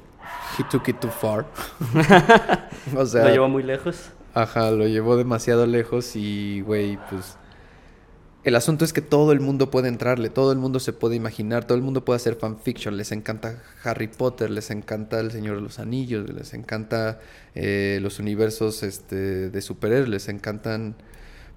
he 0.57 0.63
took 0.63 0.87
it 0.87 0.99
too 0.99 1.11
far. 1.11 1.45
o 2.97 3.05
sea, 3.05 3.25
lo 3.25 3.29
llevó 3.29 3.49
muy 3.49 3.61
lejos. 3.61 4.09
Ajá, 4.33 4.71
lo 4.71 4.87
llevó 4.87 5.15
demasiado 5.15 5.67
lejos 5.67 6.15
y, 6.15 6.61
güey, 6.61 6.97
pues, 7.11 7.37
el 8.43 8.55
asunto 8.55 8.83
es 8.83 8.93
que 8.93 9.01
todo 9.01 9.31
el 9.31 9.41
mundo 9.41 9.69
puede 9.69 9.89
entrarle, 9.89 10.31
todo 10.31 10.51
el 10.51 10.57
mundo 10.57 10.79
se 10.79 10.91
puede 10.91 11.15
imaginar, 11.15 11.65
todo 11.65 11.77
el 11.77 11.83
mundo 11.83 12.03
puede 12.03 12.15
hacer 12.15 12.33
fanfiction, 12.33 12.97
les 12.97 13.11
encanta 13.11 13.61
Harry 13.83 14.07
Potter, 14.07 14.49
les 14.49 14.71
encanta 14.71 15.19
El 15.19 15.29
Señor 15.29 15.57
de 15.57 15.61
los 15.61 15.77
Anillos, 15.77 16.27
les 16.33 16.55
encanta 16.55 17.19
eh, 17.53 17.99
los 18.01 18.17
universos 18.17 18.81
este, 18.81 19.51
de 19.51 19.61
superhéroes, 19.61 20.09
les 20.09 20.29
encantan 20.29 20.95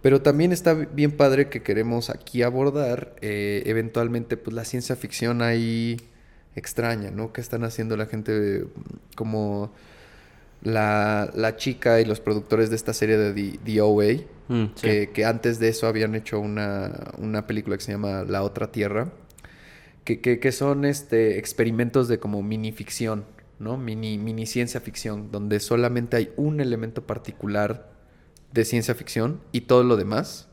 pero 0.02 0.22
también 0.22 0.52
está 0.52 0.74
bien 0.74 1.12
padre 1.12 1.48
que 1.48 1.62
queremos 1.62 2.10
aquí 2.10 2.42
abordar 2.42 3.14
eh, 3.20 3.62
eventualmente 3.66 4.36
pues 4.36 4.54
la 4.54 4.64
ciencia 4.64 4.96
ficción 4.96 5.42
ahí 5.42 5.98
extraña, 6.56 7.10
¿no? 7.10 7.32
Que 7.32 7.40
están 7.40 7.64
haciendo 7.64 7.96
la 7.96 8.06
gente 8.06 8.64
como 9.14 9.72
la, 10.62 11.30
la 11.34 11.56
chica 11.56 12.00
y 12.00 12.04
los 12.04 12.20
productores 12.20 12.70
de 12.70 12.76
esta 12.76 12.92
serie 12.92 13.16
de 13.16 13.58
The, 13.64 13.80
OA, 13.80 14.04
mm, 14.48 14.66
que, 14.80 15.10
que, 15.10 15.24
antes 15.24 15.58
de 15.58 15.68
eso 15.68 15.86
habían 15.86 16.14
hecho 16.14 16.40
una, 16.40 17.12
una, 17.18 17.46
película 17.46 17.76
que 17.76 17.84
se 17.84 17.92
llama 17.92 18.24
La 18.24 18.42
Otra 18.42 18.72
Tierra, 18.72 19.12
que, 20.04 20.20
que, 20.20 20.38
que 20.38 20.52
son 20.52 20.84
este, 20.84 21.38
experimentos 21.38 22.08
de 22.08 22.18
como 22.18 22.42
mini 22.42 22.72
ficción, 22.72 23.24
¿no? 23.58 23.76
Mini, 23.76 24.18
mini 24.18 24.46
ciencia 24.46 24.80
ficción, 24.80 25.30
donde 25.30 25.60
solamente 25.60 26.16
hay 26.16 26.32
un 26.36 26.60
elemento 26.60 27.06
particular 27.06 27.90
de 28.52 28.64
ciencia 28.64 28.94
ficción 28.94 29.40
y 29.52 29.62
todo 29.62 29.84
lo 29.84 29.96
demás 29.96 30.48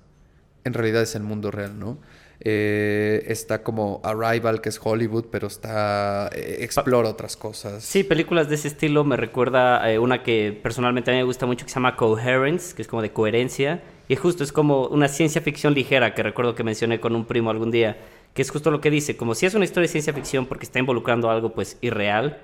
en 0.68 0.74
realidad 0.74 1.02
es 1.02 1.16
el 1.16 1.24
mundo 1.24 1.50
real, 1.50 1.80
¿no? 1.80 1.98
Eh, 2.40 3.24
está 3.28 3.64
como 3.64 4.00
Arrival, 4.04 4.62
que 4.62 4.70
es 4.70 4.80
Hollywood, 4.82 5.26
pero 5.32 5.48
está 5.48 6.30
eh, 6.36 6.58
explora 6.60 7.10
otras 7.10 7.36
cosas. 7.36 7.84
Sí, 7.84 8.04
películas 8.04 8.48
de 8.48 8.56
ese 8.56 8.68
estilo 8.68 9.04
me 9.04 9.18
recuerda 9.18 9.92
eh, 9.92 9.98
una 9.98 10.22
que 10.22 10.58
personalmente 10.62 11.10
a 11.10 11.14
mí 11.16 11.20
me 11.20 11.24
gusta 11.24 11.48
mucho 11.48 11.66
que 11.66 11.72
se 11.72 11.76
llama 11.76 11.96
Coherence, 11.96 12.76
que 12.76 12.84
es 12.84 12.88
como 12.88 13.02
de 13.02 13.12
coherencia. 13.12 13.82
Y 14.08 14.16
justo 14.16 14.44
es 14.44 14.52
como 14.52 14.88
una 14.88 15.08
ciencia 15.08 15.42
ficción 15.42 15.74
ligera 15.74 16.14
que 16.14 16.24
recuerdo 16.24 16.54
que 16.54 16.64
mencioné 16.64 17.00
con 17.00 17.16
un 17.16 17.26
primo 17.26 17.50
algún 17.50 17.72
día, 17.72 17.98
que 18.34 18.44
es 18.44 18.52
justo 18.52 18.72
lo 18.72 18.82
que 18.82 18.92
dice, 18.92 19.18
como 19.18 19.34
si 19.34 19.48
es 19.48 19.56
una 19.56 19.66
historia 19.66 19.88
de 19.88 19.92
ciencia 19.92 20.14
ficción 20.14 20.46
porque 20.46 20.66
está 20.66 20.80
involucrando 20.80 21.30
algo 21.30 21.54
pues 21.54 21.78
irreal, 21.82 22.38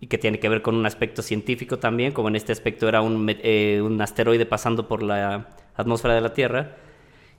y 0.00 0.06
que 0.06 0.18
tiene 0.18 0.38
que 0.38 0.48
ver 0.48 0.62
con 0.62 0.74
un 0.74 0.86
aspecto 0.86 1.22
científico 1.22 1.78
también, 1.78 2.12
como 2.12 2.28
en 2.28 2.36
este 2.36 2.52
aspecto 2.52 2.88
era 2.88 3.00
un, 3.00 3.26
eh, 3.28 3.80
un 3.82 4.00
asteroide 4.00 4.46
pasando 4.46 4.88
por 4.88 5.02
la 5.02 5.48
atmósfera 5.76 6.14
de 6.14 6.20
la 6.20 6.34
Tierra, 6.34 6.76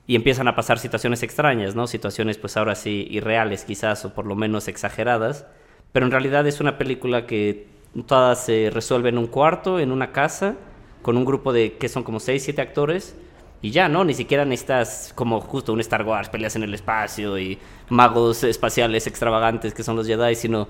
y 0.07 0.15
empiezan 0.15 0.47
a 0.47 0.55
pasar 0.55 0.79
situaciones 0.79 1.23
extrañas, 1.23 1.75
¿no? 1.75 1.87
Situaciones 1.87 2.37
pues 2.37 2.57
ahora 2.57 2.75
sí 2.75 3.07
irreales 3.09 3.65
quizás, 3.65 4.05
o 4.05 4.13
por 4.13 4.25
lo 4.25 4.35
menos 4.35 4.67
exageradas, 4.67 5.47
pero 5.91 6.05
en 6.05 6.11
realidad 6.11 6.45
es 6.47 6.59
una 6.59 6.77
película 6.77 7.25
que 7.25 7.67
todas 8.07 8.45
se 8.45 8.69
resuelve 8.71 9.09
en 9.09 9.17
un 9.17 9.27
cuarto, 9.27 9.79
en 9.79 9.91
una 9.91 10.11
casa, 10.11 10.55
con 11.01 11.17
un 11.17 11.25
grupo 11.25 11.53
de 11.53 11.77
que 11.77 11.89
son 11.89 12.03
como 12.03 12.19
6, 12.19 12.43
7 12.43 12.61
actores, 12.61 13.15
y 13.61 13.71
ya, 13.71 13.89
¿no? 13.89 14.03
Ni 14.03 14.13
siquiera 14.13 14.45
necesitas 14.45 15.11
como 15.15 15.41
justo 15.41 15.73
un 15.73 15.79
Star 15.79 16.03
Wars, 16.03 16.29
peleas 16.29 16.55
en 16.55 16.63
el 16.63 16.73
espacio 16.73 17.39
y 17.39 17.57
magos 17.89 18.43
espaciales 18.43 19.07
extravagantes 19.07 19.73
que 19.73 19.81
son 19.81 19.95
los 19.95 20.05
Jedi, 20.05 20.35
sino 20.35 20.67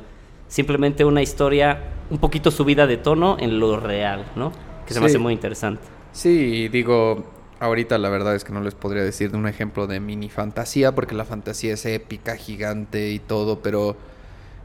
simplemente 0.56 1.04
una 1.04 1.22
historia 1.22 1.82
un 2.10 2.18
poquito 2.18 2.50
subida 2.50 2.88
de 2.88 2.96
tono 2.96 3.36
en 3.41 3.60
lo 3.60 3.78
real, 3.78 4.32
¿no? 4.38 4.54
Que 4.88 4.94
se 4.94 5.02
me 5.02 5.08
hace 5.08 5.18
muy 5.18 5.34
interesante. 5.34 5.82
Sí, 6.13 6.70
digo, 6.70 7.26
ahorita 7.60 7.98
la 7.98 8.08
verdad 8.08 8.36
es 8.36 8.46
que 8.46 8.54
no 8.54 8.62
les 8.62 8.74
podría 8.74 9.04
decir 9.04 9.32
de 9.32 9.38
un 9.38 9.50
ejemplo 9.50 9.86
de 9.86 10.00
mini 10.00 10.30
fantasía, 10.30 10.96
porque 10.96 11.13
la 11.13 11.26
fantasía 11.26 11.74
es 11.74 11.86
épica, 11.86 12.38
gigante 12.38 13.10
y 13.10 13.20
todo, 13.20 13.62
pero 13.62 13.98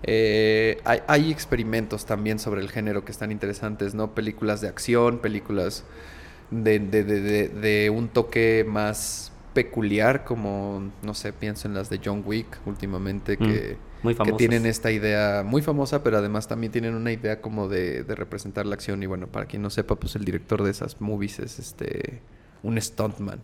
eh, 0.05 0.81
hay, 0.85 1.00
hay, 1.09 1.33
experimentos 1.33 2.07
también 2.07 2.38
sobre 2.38 2.61
el 2.61 2.70
género 2.70 3.05
que 3.05 3.11
están 3.11 3.32
interesantes, 3.32 3.93
¿no? 3.93 4.14
Películas 4.14 4.61
de 4.61 4.68
acción, 4.68 5.18
películas 5.18 5.82
de, 6.53 6.78
de, 6.78 7.03
de, 7.03 7.49
de 7.49 7.91
un 7.91 8.07
toque 8.07 8.64
más 8.64 9.32
peculiar, 9.55 10.22
como, 10.22 10.93
no 11.03 11.14
sé, 11.14 11.32
pienso 11.32 11.66
en 11.66 11.74
las 11.74 11.91
de 11.91 12.01
John 12.05 12.22
Wick 12.24 12.61
últimamente, 12.64 13.36
que... 13.36 13.89
Mm 14.03 14.11
que 14.24 14.32
tienen 14.32 14.66
esta 14.66 14.90
idea 14.90 15.42
muy 15.44 15.62
famosa, 15.62 16.03
pero 16.03 16.18
además 16.18 16.48
también 16.48 16.72
tienen 16.72 16.94
una 16.94 17.12
idea 17.12 17.40
como 17.40 17.68
de, 17.68 18.05
representar 18.09 18.66
la 18.66 18.74
acción. 18.74 19.03
Y 19.03 19.07
bueno, 19.07 19.26
para 19.26 19.46
quien 19.46 19.62
no 19.62 19.70
sepa, 19.70 19.96
pues 19.96 20.16
el 20.16 20.24
director 20.24 20.62
de 20.62 20.70
esas 20.70 21.01
movies 21.01 21.38
es 21.38 21.59
este 21.59 22.22
un 22.62 22.80
stuntman. 22.80 23.40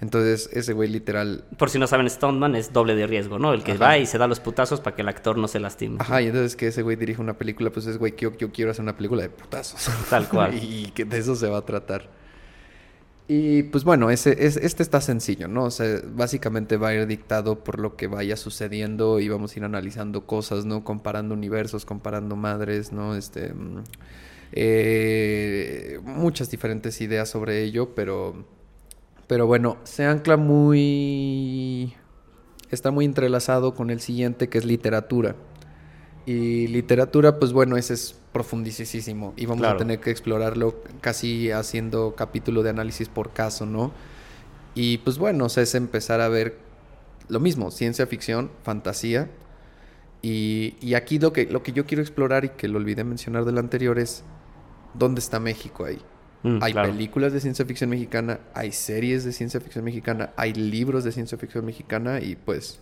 Entonces, 0.00 0.50
ese 0.52 0.74
güey 0.74 0.90
literal. 0.90 1.44
Por 1.56 1.70
si 1.70 1.78
no 1.78 1.86
saben, 1.86 2.08
Stuntman 2.10 2.54
es 2.54 2.72
doble 2.72 2.94
de 2.94 3.06
riesgo, 3.06 3.38
¿no? 3.38 3.54
El 3.54 3.62
que 3.62 3.78
va 3.78 3.96
y 3.96 4.04
se 4.04 4.18
da 4.18 4.26
los 4.26 4.40
putazos 4.40 4.80
para 4.80 4.94
que 4.94 5.02
el 5.02 5.08
actor 5.08 5.38
no 5.38 5.48
se 5.48 5.58
lastime. 5.58 5.96
Ajá, 6.00 6.20
y 6.20 6.26
entonces 6.26 6.54
que 6.54 6.66
ese 6.66 6.82
güey 6.82 6.96
dirige 6.96 7.22
una 7.22 7.38
película, 7.38 7.70
pues 7.70 7.86
es 7.86 7.96
güey 7.96 8.14
yo, 8.18 8.36
yo, 8.36 8.52
quiero 8.52 8.70
hacer 8.70 8.82
una 8.82 8.94
película 8.94 9.22
de 9.22 9.30
putazos. 9.30 9.90
Tal 10.10 10.28
cual. 10.28 10.54
y 10.62 10.90
que 10.94 11.06
de 11.06 11.18
eso 11.18 11.34
se 11.34 11.48
va 11.48 11.58
a 11.58 11.64
tratar. 11.64 12.10
Y 13.28 13.64
pues 13.64 13.82
bueno, 13.82 14.10
ese, 14.10 14.46
es, 14.46 14.56
este 14.56 14.84
está 14.84 15.00
sencillo, 15.00 15.48
¿no? 15.48 15.64
O 15.64 15.70
sea, 15.70 16.00
básicamente 16.14 16.76
va 16.76 16.88
a 16.88 16.94
ir 16.94 17.06
dictado 17.08 17.64
por 17.64 17.80
lo 17.80 17.96
que 17.96 18.06
vaya 18.06 18.36
sucediendo 18.36 19.18
y 19.18 19.28
vamos 19.28 19.54
a 19.54 19.58
ir 19.58 19.64
analizando 19.64 20.26
cosas, 20.26 20.64
¿no? 20.64 20.84
Comparando 20.84 21.34
universos, 21.34 21.84
comparando 21.84 22.36
madres, 22.36 22.92
¿no? 22.92 23.16
Este, 23.16 23.52
mm, 23.52 23.82
eh, 24.52 25.98
muchas 26.04 26.50
diferentes 26.50 27.00
ideas 27.00 27.28
sobre 27.28 27.64
ello, 27.64 27.94
pero, 27.96 28.46
pero 29.26 29.46
bueno, 29.46 29.78
se 29.84 30.04
ancla 30.04 30.36
muy... 30.36 31.94
Está 32.70 32.90
muy 32.92 33.04
entrelazado 33.04 33.74
con 33.74 33.90
el 33.90 34.00
siguiente 34.00 34.48
que 34.48 34.58
es 34.58 34.64
literatura. 34.64 35.34
Y 36.26 36.66
literatura, 36.66 37.38
pues 37.38 37.52
bueno, 37.52 37.76
ese 37.76 37.94
es 37.94 38.16
profundísimo 38.32 39.32
y 39.36 39.46
vamos 39.46 39.66
a 39.66 39.76
tener 39.76 40.00
que 40.00 40.10
explorarlo 40.10 40.74
casi 41.00 41.52
haciendo 41.52 42.16
capítulo 42.16 42.64
de 42.64 42.70
análisis 42.70 43.08
por 43.08 43.32
caso, 43.32 43.64
¿no? 43.64 43.92
Y 44.74 44.98
pues 44.98 45.18
bueno, 45.18 45.46
o 45.46 45.48
sea, 45.48 45.62
es 45.62 45.74
empezar 45.74 46.20
a 46.20 46.28
ver 46.28 46.58
lo 47.28 47.40
mismo, 47.40 47.70
ciencia 47.70 48.06
ficción, 48.06 48.50
fantasía. 48.62 49.30
Y, 50.20 50.74
y, 50.80 50.94
aquí 50.94 51.18
lo 51.20 51.32
que, 51.32 51.46
lo 51.46 51.62
que 51.62 51.72
yo 51.72 51.86
quiero 51.86 52.02
explorar 52.02 52.44
y 52.44 52.48
que 52.48 52.66
lo 52.66 52.78
olvidé 52.78 53.04
mencionar 53.04 53.44
del 53.44 53.58
anterior 53.58 53.98
es 53.98 54.24
dónde 54.94 55.20
está 55.20 55.38
México 55.38 55.84
ahí. 55.84 56.00
Mm, 56.42 56.58
hay 56.62 56.72
claro. 56.72 56.90
películas 56.90 57.32
de 57.32 57.40
ciencia 57.40 57.64
ficción 57.64 57.90
mexicana, 57.90 58.40
hay 58.54 58.72
series 58.72 59.24
de 59.24 59.32
ciencia 59.32 59.60
ficción 59.60 59.84
mexicana, 59.84 60.30
hay 60.36 60.52
libros 60.52 61.04
de 61.04 61.12
ciencia 61.12 61.38
ficción 61.38 61.64
mexicana 61.64 62.20
y 62.20 62.36
pues 62.36 62.80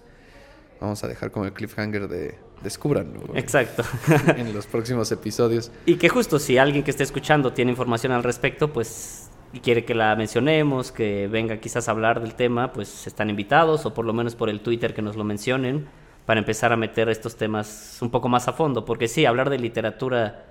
vamos 0.81 1.05
a 1.05 1.09
dejar 1.09 1.31
como 1.31 1.45
el 1.47 1.53
cliffhanger 1.53 2.09
de 2.09 2.35
descubranlo 2.63 3.21
güey, 3.21 3.39
Exacto. 3.39 3.83
en 4.37 4.53
los 4.55 4.67
próximos 4.67 5.11
episodios. 5.13 5.71
Y 5.87 5.97
que 5.97 6.09
justo 6.09 6.39
si 6.39 6.59
alguien 6.59 6.83
que 6.83 6.91
esté 6.91 7.03
escuchando 7.03 7.53
tiene 7.53 7.71
información 7.71 8.13
al 8.13 8.23
respecto, 8.23 8.73
pues 8.73 9.31
y 9.55 9.61
quiere 9.61 9.85
que 9.85 9.95
la 9.95 10.17
mencionemos, 10.17 10.91
que 10.91 11.29
venga 11.29 11.59
quizás 11.59 11.89
a 11.89 11.93
hablar 11.93 12.21
del 12.21 12.35
tema, 12.35 12.73
pues 12.73 13.07
están 13.07 13.31
invitados 13.31 13.87
o 13.87 13.95
por 13.95 14.05
lo 14.05 14.13
menos 14.13 14.35
por 14.35 14.51
el 14.51 14.61
Twitter 14.61 14.95
que 14.95 15.01
nos 15.01 15.15
lo 15.15 15.23
mencionen 15.23 15.87
para 16.27 16.41
empezar 16.41 16.73
a 16.73 16.77
meter 16.77 17.09
estos 17.09 17.37
temas 17.37 17.99
un 18.01 18.11
poco 18.11 18.29
más 18.29 18.49
a 18.49 18.53
fondo, 18.53 18.85
porque 18.85 19.07
sí, 19.07 19.27
hablar 19.27 19.51
de 19.51 19.59
literatura 19.59 20.47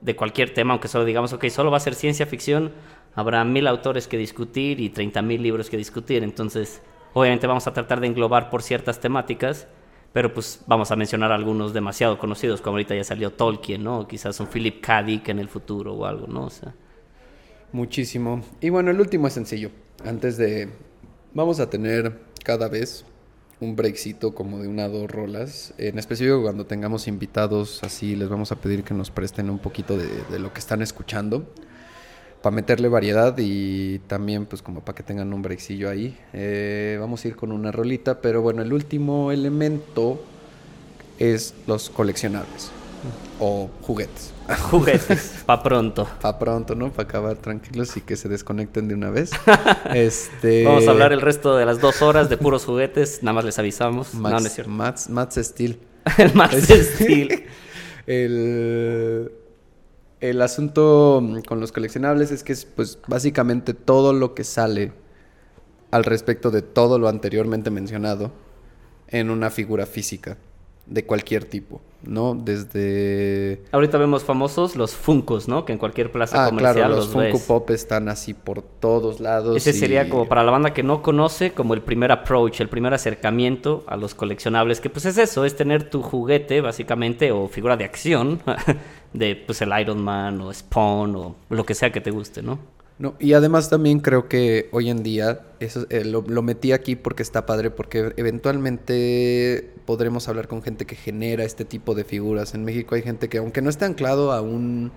de 0.00 0.16
cualquier 0.16 0.52
tema, 0.52 0.72
aunque 0.72 0.88
solo 0.88 1.04
digamos, 1.04 1.32
ok, 1.32 1.46
solo 1.48 1.70
va 1.70 1.76
a 1.76 1.80
ser 1.80 1.94
ciencia 1.94 2.26
ficción, 2.26 2.72
habrá 3.14 3.44
mil 3.44 3.68
autores 3.68 4.08
que 4.08 4.16
discutir 4.16 4.80
y 4.80 4.88
30 4.88 5.22
mil 5.22 5.42
libros 5.42 5.70
que 5.70 5.76
discutir, 5.76 6.24
entonces 6.24 6.82
obviamente 7.12 7.46
vamos 7.46 7.66
a 7.68 7.72
tratar 7.72 8.00
de 8.00 8.08
englobar 8.08 8.50
por 8.50 8.62
ciertas 8.62 8.98
temáticas, 8.98 9.68
pero 10.12 10.32
pues 10.34 10.62
vamos 10.66 10.90
a 10.90 10.96
mencionar 10.96 11.32
algunos 11.32 11.72
demasiado 11.72 12.18
conocidos, 12.18 12.60
como 12.60 12.74
ahorita 12.74 12.94
ya 12.94 13.04
salió 13.04 13.32
Tolkien, 13.32 13.84
¿no? 13.84 14.08
Quizás 14.08 14.40
un 14.40 14.48
Philip 14.48 14.80
K. 14.80 15.02
Dick 15.02 15.28
en 15.28 15.38
el 15.38 15.48
futuro 15.48 15.94
o 15.94 16.04
algo, 16.06 16.26
¿no? 16.26 16.46
O 16.46 16.50
sea, 16.50 16.74
Muchísimo. 17.72 18.42
Y 18.60 18.70
bueno, 18.70 18.90
el 18.90 19.00
último 19.00 19.28
es 19.28 19.34
sencillo. 19.34 19.70
Antes 20.04 20.36
de... 20.36 20.68
Vamos 21.34 21.60
a 21.60 21.70
tener 21.70 22.18
cada 22.44 22.68
vez 22.68 23.04
un 23.60 23.76
breakcito 23.76 24.34
como 24.34 24.58
de 24.58 24.66
una 24.66 24.86
o 24.86 24.88
dos 24.88 25.10
rolas. 25.10 25.72
En 25.78 25.98
específico 25.98 26.42
cuando 26.42 26.66
tengamos 26.66 27.06
invitados 27.06 27.84
así, 27.84 28.16
les 28.16 28.28
vamos 28.28 28.50
a 28.50 28.56
pedir 28.56 28.82
que 28.82 28.94
nos 28.94 29.12
presten 29.12 29.48
un 29.48 29.60
poquito 29.60 29.96
de 29.96 30.38
lo 30.40 30.52
que 30.52 30.58
están 30.58 30.82
escuchando. 30.82 31.46
Para 32.42 32.56
meterle 32.56 32.88
variedad 32.88 33.34
y 33.38 33.98
también 34.00 34.46
pues 34.46 34.62
como 34.62 34.80
para 34.80 34.96
que 34.96 35.02
tengan 35.02 35.32
un 35.32 35.42
breakcillo 35.42 35.90
ahí. 35.90 36.16
Eh, 36.32 36.96
vamos 36.98 37.24
a 37.24 37.28
ir 37.28 37.36
con 37.36 37.52
una 37.52 37.70
rolita, 37.70 38.20
pero 38.20 38.40
bueno, 38.40 38.62
el 38.62 38.72
último 38.72 39.30
elemento 39.30 40.22
es 41.18 41.54
los 41.66 41.90
coleccionables. 41.90 42.70
O 43.38 43.70
juguetes. 43.82 44.32
juguetes, 44.70 45.42
pa' 45.46 45.62
pronto. 45.62 46.06
Pa' 46.20 46.38
pronto, 46.38 46.74
¿no? 46.74 46.90
Para 46.90 47.08
acabar 47.08 47.36
tranquilos 47.36 47.96
y 47.96 48.02
que 48.02 48.16
se 48.16 48.28
desconecten 48.28 48.88
de 48.88 48.94
una 48.94 49.10
vez. 49.10 49.30
este... 49.94 50.64
Vamos 50.64 50.86
a 50.88 50.90
hablar 50.90 51.12
el 51.12 51.20
resto 51.20 51.56
de 51.56 51.64
las 51.64 51.80
dos 51.80 52.02
horas 52.02 52.28
de 52.28 52.36
puros 52.36 52.64
juguetes, 52.64 53.22
nada 53.22 53.34
más 53.34 53.44
les 53.44 53.58
avisamos. 53.58 54.14
Max, 54.14 54.32
no, 54.32 54.40
no 54.40 54.46
es 54.46 54.52
cierto. 54.52 54.70
Max, 54.70 55.08
Max 55.08 55.38
Steel. 55.42 55.78
el 56.18 56.34
Max 56.34 56.56
Steel. 56.68 57.44
el, 58.06 59.32
el 60.20 60.42
asunto 60.42 61.20
mm, 61.22 61.40
con 61.40 61.60
los 61.60 61.72
coleccionables 61.72 62.30
es 62.30 62.42
que 62.42 62.52
es 62.52 62.64
pues 62.64 62.98
básicamente 63.06 63.74
todo 63.74 64.12
lo 64.12 64.34
que 64.34 64.44
sale 64.44 64.92
al 65.90 66.04
respecto 66.04 66.50
de 66.50 66.62
todo 66.62 66.98
lo 66.98 67.08
anteriormente 67.08 67.70
mencionado 67.70 68.30
en 69.08 69.30
una 69.30 69.50
figura 69.50 69.86
física 69.86 70.36
de 70.86 71.04
cualquier 71.04 71.44
tipo, 71.44 71.80
¿no? 72.02 72.34
Desde... 72.34 73.62
Ahorita 73.72 73.98
vemos 73.98 74.24
famosos 74.24 74.76
los 74.76 74.94
Funkos, 74.94 75.48
¿no? 75.48 75.64
Que 75.64 75.72
en 75.72 75.78
cualquier 75.78 76.10
plaza 76.10 76.44
Ah, 76.44 76.48
comercial 76.48 76.74
claro, 76.74 76.88
los 76.96 76.98
los, 77.06 77.08
Funko 77.12 77.32
ves. 77.38 77.42
Pop 77.46 77.70
están 77.70 78.08
así 78.08 78.34
por 78.34 78.62
todos 78.62 79.20
lados. 79.20 79.56
Ese 79.56 79.70
y- 79.70 79.72
sería 79.74 80.08
como 80.08 80.26
para 80.28 80.42
la 80.42 80.50
banda 80.50 80.72
que 80.72 80.82
no 80.82 81.02
conoce, 81.02 81.52
como 81.52 81.74
el 81.74 81.82
primer 81.82 82.12
approach, 82.12 82.60
el 82.60 82.68
primer 82.68 82.94
acercamiento 82.94 83.84
a 83.86 83.96
los 83.96 84.14
coleccionables, 84.14 84.80
que 84.80 84.90
pues 84.90 85.04
es 85.06 85.18
eso, 85.18 85.44
es 85.44 85.56
tener 85.56 85.90
tu 85.90 86.02
juguete 86.02 86.60
básicamente 86.60 87.32
o 87.32 87.48
figura 87.48 87.76
de 87.76 87.84
acción 87.84 88.40
de 89.12 89.36
pues 89.36 89.60
el 89.62 89.70
Iron 89.80 90.02
Man 90.02 90.40
o 90.40 90.52
Spawn 90.52 91.16
o 91.16 91.36
lo 91.48 91.64
que 91.64 91.74
sea 91.74 91.90
que 91.92 92.00
te 92.00 92.10
guste, 92.10 92.42
¿no? 92.42 92.58
No, 93.00 93.14
y 93.18 93.32
además 93.32 93.70
también 93.70 94.00
creo 94.00 94.28
que 94.28 94.68
hoy 94.72 94.90
en 94.90 95.02
día, 95.02 95.40
eso, 95.58 95.86
eh, 95.88 96.04
lo, 96.04 96.22
metí 96.42 96.72
aquí 96.72 96.96
porque 96.96 97.22
está 97.22 97.46
padre, 97.46 97.70
porque 97.70 98.12
eventualmente 98.18 99.72
podremos 99.86 100.28
hablar 100.28 100.48
con 100.48 100.62
gente 100.62 100.84
que 100.84 100.96
genera 100.96 101.44
este 101.44 101.64
tipo 101.64 101.94
de 101.94 102.04
figuras. 102.04 102.52
En 102.52 102.62
México 102.62 102.94
hay 102.94 103.00
gente 103.00 103.30
que, 103.30 103.38
aunque 103.38 103.62
no 103.62 103.70
esté 103.70 103.86
anclado 103.86 104.32
a 104.32 104.42
un, 104.42 104.92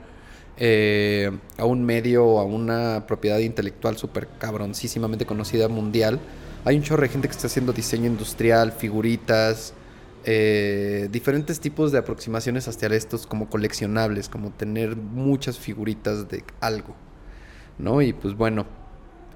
eh, 0.57 1.31
a 1.57 1.63
un 1.63 1.85
medio 1.85 2.25
o 2.25 2.39
a 2.41 2.43
una 2.43 3.07
propiedad 3.07 3.39
intelectual 3.39 3.95
súper 3.95 4.27
cabroncísimamente 4.37 5.25
conocida 5.25 5.69
mundial, 5.69 6.19
hay 6.65 6.75
un 6.75 6.83
chorro 6.83 7.03
de 7.03 7.07
gente 7.07 7.29
que 7.29 7.35
está 7.35 7.47
haciendo 7.47 7.71
diseño 7.71 8.07
industrial, 8.07 8.73
figuritas, 8.73 9.73
eh, 10.25 11.07
diferentes 11.09 11.61
tipos 11.61 11.93
de 11.93 11.99
aproximaciones 11.99 12.67
hacia 12.67 12.89
estos 12.89 13.25
como 13.25 13.49
coleccionables, 13.49 14.27
como 14.27 14.51
tener 14.51 14.97
muchas 14.97 15.57
figuritas 15.57 16.27
de 16.27 16.43
algo. 16.59 16.97
¿No? 17.77 18.01
Y 18.01 18.13
pues 18.13 18.35
bueno, 18.35 18.65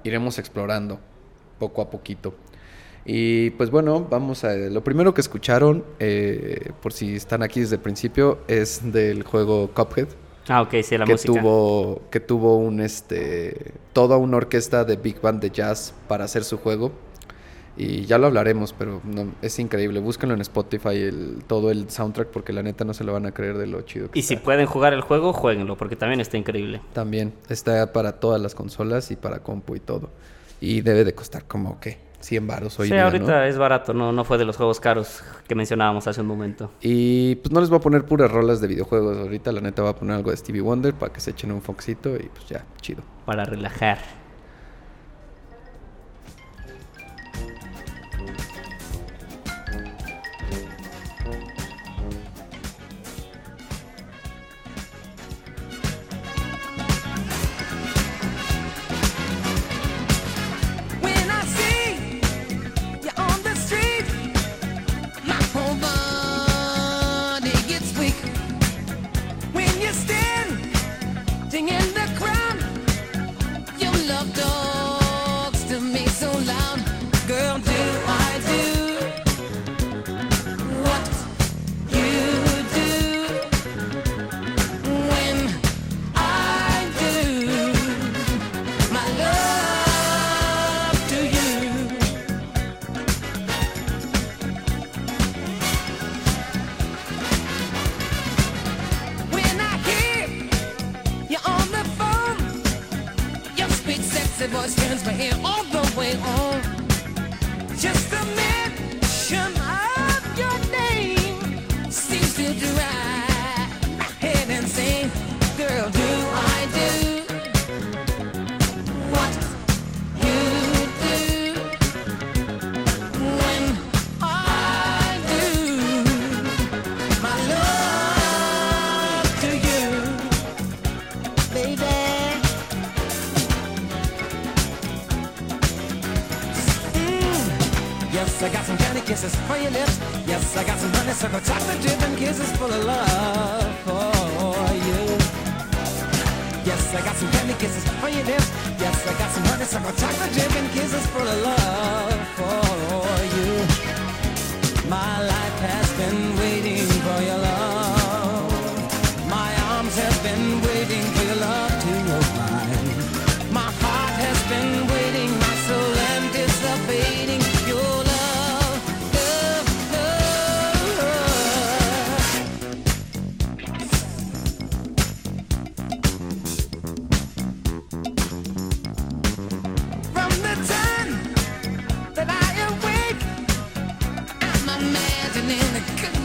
iremos 0.04 0.38
explorando 0.38 0.98
poco 1.58 1.82
a 1.82 1.90
poquito. 1.90 2.34
Y 3.04 3.50
pues 3.50 3.70
bueno, 3.70 4.06
vamos 4.08 4.44
a... 4.44 4.54
Lo 4.54 4.84
primero 4.84 5.14
que 5.14 5.20
escucharon, 5.20 5.84
eh, 5.98 6.72
por 6.82 6.92
si 6.92 7.16
están 7.16 7.42
aquí 7.42 7.60
desde 7.60 7.76
el 7.76 7.80
principio, 7.82 8.40
es 8.48 8.92
del 8.92 9.22
juego 9.22 9.70
Cuphead, 9.74 10.08
Ah, 10.48 10.62
ok, 10.62 10.76
sí, 10.82 10.96
la 10.96 11.04
que 11.04 11.12
música. 11.12 11.40
tuvo, 11.40 12.02
que 12.10 12.20
tuvo 12.20 12.56
un, 12.56 12.80
este, 12.80 13.74
toda 13.92 14.16
una 14.16 14.38
orquesta 14.38 14.84
de 14.84 14.96
big 14.96 15.20
band 15.20 15.42
de 15.42 15.50
jazz 15.50 15.92
para 16.08 16.24
hacer 16.24 16.42
su 16.42 16.56
juego. 16.56 16.90
Y 17.80 18.06
ya 18.06 18.18
lo 18.18 18.26
hablaremos, 18.26 18.74
pero 18.76 19.00
no, 19.04 19.28
es 19.40 19.56
increíble. 19.60 20.00
Búsquenlo 20.00 20.34
en 20.34 20.40
Spotify, 20.40 20.96
el, 20.96 21.44
todo 21.46 21.70
el 21.70 21.88
soundtrack, 21.88 22.28
porque 22.28 22.52
la 22.52 22.64
neta 22.64 22.84
no 22.84 22.92
se 22.92 23.04
lo 23.04 23.12
van 23.12 23.24
a 23.26 23.32
creer 23.32 23.56
de 23.56 23.68
lo 23.68 23.82
chido 23.82 24.10
que 24.10 24.18
Y 24.18 24.22
si 24.22 24.34
pueden 24.34 24.66
jugar 24.66 24.92
el 24.94 25.00
juego, 25.00 25.32
jueguenlo, 25.32 25.76
porque 25.76 25.94
también 25.94 26.20
está 26.20 26.36
increíble. 26.36 26.80
También 26.92 27.32
está 27.48 27.92
para 27.92 28.18
todas 28.18 28.40
las 28.40 28.56
consolas 28.56 29.12
y 29.12 29.16
para 29.16 29.38
compu 29.38 29.76
y 29.76 29.80
todo. 29.80 30.10
Y 30.60 30.80
debe 30.80 31.04
de 31.04 31.14
costar 31.14 31.44
como, 31.44 31.78
¿qué? 31.78 31.98
100 32.20 32.46
baros 32.48 32.80
hoy 32.80 32.88
sí, 32.88 32.94
día, 32.94 33.04
ahorita 33.04 33.26
¿no? 33.26 33.42
es 33.44 33.56
barato, 33.56 33.94
no, 33.94 34.10
no 34.10 34.24
fue 34.24 34.38
de 34.38 34.44
los 34.44 34.56
juegos 34.56 34.80
caros 34.80 35.22
que 35.46 35.54
mencionábamos 35.54 36.08
hace 36.08 36.20
un 36.20 36.26
momento. 36.26 36.72
Y 36.80 37.36
pues 37.36 37.52
no 37.52 37.60
les 37.60 37.70
voy 37.70 37.78
a 37.78 37.80
poner 37.80 38.04
puras 38.06 38.28
rolas 38.28 38.60
de 38.60 38.66
videojuegos 38.66 39.16
ahorita. 39.18 39.52
La 39.52 39.60
neta 39.60 39.82
voy 39.82 39.92
a 39.92 39.94
poner 39.94 40.16
algo 40.16 40.32
de 40.32 40.36
Stevie 40.36 40.62
Wonder 40.62 40.94
para 40.94 41.12
que 41.12 41.20
se 41.20 41.30
echen 41.30 41.52
un 41.52 41.62
foxito 41.62 42.16
y 42.16 42.28
pues 42.28 42.48
ya, 42.48 42.64
chido. 42.80 43.02
Para 43.24 43.44
relajar. 43.44 43.98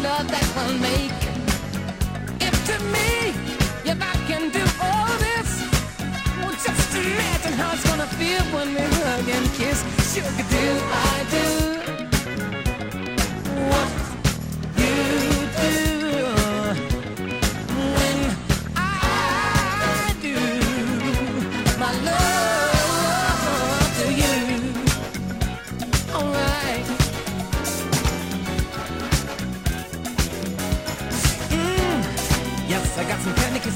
Love 0.04 0.28
that 0.28 0.48
we'll 0.56 0.78
make. 0.80 1.22
If 2.42 2.56
to 2.68 2.78
me, 2.92 3.32
if 3.90 3.98
I 4.02 4.16
can 4.28 4.52
do 4.52 4.64
all 4.84 5.14
this, 5.28 5.50
well, 6.40 6.52
just 6.52 6.96
imagine 6.96 7.54
how 7.54 7.72
it's 7.74 7.86
gonna 7.90 8.08
feel 8.20 8.44
when 8.56 8.68
we 8.76 8.82
hug 8.82 9.30
and 9.30 9.48
kiss. 9.54 9.80
Sugar, 10.14 10.44
do 10.50 10.66
I 10.92 11.26
do 11.32 11.73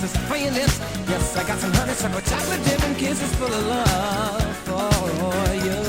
some 0.08 0.24
for 0.24 0.38
your 0.38 0.52
lips. 0.52 0.80
Yes, 1.08 1.38
I 1.38 1.44
got 1.48 1.60
some 1.60 1.74
honeysuckle 1.74 2.22
chocolate 2.22 2.64
dip 2.64 2.84
and 2.84 2.98
kisses 2.98 3.34
full 3.36 3.54
of 3.54 3.66
love 3.68 4.56
for 4.68 5.54
you. 5.66 5.80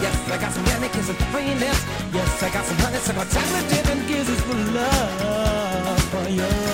Yes, 0.00 0.16
I 0.30 0.38
got 0.38 0.52
some 0.52 0.64
kisses 0.90 1.16
for 1.32 1.40
your 1.40 1.56
lips. 1.56 1.82
Yes, 2.12 2.42
I 2.42 2.50
got 2.50 2.64
some 2.64 2.78
honeysuckle 2.78 3.24
chocolate 3.34 3.68
dip 3.70 3.86
and 3.86 4.06
kisses 4.08 4.40
full 4.42 4.60
of 4.60 4.74
love 4.74 6.02
for 6.10 6.28
you. 6.28 6.71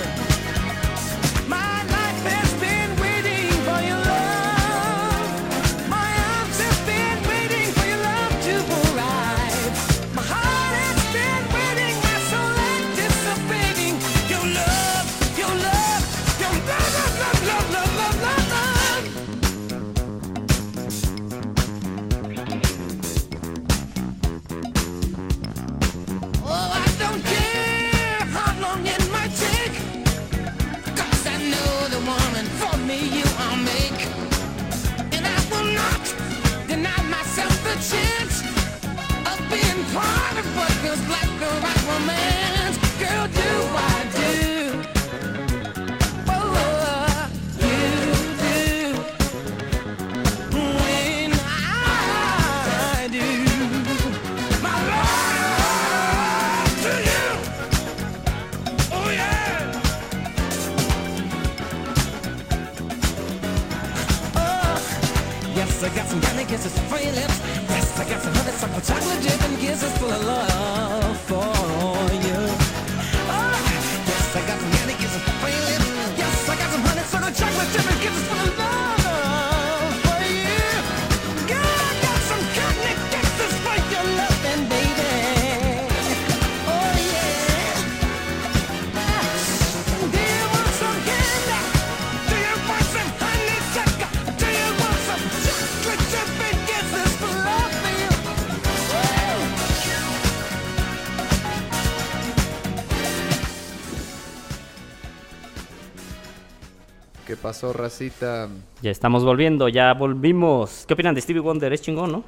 ¿Qué 107.69 107.73
pasó, 107.73 107.83
racita? 107.83 108.49
Ya 108.81 108.91
estamos 108.91 109.25
volviendo, 109.25 109.69
ya 109.69 109.93
volvimos. 109.93 110.85
¿Qué 110.87 110.95
opinan 110.95 111.15
de 111.15 111.21
Stevie 111.21 111.41
Wonder? 111.43 111.71
Es 111.73 111.83
chingón, 111.83 112.13
¿no? 112.13 112.25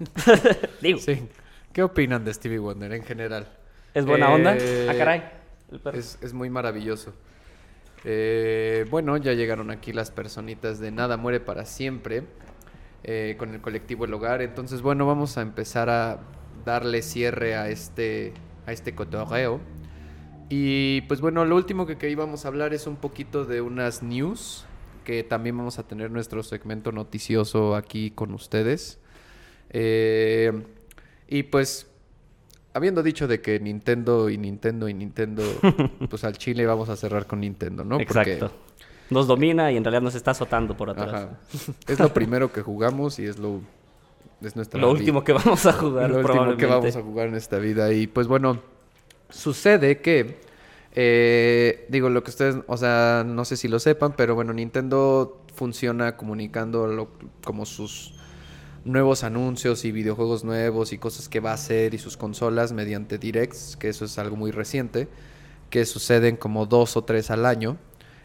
Digo, 0.80 0.98
Sí. 0.98 1.28
¿Qué 1.72 1.82
opinan 1.82 2.24
de 2.24 2.32
Stevie 2.32 2.58
Wonder 2.58 2.92
en 2.92 3.02
general? 3.02 3.48
es 3.94 4.06
buena 4.06 4.30
onda. 4.30 4.56
Eh, 4.56 4.88
Ah, 4.90 4.94
caray. 4.96 5.22
Es, 5.92 6.18
es 6.22 6.32
muy 6.32 6.48
maravilloso. 6.48 7.12
Eh, 8.04 8.86
bueno, 8.90 9.16
ya 9.18 9.32
llegaron 9.34 9.70
aquí 9.70 9.92
las 9.92 10.10
personitas 10.10 10.80
de 10.80 10.90
Nada 10.90 11.16
Muere 11.18 11.40
para 11.40 11.66
Siempre 11.66 12.24
eh, 13.04 13.36
con 13.38 13.52
el 13.54 13.60
colectivo 13.60 14.06
El 14.06 14.14
Hogar. 14.14 14.40
Entonces, 14.40 14.80
bueno, 14.80 15.06
vamos 15.06 15.36
a 15.36 15.42
empezar 15.42 15.90
a 15.90 16.20
darle 16.64 17.02
cierre 17.02 17.54
a 17.54 17.68
este, 17.68 18.32
a 18.66 18.72
este 18.72 18.94
cotorreo. 18.94 19.60
Y 20.54 21.00
pues 21.02 21.22
bueno, 21.22 21.46
lo 21.46 21.56
último 21.56 21.86
que, 21.86 21.96
que 21.96 22.10
íbamos 22.10 22.44
a 22.44 22.48
hablar 22.48 22.74
es 22.74 22.86
un 22.86 22.96
poquito 22.96 23.46
de 23.46 23.62
unas 23.62 24.02
news, 24.02 24.66
que 25.02 25.24
también 25.24 25.56
vamos 25.56 25.78
a 25.78 25.84
tener 25.84 26.10
nuestro 26.10 26.42
segmento 26.42 26.92
noticioso 26.92 27.74
aquí 27.74 28.10
con 28.10 28.34
ustedes. 28.34 28.98
Eh, 29.70 30.52
y 31.26 31.44
pues, 31.44 31.86
habiendo 32.74 33.02
dicho 33.02 33.26
de 33.28 33.40
que 33.40 33.60
Nintendo 33.60 34.28
y 34.28 34.36
Nintendo 34.36 34.90
y 34.90 34.92
Nintendo, 34.92 35.42
pues 36.10 36.22
al 36.22 36.36
Chile 36.36 36.66
vamos 36.66 36.90
a 36.90 36.96
cerrar 36.96 37.26
con 37.26 37.40
Nintendo, 37.40 37.82
¿no? 37.82 37.96
Porque- 37.96 38.20
Exacto. 38.34 38.52
Nos 39.08 39.26
domina 39.26 39.72
y 39.72 39.78
en 39.78 39.84
realidad 39.84 40.02
nos 40.02 40.14
está 40.14 40.32
azotando 40.32 40.76
por 40.76 40.90
atrás. 40.90 41.14
Ajá. 41.14 41.40
Es 41.88 41.98
lo 41.98 42.12
primero 42.12 42.52
que 42.52 42.60
jugamos 42.60 43.18
y 43.18 43.24
es 43.24 43.38
lo... 43.38 43.62
Es 44.42 44.54
nuestra 44.54 44.78
Lo 44.78 44.90
último 44.90 45.24
que 45.24 45.32
vamos 45.32 45.64
a 45.64 45.72
jugar, 45.72 46.10
lo 46.10 46.18
último 46.18 46.56
que 46.58 46.66
vamos 46.66 46.94
a 46.94 47.00
jugar 47.00 47.28
en 47.28 47.36
esta 47.36 47.56
vida. 47.58 47.90
Y 47.94 48.06
pues 48.06 48.26
bueno, 48.26 48.60
sucede 49.32 50.00
que, 50.00 50.40
eh, 50.94 51.86
digo, 51.88 52.10
lo 52.10 52.22
que 52.22 52.30
ustedes, 52.30 52.56
o 52.66 52.76
sea, 52.76 53.24
no 53.26 53.44
sé 53.44 53.56
si 53.56 53.68
lo 53.68 53.78
sepan, 53.80 54.14
pero 54.16 54.34
bueno, 54.34 54.52
Nintendo 54.52 55.42
funciona 55.54 56.16
comunicando 56.16 56.86
lo- 56.86 57.10
como 57.44 57.66
sus 57.66 58.14
nuevos 58.84 59.24
anuncios 59.24 59.84
y 59.84 59.92
videojuegos 59.92 60.44
nuevos 60.44 60.92
y 60.92 60.98
cosas 60.98 61.28
que 61.28 61.40
va 61.40 61.52
a 61.52 61.54
hacer 61.54 61.94
y 61.94 61.98
sus 61.98 62.16
consolas 62.16 62.72
mediante 62.72 63.18
directs, 63.18 63.76
que 63.78 63.88
eso 63.88 64.04
es 64.04 64.18
algo 64.18 64.36
muy 64.36 64.50
reciente, 64.50 65.08
que 65.70 65.84
suceden 65.86 66.36
como 66.36 66.66
dos 66.66 66.96
o 66.96 67.04
tres 67.04 67.30
al 67.30 67.46
año. 67.46 67.78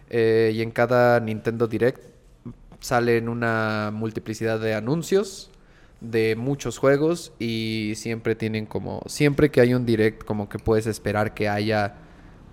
eh, 0.10 0.52
y 0.56 0.62
en 0.62 0.72
cada 0.72 1.20
Nintendo 1.20 1.68
Direct 1.68 2.02
salen 2.80 3.30
una 3.30 3.92
multiplicidad 3.94 4.60
de 4.60 4.74
anuncios 4.76 5.50
de 6.02 6.36
muchos 6.36 6.78
juegos 6.78 7.34
y 7.40 7.94
siempre 7.96 8.36
tienen 8.36 8.66
como 8.66 9.02
siempre 9.08 9.50
que 9.50 9.62
hay 9.62 9.74
un 9.74 9.86
direct 9.86 10.24
como 10.24 10.48
que 10.48 10.60
puedes 10.60 10.88
esperar 10.88 11.34
que 11.34 11.50
haya 11.50 11.96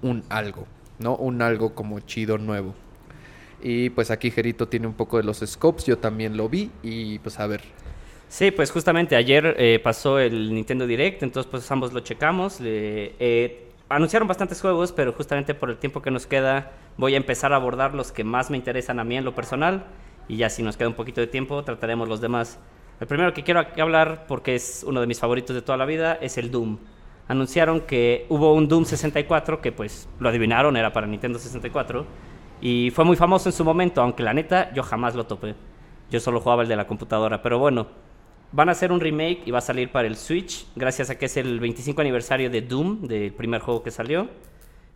un 0.03 0.25
algo, 0.29 0.67
¿no? 0.99 1.17
Un 1.17 1.43
algo 1.43 1.75
como 1.75 2.01
chido 2.01 2.39
nuevo. 2.39 2.75
Y 3.63 3.91
pues 3.91 4.11
aquí 4.11 4.31
Gerito 4.31 4.69
tiene 4.69 4.87
un 4.87 4.95
poco 4.95 5.17
de 5.17 5.25
los 5.25 5.39
scopes, 5.39 5.87
yo 5.87 5.99
también 5.99 6.37
lo 6.37 6.49
vi 6.49 6.71
y 6.83 7.19
pues 7.21 7.41
a 7.41 7.47
ver. 7.47 7.63
Sí, 8.29 8.51
pues 8.51 8.71
justamente 8.71 9.17
ayer 9.17 9.55
eh, 9.59 9.81
pasó 9.83 10.19
el 10.19 10.53
Nintendo 10.55 10.87
Direct, 10.87 11.23
entonces 11.23 11.51
pues 11.51 11.71
ambos 11.71 11.93
lo 11.93 12.01
checamos. 12.01 12.59
eh, 12.61 13.71
anunciaron 13.89 14.27
bastantes 14.27 14.61
juegos, 14.61 14.93
pero 14.93 15.13
justamente 15.13 15.55
por 15.55 15.71
el 15.71 15.79
tiempo 15.79 16.03
que 16.03 16.11
nos 16.11 16.27
queda, 16.27 16.73
Voy 16.97 17.15
a 17.15 17.17
empezar 17.17 17.53
a 17.53 17.57
abordar 17.57 17.93
los 17.95 18.13
que 18.13 18.23
más 18.23 18.51
me 18.51 18.57
interesan 18.57 19.01
a 19.01 19.05
mí 19.05 19.17
en 19.17 19.25
lo 19.25 19.35
personal 19.35 19.85
y 20.29 20.37
ya 20.37 20.49
si 20.49 20.63
nos 20.63 20.77
queda 20.77 20.89
un 20.89 20.95
poquito 20.95 21.21
de 21.21 21.27
tiempo 21.27 21.65
trataremos 21.65 22.09
los 22.09 22.21
demás. 22.21 22.59
El 23.01 23.07
primero 23.07 23.35
que 23.35 23.43
quiero 23.43 23.61
hablar, 23.79 24.27
porque 24.29 24.55
es 24.55 24.85
uno 24.87 25.01
de 25.01 25.07
mis 25.07 25.19
favoritos 25.19 25.55
de 25.55 25.63
toda 25.63 25.77
la 25.77 25.85
vida, 25.85 26.15
es 26.21 26.39
el 26.39 26.51
Doom. 26.51 26.79
Anunciaron 27.27 27.81
que 27.81 28.27
hubo 28.29 28.55
un 28.55 28.69
Doom 28.69 28.85
64, 28.85 29.61
que 29.61 29.73
pues 29.73 30.09
lo 30.21 30.29
adivinaron, 30.29 30.77
era 30.77 30.93
para 30.93 31.07
Nintendo 31.07 31.39
64, 31.39 32.07
y 32.61 32.93
fue 32.95 33.05
muy 33.05 33.17
famoso 33.17 33.49
en 33.49 33.53
su 33.53 33.65
momento, 33.65 34.01
aunque 34.01 34.23
la 34.23 34.33
neta 34.33 34.73
yo 34.73 34.83
jamás 34.83 35.15
lo 35.15 35.27
topé. 35.27 35.55
Yo 36.11 36.21
solo 36.21 36.41
jugaba 36.41 36.63
el 36.63 36.69
de 36.69 36.77
la 36.77 36.87
computadora, 36.87 37.43
pero 37.43 37.59
bueno, 37.59 37.89
van 38.53 38.69
a 38.69 38.73
hacer 38.73 38.93
un 38.93 39.01
remake 39.01 39.43
y 39.47 39.51
va 39.51 39.59
a 39.59 39.63
salir 39.63 39.91
para 39.91 40.07
el 40.07 40.17
Switch, 40.17 40.67
gracias 40.77 41.11
a 41.11 41.19
que 41.19 41.27
es 41.27 41.37
el 41.37 41.59
25 41.59 42.01
aniversario 42.01 42.49
de 42.51 42.63
Doom, 42.63 43.03
del 43.09 43.33
primer 43.33 43.61
juego 43.61 43.83
que 43.83 43.91
salió. 43.91 44.29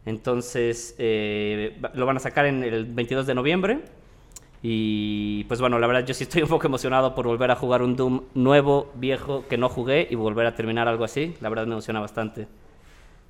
Entonces, 0.06 0.94
eh, 0.98 1.80
lo 1.94 2.06
van 2.06 2.16
a 2.16 2.20
sacar 2.20 2.46
en 2.46 2.62
el 2.62 2.84
22 2.84 3.26
de 3.26 3.34
noviembre. 3.34 3.80
Y 4.62 5.44
pues 5.44 5.60
bueno, 5.60 5.78
la 5.78 5.86
verdad 5.86 6.04
yo 6.04 6.14
sí 6.14 6.24
estoy 6.24 6.42
un 6.42 6.48
poco 6.48 6.66
emocionado 6.66 7.14
por 7.14 7.26
volver 7.26 7.50
a 7.50 7.56
jugar 7.56 7.82
un 7.82 7.96
Doom 7.96 8.22
nuevo, 8.34 8.90
viejo, 8.94 9.44
que 9.48 9.56
no 9.56 9.68
jugué 9.68 10.08
y 10.10 10.16
volver 10.16 10.46
a 10.46 10.54
terminar 10.54 10.88
algo 10.88 11.04
así. 11.04 11.34
La 11.40 11.48
verdad 11.48 11.66
me 11.66 11.72
emociona 11.72 12.00
bastante. 12.00 12.48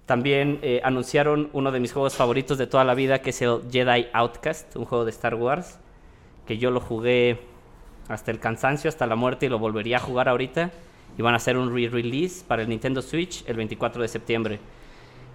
También 0.07 0.59
eh, 0.63 0.81
anunciaron 0.85 1.51
uno 1.53 1.71
de 1.71 1.81
mis 1.81 1.93
juegos 1.93 2.15
favoritos 2.17 2.57
de 2.57 2.67
toda 2.67 2.83
la 2.85 2.95
vida, 2.95 3.21
que 3.21 3.31
es 3.31 3.43
el 3.43 3.61
Jedi 3.71 4.07
Outcast, 4.15 4.75
un 4.77 4.87
juego 4.87 5.05
de 5.05 5.11
Star 5.11 5.35
Wars, 5.35 5.79
que 6.47 6.57
yo 6.57 6.71
lo 6.71 6.81
jugué 6.81 7.41
hasta 8.09 8.31
el 8.31 8.41
cansancio, 8.41 8.89
hasta 8.89 9.07
la 9.07 9.17
muerte 9.17 9.47
y 9.47 9.49
lo 9.51 9.59
volvería 9.59 9.99
a 9.99 10.01
jugar 10.01 10.31
ahorita. 10.31 10.71
Y 11.19 11.21
van 11.21 11.35
a 11.35 11.37
hacer 11.37 11.59
un 11.59 11.75
re-release 11.75 12.43
para 12.47 12.63
el 12.63 12.71
Nintendo 12.71 13.03
Switch 13.03 13.45
el 13.47 13.57
24 13.57 14.01
de 14.01 14.09
septiembre. 14.09 14.61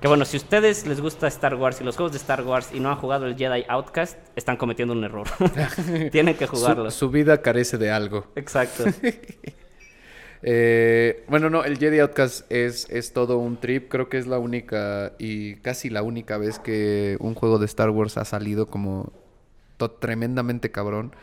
Que 0.03 0.09
bueno, 0.09 0.25
si 0.25 0.35
a 0.35 0.41
ustedes 0.41 0.85
les 0.85 0.99
gusta 0.99 1.27
Star 1.27 1.55
Wars 1.55 1.79
y 1.79 1.85
los 1.85 1.95
juegos 1.95 2.11
de 2.11 2.17
Star 2.17 2.41
Wars 2.41 2.71
y 2.73 2.81
no 2.81 2.89
han 2.89 2.97
jugado 2.97 3.25
el 3.25 3.37
Jedi 3.37 3.63
Outcast, 3.69 4.17
están 4.35 4.57
cometiendo 4.57 4.93
un 4.93 5.01
error. 5.05 5.25
Tienen 6.11 6.35
que 6.35 6.45
jugarlo. 6.45 6.91
su 6.91 7.09
vida 7.09 7.41
carece 7.41 7.77
de 7.77 7.89
algo. 7.89 8.27
Exacto. 8.35 8.83
Eh, 10.45 11.23
bueno, 11.29 11.49
no, 11.49 11.63
el 11.63 11.77
Jedi 11.77 11.99
Outcast 11.99 12.51
es, 12.51 12.89
es 12.89 13.13
todo 13.13 13.37
un 13.37 13.55
trip. 13.55 13.87
Creo 13.87 14.09
que 14.09 14.17
es 14.17 14.27
la 14.27 14.39
única 14.39 15.13
y 15.17 15.55
casi 15.61 15.89
la 15.89 16.03
única 16.03 16.37
vez 16.37 16.59
que 16.59 17.15
un 17.21 17.33
juego 17.33 17.59
de 17.59 17.65
Star 17.65 17.89
Wars 17.91 18.17
ha 18.17 18.25
salido 18.25 18.65
como 18.65 19.13
tremendamente 20.01 20.69
cabrón. 20.69 21.15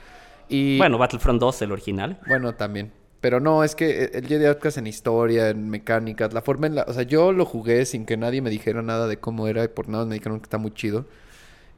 Y 0.48 0.78
bueno, 0.78 0.96
Battlefront 0.96 1.38
2, 1.38 1.60
el 1.60 1.72
original. 1.72 2.18
Bueno, 2.26 2.54
también. 2.54 2.92
Pero 3.20 3.38
no, 3.40 3.64
es 3.64 3.74
que 3.74 4.04
el 4.14 4.26
Jedi 4.26 4.46
Outcast 4.46 4.78
en 4.78 4.86
historia, 4.86 5.50
en 5.50 5.68
mecánicas, 5.68 6.32
la 6.32 6.40
forma 6.42 6.66
en 6.66 6.74
la... 6.76 6.84
O 6.88 6.92
sea, 6.94 7.02
yo 7.02 7.32
lo 7.32 7.44
jugué 7.44 7.84
sin 7.84 8.06
que 8.06 8.16
nadie 8.16 8.40
me 8.42 8.48
dijera 8.50 8.82
nada 8.82 9.08
de 9.08 9.18
cómo 9.18 9.46
era 9.46 9.62
y 9.64 9.68
por 9.68 9.88
nada 9.88 10.06
me 10.06 10.14
dijeron 10.14 10.40
que 10.40 10.44
está 10.44 10.56
muy 10.58 10.72
chido. 10.72 11.06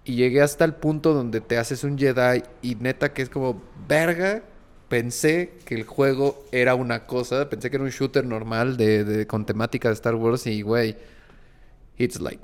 Y 0.05 0.17
llegué 0.17 0.43
hasta 0.43 0.65
el 0.65 0.75
punto 0.75 1.15
donde 1.15 1.41
te 1.41 1.59
haces 1.59 1.85
un 1.85 1.99
Jedi 1.99 2.43
y 2.63 2.77
neta 2.77 3.13
que 3.13 3.23
es 3.23 3.29
como, 3.29 3.63
verga, 3.89 4.43
pensé 4.89 5.53
que 5.65 5.75
el 5.77 5.85
juego 5.85 6.45
era 6.53 6.75
una 6.75 7.07
cosa, 7.07 7.49
pensé 7.51 7.71
que 7.71 7.77
era 7.77 7.85
un 7.85 7.91
shooter 7.91 8.25
normal 8.27 8.77
de, 8.77 9.05
de- 9.05 9.27
con 9.27 9.47
temática 9.47 9.89
de 9.89 9.95
Star 9.95 10.15
Wars 10.17 10.47
y, 10.47 10.63
güey, 10.63 10.97
it's 11.99 12.21
like... 12.21 12.41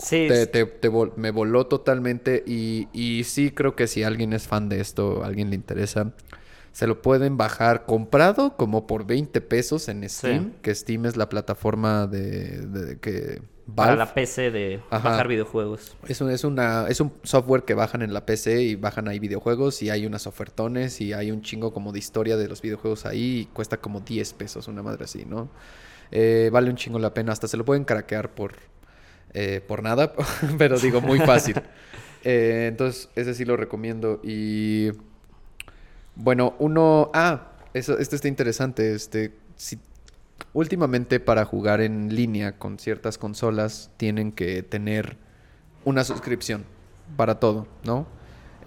Sí, 0.00 0.26
Te, 0.28 0.46
te- 0.46 0.66
te 0.66 0.90
vol- 0.90 1.12
me 1.16 1.30
voló 1.30 1.66
totalmente 1.66 2.42
y, 2.46 2.88
y 2.92 3.24
sí 3.24 3.50
creo 3.50 3.74
que 3.74 3.86
si 3.86 4.02
alguien 4.02 4.32
es 4.32 4.46
fan 4.46 4.68
de 4.68 4.80
esto, 4.80 5.22
a 5.24 5.26
alguien 5.26 5.50
le 5.50 5.56
interesa, 5.56 6.12
se 6.74 6.86
lo 6.88 7.00
pueden 7.00 7.36
bajar 7.36 7.86
comprado 7.86 8.56
como 8.56 8.86
por 8.88 9.06
20 9.06 9.40
pesos 9.40 9.88
en 9.88 10.06
Steam, 10.10 10.44
Sí. 10.46 10.52
que 10.60 10.74
Steam 10.74 11.06
es 11.06 11.16
la 11.16 11.28
plataforma 11.28 12.06
de, 12.08 12.66
de- 12.66 12.98
que 12.98 13.40
para 13.74 13.92
Valve- 13.94 13.98
la 13.98 14.12
PC 14.12 14.50
de 14.50 14.80
Ajá. 14.90 15.08
bajar 15.10 15.28
videojuegos. 15.28 15.96
es 16.08 16.20
un, 16.20 16.30
es, 16.30 16.42
una, 16.42 16.86
es 16.88 17.00
un 17.00 17.12
software 17.22 17.62
que 17.62 17.74
bajan 17.74 18.02
en 18.02 18.12
la 18.12 18.26
PC 18.26 18.60
y 18.62 18.74
bajan 18.74 19.06
ahí 19.08 19.20
videojuegos 19.20 19.80
y 19.82 19.88
hay 19.90 20.04
unas 20.04 20.26
ofertones 20.26 21.00
y 21.00 21.12
hay 21.12 21.30
un 21.30 21.42
chingo 21.42 21.72
como 21.72 21.92
de 21.92 22.00
historia 22.00 22.36
de 22.36 22.48
los 22.48 22.60
videojuegos 22.60 23.06
ahí 23.06 23.38
y 23.42 23.44
cuesta 23.46 23.76
como 23.78 24.00
10 24.00 24.32
pesos, 24.34 24.66
una 24.68 24.82
madre 24.82 25.04
así, 25.04 25.24
¿no? 25.24 25.48
Eh, 26.10 26.50
vale 26.52 26.68
un 26.70 26.76
chingo 26.76 26.98
la 26.98 27.14
pena, 27.14 27.32
hasta 27.32 27.46
se 27.48 27.56
lo 27.56 27.64
pueden 27.64 27.84
craquear 27.84 28.34
por, 28.34 28.52
eh, 29.32 29.62
por 29.66 29.82
nada, 29.84 30.12
pero 30.58 30.78
digo, 30.78 31.00
muy 31.00 31.20
fácil. 31.20 31.54
Eh, 32.26 32.68
entonces, 32.70 33.10
ese 33.16 33.34
sí 33.34 33.44
lo 33.44 33.54
recomiendo 33.54 34.18
y... 34.24 34.88
Bueno, 36.16 36.54
uno... 36.58 37.10
Ah, 37.14 37.52
eso, 37.72 37.98
esto 37.98 38.16
está 38.16 38.28
interesante. 38.28 38.94
Este, 38.94 39.32
últimamente 40.52 41.20
para 41.20 41.44
jugar 41.44 41.80
en 41.80 42.14
línea 42.14 42.58
con 42.58 42.78
ciertas 42.78 43.18
consolas 43.18 43.90
tienen 43.96 44.32
que 44.32 44.62
tener 44.62 45.16
una 45.84 46.04
suscripción 46.04 46.64
para 47.16 47.38
todo, 47.38 47.66
¿no? 47.84 48.06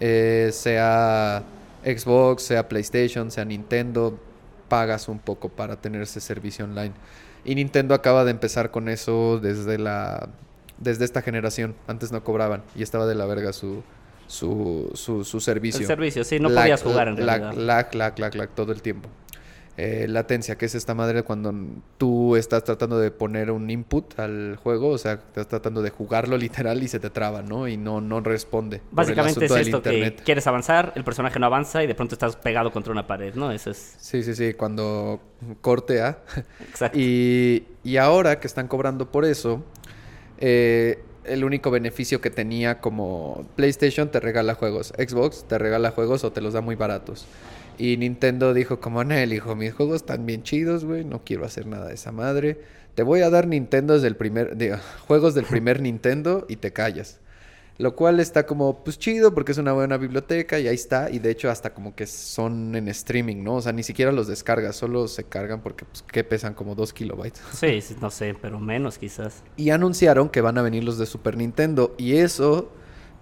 Eh, 0.00 0.50
sea 0.52 1.42
Xbox, 1.84 2.44
sea 2.44 2.68
PlayStation, 2.68 3.30
sea 3.30 3.44
Nintendo, 3.44 4.18
pagas 4.68 5.08
un 5.08 5.18
poco 5.18 5.48
para 5.48 5.80
tener 5.80 6.02
ese 6.02 6.20
servicio 6.20 6.64
online. 6.64 6.92
Y 7.44 7.54
Nintendo 7.54 7.94
acaba 7.94 8.24
de 8.24 8.30
empezar 8.30 8.70
con 8.70 8.88
eso 8.88 9.40
desde 9.40 9.78
la 9.78 10.28
desde 10.78 11.04
esta 11.04 11.22
generación. 11.22 11.74
Antes 11.86 12.12
no 12.12 12.22
cobraban 12.22 12.62
y 12.76 12.82
estaba 12.82 13.06
de 13.06 13.14
la 13.14 13.26
verga 13.26 13.52
su 13.52 13.82
su, 14.28 14.90
su, 14.94 15.24
su 15.24 15.40
servicio. 15.40 15.80
El 15.80 15.86
servicio, 15.86 16.22
sí, 16.22 16.38
no 16.38 16.48
Lag, 16.48 16.64
podías 16.64 16.82
jugar 16.82 17.08
en 17.08 17.16
realidad. 17.16 17.54
Lag, 17.54 17.94
lag, 17.94 18.18
lag, 18.18 18.34
lag, 18.36 18.50
todo 18.50 18.72
el 18.72 18.82
tiempo. 18.82 19.08
Eh, 19.80 20.06
latencia, 20.08 20.58
que 20.58 20.66
es 20.66 20.74
esta 20.74 20.92
madre 20.92 21.22
cuando 21.22 21.54
tú 21.98 22.34
estás 22.34 22.64
tratando 22.64 22.98
de 22.98 23.12
poner 23.12 23.52
un 23.52 23.70
input 23.70 24.18
al 24.18 24.56
juego, 24.56 24.88
o 24.88 24.98
sea, 24.98 25.12
estás 25.12 25.46
tratando 25.46 25.82
de 25.82 25.90
jugarlo 25.90 26.36
literal 26.36 26.82
y 26.82 26.88
se 26.88 26.98
te 26.98 27.10
traba, 27.10 27.42
¿no? 27.42 27.68
Y 27.68 27.76
no, 27.76 28.00
no 28.00 28.20
responde. 28.20 28.80
Básicamente 28.90 29.44
es 29.44 29.52
esto 29.52 29.80
que 29.80 30.16
quieres 30.24 30.48
avanzar, 30.48 30.92
el 30.96 31.04
personaje 31.04 31.38
no 31.38 31.46
avanza 31.46 31.84
y 31.84 31.86
de 31.86 31.94
pronto 31.94 32.16
estás 32.16 32.34
pegado 32.34 32.72
contra 32.72 32.92
una 32.92 33.06
pared, 33.06 33.34
¿no? 33.36 33.52
Eso 33.52 33.70
es 33.70 33.94
Sí, 34.00 34.24
sí, 34.24 34.34
sí, 34.34 34.54
cuando 34.54 35.20
corte 35.60 36.02
a. 36.02 36.18
exacto. 36.68 36.98
Y, 36.98 37.64
y 37.84 37.98
ahora 37.98 38.40
que 38.40 38.48
están 38.48 38.66
cobrando 38.66 39.12
por 39.12 39.24
eso, 39.24 39.62
eh, 40.38 41.04
el 41.28 41.44
único 41.44 41.70
beneficio 41.70 42.20
que 42.20 42.30
tenía 42.30 42.80
como 42.80 43.46
PlayStation 43.56 44.10
te 44.10 44.20
regala 44.20 44.54
juegos, 44.54 44.92
Xbox 44.96 45.46
te 45.46 45.58
regala 45.58 45.90
juegos 45.90 46.24
o 46.24 46.32
te 46.32 46.40
los 46.40 46.52
da 46.52 46.60
muy 46.60 46.74
baratos. 46.74 47.26
Y 47.78 47.96
Nintendo 47.96 48.54
dijo 48.54 48.80
como, 48.80 49.04
Nel, 49.04 49.32
hijo, 49.32 49.54
mis 49.54 49.72
juegos 49.72 49.96
están 49.96 50.26
bien 50.26 50.42
chidos, 50.42 50.84
güey, 50.84 51.04
no 51.04 51.22
quiero 51.24 51.44
hacer 51.44 51.66
nada 51.66 51.86
de 51.86 51.94
esa 51.94 52.10
madre. 52.10 52.58
Te 52.96 53.04
voy 53.04 53.20
a 53.20 53.30
dar 53.30 53.46
Nintendo 53.46 53.94
primer, 54.16 54.56
juegos 55.06 55.34
del 55.34 55.44
primer 55.44 55.80
Nintendo 55.80 56.44
y 56.48 56.56
te 56.56 56.72
callas. 56.72 57.20
Lo 57.78 57.94
cual 57.94 58.18
está 58.18 58.44
como, 58.44 58.82
pues 58.82 58.98
chido, 58.98 59.32
porque 59.32 59.52
es 59.52 59.58
una 59.58 59.72
buena 59.72 59.96
biblioteca 59.96 60.58
y 60.58 60.66
ahí 60.66 60.74
está. 60.74 61.10
Y 61.10 61.20
de 61.20 61.30
hecho, 61.30 61.48
hasta 61.48 61.72
como 61.72 61.94
que 61.94 62.08
son 62.08 62.74
en 62.74 62.88
streaming, 62.88 63.44
¿no? 63.44 63.54
O 63.54 63.62
sea, 63.62 63.72
ni 63.72 63.84
siquiera 63.84 64.10
los 64.10 64.26
descargas, 64.26 64.74
solo 64.74 65.06
se 65.06 65.22
cargan 65.22 65.60
porque, 65.62 65.84
pues, 65.84 66.02
que 66.02 66.24
pesan 66.24 66.54
como 66.54 66.74
2 66.74 66.92
kilobytes. 66.92 67.40
Sí, 67.52 67.80
sí, 67.80 67.96
no 68.00 68.10
sé, 68.10 68.34
pero 68.40 68.58
menos 68.58 68.98
quizás. 68.98 69.44
Y 69.56 69.70
anunciaron 69.70 70.28
que 70.28 70.40
van 70.40 70.58
a 70.58 70.62
venir 70.62 70.82
los 70.82 70.98
de 70.98 71.06
Super 71.06 71.36
Nintendo. 71.36 71.94
Y 71.98 72.16
eso, 72.16 72.72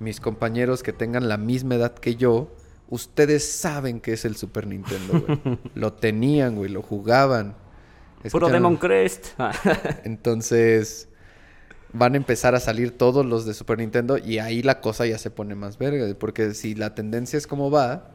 mis 0.00 0.20
compañeros 0.20 0.82
que 0.82 0.94
tengan 0.94 1.28
la 1.28 1.36
misma 1.36 1.74
edad 1.74 1.94
que 1.94 2.16
yo, 2.16 2.50
ustedes 2.88 3.46
saben 3.46 4.00
que 4.00 4.14
es 4.14 4.24
el 4.24 4.36
Super 4.36 4.66
Nintendo, 4.66 5.20
güey. 5.20 5.58
lo 5.74 5.92
tenían, 5.92 6.56
güey, 6.56 6.70
lo 6.70 6.80
jugaban. 6.80 7.56
Puro 8.32 8.48
Demon 8.48 8.78
Crest. 8.78 9.38
Entonces 10.04 11.10
van 11.92 12.14
a 12.14 12.16
empezar 12.16 12.54
a 12.54 12.60
salir 12.60 12.96
todos 12.96 13.24
los 13.24 13.46
de 13.46 13.54
Super 13.54 13.78
Nintendo 13.78 14.18
y 14.18 14.38
ahí 14.38 14.62
la 14.62 14.80
cosa 14.80 15.06
ya 15.06 15.18
se 15.18 15.30
pone 15.30 15.54
más 15.54 15.78
verga, 15.78 16.06
porque 16.18 16.54
si 16.54 16.74
la 16.74 16.94
tendencia 16.94 17.36
es 17.36 17.46
como 17.46 17.70
va, 17.70 18.10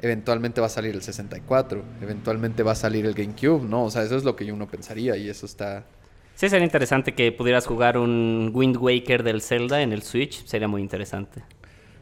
eventualmente 0.00 0.60
va 0.60 0.66
a 0.66 0.70
salir 0.70 0.94
el 0.94 1.02
64, 1.02 1.82
eventualmente 2.02 2.62
va 2.62 2.72
a 2.72 2.76
salir 2.76 3.06
el 3.06 3.14
GameCube, 3.14 3.62
¿no? 3.64 3.84
O 3.84 3.90
sea, 3.90 4.02
eso 4.02 4.16
es 4.16 4.24
lo 4.24 4.36
que 4.36 4.46
yo 4.46 4.54
uno 4.54 4.66
pensaría 4.66 5.16
y 5.16 5.28
eso 5.28 5.46
está... 5.46 5.84
sí, 6.34 6.48
sería 6.48 6.64
interesante 6.64 7.14
que 7.14 7.32
pudieras 7.32 7.66
jugar 7.66 7.98
un 7.98 8.50
Wind 8.54 8.76
Waker 8.76 9.22
del 9.22 9.42
Zelda 9.42 9.82
en 9.82 9.92
el 9.92 10.02
Switch. 10.02 10.44
Sería 10.46 10.68
muy 10.68 10.80
interesante. 10.80 11.42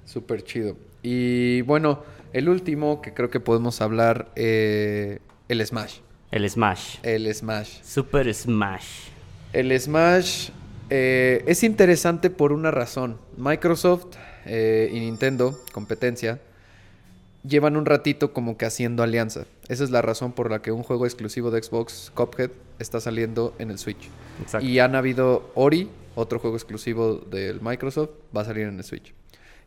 Súper 0.04 0.42
chido. 0.42 0.76
Y 1.02 1.62
bueno, 1.62 2.02
el 2.32 2.48
último 2.48 3.02
que 3.02 3.14
creo 3.14 3.30
que 3.30 3.40
podemos 3.40 3.80
hablar, 3.80 4.30
eh, 4.36 5.18
el 5.48 5.64
Smash. 5.66 5.98
El 6.30 6.48
Smash. 6.48 6.98
El 7.02 7.34
Smash. 7.34 7.82
Super 7.82 8.32
Smash. 8.32 9.08
El 9.52 9.78
Smash 9.78 10.50
eh, 10.90 11.44
es 11.46 11.62
interesante 11.62 12.30
por 12.30 12.52
una 12.52 12.70
razón. 12.70 13.18
Microsoft 13.36 14.16
eh, 14.46 14.90
y 14.92 15.00
Nintendo, 15.00 15.58
competencia, 15.72 16.40
llevan 17.44 17.76
un 17.76 17.86
ratito 17.86 18.32
como 18.32 18.56
que 18.56 18.66
haciendo 18.66 19.02
alianza. 19.02 19.44
Esa 19.68 19.84
es 19.84 19.90
la 19.90 20.02
razón 20.02 20.32
por 20.32 20.50
la 20.50 20.60
que 20.60 20.72
un 20.72 20.82
juego 20.82 21.06
exclusivo 21.06 21.50
de 21.50 21.62
Xbox, 21.62 22.10
Cuphead, 22.14 22.50
está 22.78 23.00
saliendo 23.00 23.54
en 23.58 23.70
el 23.70 23.78
Switch. 23.78 24.08
Exacto. 24.42 24.66
Y 24.66 24.78
han 24.78 24.94
habido 24.94 25.50
Ori, 25.54 25.90
otro 26.14 26.38
juego 26.38 26.56
exclusivo 26.56 27.16
del 27.16 27.60
Microsoft, 27.60 28.10
va 28.36 28.42
a 28.42 28.44
salir 28.44 28.66
en 28.66 28.78
el 28.78 28.84
Switch. 28.84 29.12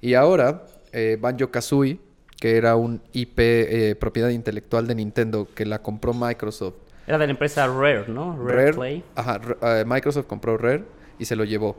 Y 0.01 0.15
ahora, 0.15 0.65
eh, 0.91 1.17
Banjo 1.19 1.51
Kazooie, 1.51 1.99
que 2.39 2.57
era 2.57 2.75
un 2.75 3.01
IP 3.13 3.39
eh, 3.39 3.95
propiedad 3.99 4.29
intelectual 4.29 4.87
de 4.87 4.95
Nintendo, 4.95 5.47
que 5.53 5.65
la 5.65 5.79
compró 5.79 6.13
Microsoft 6.13 6.73
Era 7.05 7.19
de 7.19 7.27
la 7.27 7.31
empresa 7.31 7.67
Rare, 7.67 8.05
¿no? 8.07 8.35
Rare, 8.35 8.55
Rare, 8.55 8.73
Play. 8.73 9.03
ajá, 9.15 9.39
Microsoft 9.85 10.25
compró 10.25 10.57
Rare 10.57 10.83
y 11.21 11.25
se 11.25 11.35
lo 11.35 11.45
llevó. 11.45 11.77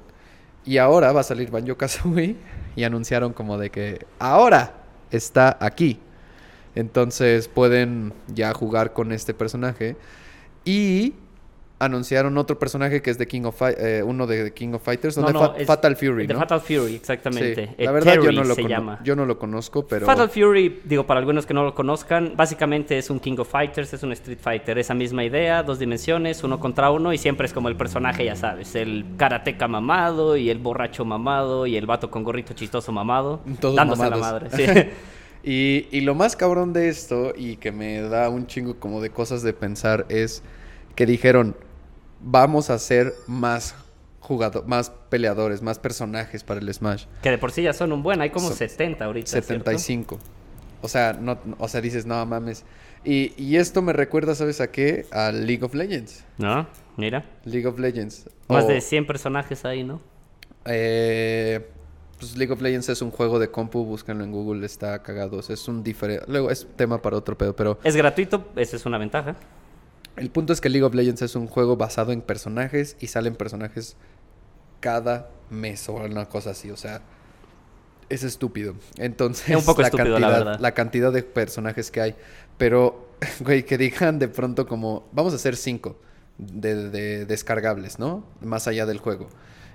Y 0.65 0.79
ahora 0.79 1.11
va 1.11 1.21
a 1.21 1.25
salir 1.25 1.51
Banjo 1.51 1.77
Kazooie 1.77 2.37
y 2.77 2.85
anunciaron 2.85 3.33
como 3.33 3.59
de 3.59 3.71
que 3.71 4.07
ahora 4.21 4.75
está 5.11 5.59
aquí. 5.61 5.99
Entonces 6.77 7.49
pueden 7.49 8.15
ya 8.29 8.55
jugar 8.55 8.93
con 8.93 9.11
este 9.11 9.35
personaje. 9.35 9.97
Y 10.65 11.15
anunciaron 11.85 12.39
otro 12.39 12.59
personaje 12.59 13.03
que 13.03 13.11
es 13.11 13.19
de 13.19 13.27
King 13.27 13.43
of 13.45 13.61
eh, 13.63 14.03
uno 14.05 14.27
de 14.27 14.53
King 14.53 14.75
of 14.75 14.83
Fighters, 14.85 15.17
no, 15.19 15.27
de 15.27 15.63
es 15.63 15.67
Fatal 15.67 15.97
Fury, 15.97 16.27
De 16.27 16.35
¿no? 16.35 16.41
Fatal 16.41 16.61
Fury, 16.61 16.89
Sí. 16.89 16.95
exactamente. 16.97 17.75
La 17.79 17.91
Eh, 17.91 17.93
verdad 17.93 18.15
yo 18.15 18.33
no 18.33 18.45
lo 18.45 18.55
se 18.55 18.63
llama. 18.65 19.01
yo 19.03 19.17
no 19.17 19.27
lo 19.27 19.39
conozco, 19.39 19.87
pero 19.87 20.07
Fatal 20.07 20.31
Fury, 20.31 20.81
digo, 20.85 21.07
para 21.07 21.21
algunos 21.21 21.45
que 21.47 21.55
no 21.55 21.65
lo 21.65 21.75
conozcan, 21.75 22.33
básicamente 22.37 22.97
es 22.99 23.11
un 23.11 23.19
King 23.21 23.37
of 23.39 23.49
Fighters, 23.51 23.93
es 23.93 24.03
un 24.03 24.13
Street 24.13 24.39
Fighter, 24.41 24.79
esa 24.79 24.95
misma 24.95 25.25
idea, 25.25 25.63
dos 25.63 25.79
dimensiones, 25.79 26.45
uno 26.45 26.61
contra 26.61 26.91
uno, 26.91 27.13
y 27.13 27.19
siempre 27.19 27.47
es 27.47 27.53
como 27.53 27.69
el 27.69 27.77
personaje, 27.77 28.25
ya 28.25 28.37
sabes, 28.37 28.75
el 28.75 29.05
karateca 29.17 29.67
mamado, 29.69 30.37
y 30.37 30.51
el 30.51 30.59
borracho 30.59 31.05
mamado, 31.05 31.67
y 31.67 31.77
el 31.77 31.87
vato 31.87 32.11
con 32.11 32.23
gorrito 32.25 32.55
chistoso 32.55 32.93
mamado, 32.93 33.41
Todos 33.61 33.75
dándose 33.77 34.03
mamados. 34.03 34.21
la 34.21 34.33
madre. 34.33 34.51
sí. 34.51 34.91
Y, 35.45 35.89
y 35.91 36.03
lo 36.03 36.15
más 36.15 36.37
cabrón 36.37 36.73
de 36.73 36.89
esto, 36.89 37.33
y 37.37 37.57
que 37.57 37.73
me 37.73 38.01
da 38.03 38.29
un 38.29 38.47
chingo 38.47 38.77
como 38.79 39.01
de 39.01 39.11
cosas 39.11 39.43
de 39.43 39.53
pensar, 39.53 40.07
es 40.09 40.41
que 40.95 41.05
dijeron, 41.05 41.57
vamos 42.23 42.71
a 42.71 42.75
hacer 42.75 43.13
más 43.27 43.75
jugadores, 44.21 44.69
más 44.69 44.91
peleadores, 45.09 45.63
más 45.63 45.79
personajes 45.79 46.45
para 46.45 46.61
el 46.61 46.73
Smash. 46.73 47.07
que 47.23 47.31
de 47.31 47.39
por 47.39 47.51
sí 47.53 47.63
ya 47.63 47.73
son 47.73 47.93
un 47.93 48.03
buen, 48.03 48.21
hay 48.21 48.31
como 48.31 48.49
Son 48.49 48.57
70 48.57 49.05
ahorita. 49.05 49.31
¿cierto? 49.31 49.49
75. 49.49 50.19
O 50.81 50.89
sea, 50.89 51.13
no, 51.13 51.39
o 51.59 51.69
sea, 51.69 51.81
dices, 51.81 52.07
no 52.07 52.25
mames. 52.27 52.65
Y, 53.05 53.33
y 53.37 53.57
esto 53.57 53.83
me 53.83 53.93
recuerda, 53.93 54.35
¿sabes 54.35 54.61
a 54.61 54.71
qué? 54.71 55.07
A 55.11 55.33
League 55.33 55.65
of 55.65 55.75
Legends. 55.75 56.25
¿No? 56.39 56.67
Mira. 56.97 57.25
League 57.45 57.67
of 57.67 57.79
Legends. 57.79 58.29
Más 58.49 58.65
O, 58.65 58.69
de 58.69 58.81
100 58.81 59.07
personajes 59.07 59.65
ahí, 59.65 59.83
¿no? 59.83 60.01
eh, 60.65 61.69
pues 62.19 62.37
League 62.37 62.53
of 62.53 62.61
Legends 62.61 62.89
es 62.89 63.03
un 63.03 63.11
juego 63.11 63.41
de 63.41 63.51
compu, 63.51 63.85
búscanlo 63.85 64.23
en 64.23 64.31
Google, 64.31 64.65
está 64.65 65.03
cagado. 65.03 65.39
O 65.39 65.43
sea, 65.43 65.55
es 65.55 65.67
un 65.67 65.83
diferente. 65.83 66.25
Luego 66.29 66.51
es 66.51 66.67
tema 66.77 67.03
para 67.03 67.17
otro 67.17 67.37
pedo, 67.37 67.57
pero 67.57 67.79
Es 67.83 67.97
gratuito, 67.97 68.47
esa 68.55 68.77
es 68.77 68.87
una 68.87 68.99
ventaja. 68.99 69.35
El 70.17 70.31
punto 70.31 70.53
es 70.53 70.61
que 70.61 70.69
League 70.69 70.85
of 70.85 70.95
Legends 70.95 71.23
es 71.23 71.35
un 71.35 71.47
juego 71.47 71.77
basado 71.77 72.13
en 72.13 72.21
personajes 72.21 72.97
y 73.01 73.07
salen 73.07 73.35
personajes 73.35 73.97
cada 74.81 75.31
mes 75.51 75.89
o 75.89 75.95
una 75.95 76.29
cosa 76.29 76.51
así. 76.51 76.71
O 76.71 76.77
sea, 76.77 77.03
es 78.09 78.23
estúpido. 78.23 78.75
Entonces, 78.99 79.49
Es 79.51 79.57
un 79.57 79.65
poco 79.65 79.83
estúpido, 79.83 80.19
la 80.19 80.29
cantidad, 80.29 80.45
verdad. 80.45 80.61
la 80.61 80.73
cantidad 80.73 81.13
de 81.13 81.23
personajes 81.23 81.91
que 81.91 82.01
hay. 82.01 82.15
Pero, 82.59 83.09
güey, 83.41 83.65
que 83.65 83.79
digan 83.79 84.19
de 84.19 84.29
pronto 84.29 84.67
como, 84.67 85.09
vamos 85.13 85.33
a 85.33 85.37
hacer 85.37 85.57
cinco 85.57 85.99
de, 86.39 86.91
de 86.91 87.27
descargables, 87.27 87.99
¿no? 87.99 88.25
Más 88.41 88.67
allá 88.69 88.87
del 88.87 88.99
juego. 88.99 89.29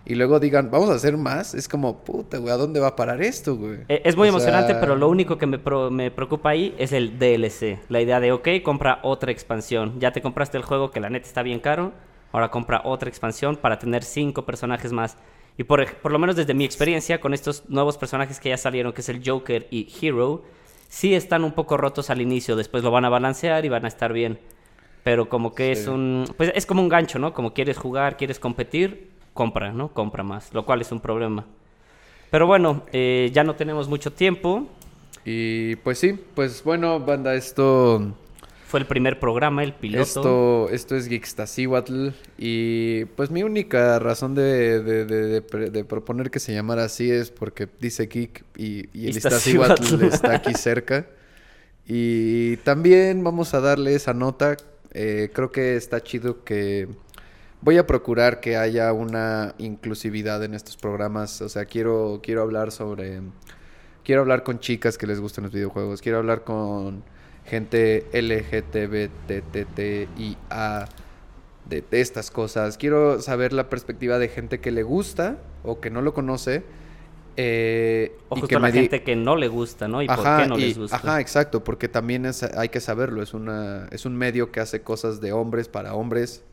Y 0.09 0.15
luego 0.15 0.39
digan, 0.39 0.71
vamos 0.71 0.89
a 0.89 0.93
hacer 0.93 1.17
más. 1.17 1.53
Es 1.53 1.67
como, 1.67 2.03
puta, 2.05 2.37
güey, 2.37 2.53
¿a 2.53 2.57
dónde 2.57 2.79
va 2.79 2.87
a 2.87 2.95
parar 2.95 3.21
esto, 3.21 3.57
güey? 3.57 3.79
Eh, 3.89 4.01
Es 4.05 4.15
muy 4.15 4.27
O 4.27 4.29
emocionante, 4.29 4.71
sea, 4.71 4.79
pero 4.79 4.95
lo 4.95 5.09
único 5.09 5.37
que 5.37 5.45
me, 5.47 5.59
pro- 5.59 5.91
me 5.91 6.11
preocupa 6.11 6.51
ahí 6.51 6.73
es 6.77 6.93
el 6.93 7.19
DLC. 7.19 7.79
La 7.89 7.99
idea 7.99 8.21
de, 8.21 8.31
ok, 8.31 8.47
compra 8.63 8.99
otra 9.03 9.31
expansión. 9.33 9.99
Ya 9.99 10.13
te 10.13 10.21
compraste 10.21 10.55
el 10.57 10.63
juego 10.63 10.91
que 10.91 11.01
la 11.01 11.09
neta 11.09 11.27
está 11.27 11.43
bien 11.43 11.59
caro. 11.59 11.91
Ahora 12.31 12.49
compra 12.51 12.81
otra 12.85 13.09
expansión 13.09 13.57
para 13.57 13.79
tener 13.79 14.03
cinco 14.03 14.45
personajes 14.45 14.93
más. 14.93 15.17
Y 15.57 15.63
por, 15.65 15.85
por 15.97 16.11
lo 16.13 16.19
menos 16.19 16.35
desde 16.37 16.53
mi 16.53 16.63
experiencia 16.63 17.19
con 17.19 17.33
estos 17.33 17.67
nuevos 17.69 17.97
personajes 17.97 18.39
que 18.39 18.49
ya 18.49 18.57
salieron, 18.57 18.93
que 18.93 19.01
es 19.01 19.09
el 19.09 19.21
Joker 19.27 19.67
y 19.71 19.87
Hero, 20.01 20.43
sí 20.87 21.15
están 21.15 21.43
un 21.43 21.51
poco 21.51 21.75
rotos 21.75 22.09
al 22.09 22.21
inicio. 22.21 22.55
Después 22.55 22.81
lo 22.83 22.91
van 22.91 23.03
a 23.03 23.09
balancear 23.09 23.65
y 23.65 23.69
van 23.69 23.83
a 23.83 23.89
estar 23.89 24.13
bien. 24.13 24.39
Pero 25.03 25.27
como 25.27 25.53
que 25.53 25.71
es 25.73 25.87
un... 25.87 26.25
Pues 26.37 26.51
es 26.55 26.65
como 26.65 26.81
un 26.81 26.89
gancho, 26.89 27.17
¿no? 27.19 27.33
Como 27.33 27.53
quieres 27.53 27.77
jugar, 27.77 28.15
quieres 28.17 28.39
competir, 28.39 29.09
compra, 29.37 29.71
¿no? 29.71 29.87
Compra 29.93 30.23
más. 30.23 30.53
Lo 30.53 30.65
cual 30.65 30.81
es 30.81 30.91
un 30.91 30.99
problema. 30.99 31.45
Pero 32.29 32.45
bueno, 32.45 32.83
eh, 32.91 33.31
ya 33.33 33.45
no 33.45 33.55
tenemos 33.55 33.87
mucho 33.87 34.11
tiempo. 34.11 34.67
Y 35.23 35.77
pues 35.77 35.97
sí, 35.99 36.19
pues 36.35 36.61
bueno, 36.63 36.99
banda, 36.99 37.35
esto... 37.35 38.13
Fue 38.65 38.81
el 38.81 38.85
primer 38.85 39.17
programa, 39.17 39.63
el 39.63 39.71
piloto. 39.71 40.03
Esto, 40.03 40.69
esto 40.71 40.95
es 40.97 41.07
Geekstasihuatl 41.07 42.09
y 42.37 43.05
pues 43.15 43.31
mi 43.31 43.41
única 43.43 43.97
razón 43.97 44.35
de, 44.35 44.81
de- 44.83 45.85
proponer 45.85 46.29
que 46.29 46.39
se 46.39 46.53
llamara 46.53 46.83
así 46.83 47.09
es 47.09 47.31
porque 47.31 47.69
dice 47.79 48.07
Geek 48.07 48.43
y, 48.57 48.89
y 48.91 49.07
el. 49.07 49.15
Iztaccíhuatl 49.15 50.03
está 50.03 50.35
aquí 50.35 50.53
cerca. 50.57 51.05
Y 51.87 52.57
también 52.57 53.23
vamos 53.23 53.53
a 53.53 53.61
darle 53.61 53.95
esa 53.95 54.13
nota. 54.13 54.57
eh, 54.91 55.29
creo 55.33 55.49
que 55.49 55.77
está 55.77 56.01
chido 56.03 56.43
que 56.43 56.89
voy 57.61 57.77
a 57.77 57.85
procurar 57.87 58.39
que 58.39 58.55
haya 58.57 58.91
una 58.93 59.53
inclusividad 59.57 60.43
en 60.43 60.53
estos 60.53 60.77
programas. 60.77 61.41
O 61.41 61.49
sea, 61.49 61.65
quiero, 61.65 62.19
quiero 62.23 62.41
hablar 62.41 62.71
sobre... 62.71 63.21
Quiero 64.03 64.21
hablar 64.21 64.43
con 64.43 64.59
chicas 64.59 64.97
que 64.97 65.05
les 65.05 65.19
gustan 65.19 65.43
los 65.43 65.53
videojuegos. 65.53 66.01
Quiero 66.01 66.17
hablar 66.19 66.43
con 66.45 67.03
gente 67.45 68.05
LGTBTTIA 69.57 70.85
de, 71.69 71.83
de 71.89 72.01
estas 72.01 72.31
cosas. 72.31 72.77
Quiero 72.77 73.21
saber 73.21 73.51
la 73.53 73.69
perspectiva 73.69 74.17
de 74.19 74.29
gente 74.29 74.59
que 74.59 74.71
le 74.71 74.83
gusta 74.83 75.37
o 75.63 75.79
que 75.81 75.89
no 75.89 76.01
lo 76.01 76.13
conoce. 76.13 76.63
eh, 77.35 78.15
O 78.29 78.37
y 78.37 78.39
justo 78.41 78.47
que 78.47 78.55
a 78.55 78.59
la 78.59 78.71
gente 78.71 79.03
que 79.03 79.15
no 79.17 79.35
le 79.35 79.47
gusta, 79.49 79.87
¿no? 79.87 80.01
Y 80.01 80.07
por 80.07 80.23
qué 80.23 80.47
no 80.47 80.57
y- 80.57 80.61
les 80.61 80.77
gusta. 80.77 80.95
Ajá, 80.95 81.19
exacto, 81.19 81.63
porque 81.63 81.87
también 81.89 82.25
es, 82.25 82.43
hay 82.43 82.69
que 82.69 82.79
saberlo. 82.79 83.21
Es, 83.21 83.33
una, 83.33 83.87
es 83.91 84.05
un 84.05 84.15
medio 84.15 84.51
que 84.51 84.59
hace 84.61 84.81
cosas 84.81 85.19
de 85.21 85.33
hombres 85.33 85.67
para 85.67 85.93
hombres 85.93 86.43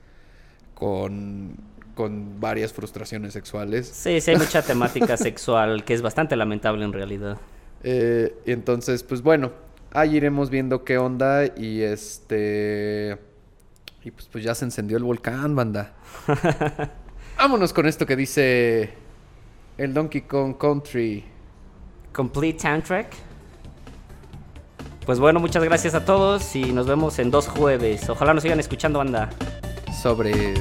con, 0.75 1.57
con 1.95 2.41
varias 2.41 2.72
frustraciones 2.72 3.33
sexuales. 3.33 3.89
Sí, 3.89 4.20
sí, 4.20 4.31
hay 4.33 4.37
mucha 4.37 4.62
temática 4.62 5.16
sexual 5.16 5.85
que 5.85 5.95
es 5.95 6.03
bastante 6.03 6.37
lamentable 6.37 6.85
en 6.85 6.93
realidad. 6.93 7.39
Eh, 7.83 8.35
y 8.47 8.53
entonces, 8.53 9.03
pues 9.03 9.22
bueno, 9.22 9.53
ahí 9.93 10.16
iremos 10.16 10.51
viendo 10.51 10.85
qué 10.85 10.99
onda 10.99 11.45
y 11.57 11.83
este... 11.83 13.18
Y 14.03 14.11
pues, 14.11 14.29
pues 14.31 14.45
ya 14.45 14.55
se 14.55 14.66
encendió 14.66 14.99
el 14.99 15.05
volcán, 15.05 15.57
banda. 15.57 15.95
Vámonos 17.39 17.72
con 17.72 17.87
esto 17.87 18.05
que 18.05 18.16
dice 18.16 18.93
el 19.79 19.95
Donkey 19.95 20.22
Kong 20.22 20.57
Country. 20.59 21.25
Complete 22.12 22.61
Soundtrack. 22.61 23.07
Pues 25.07 25.18
bueno, 25.18 25.41
muchas 25.41 25.62
gracias 25.64 25.95
a 25.95 26.05
todos 26.05 26.55
y 26.57 26.72
nos 26.72 26.87
vemos 26.87 27.18
en 27.18 27.31
dos 27.31 27.49
jueves. 27.49 28.09
Ojalá 28.09 28.33
nos 28.35 28.43
sigan 28.43 28.61
escuchando, 28.61 28.99
banda. 28.99 29.31
Sobre... 29.95 30.55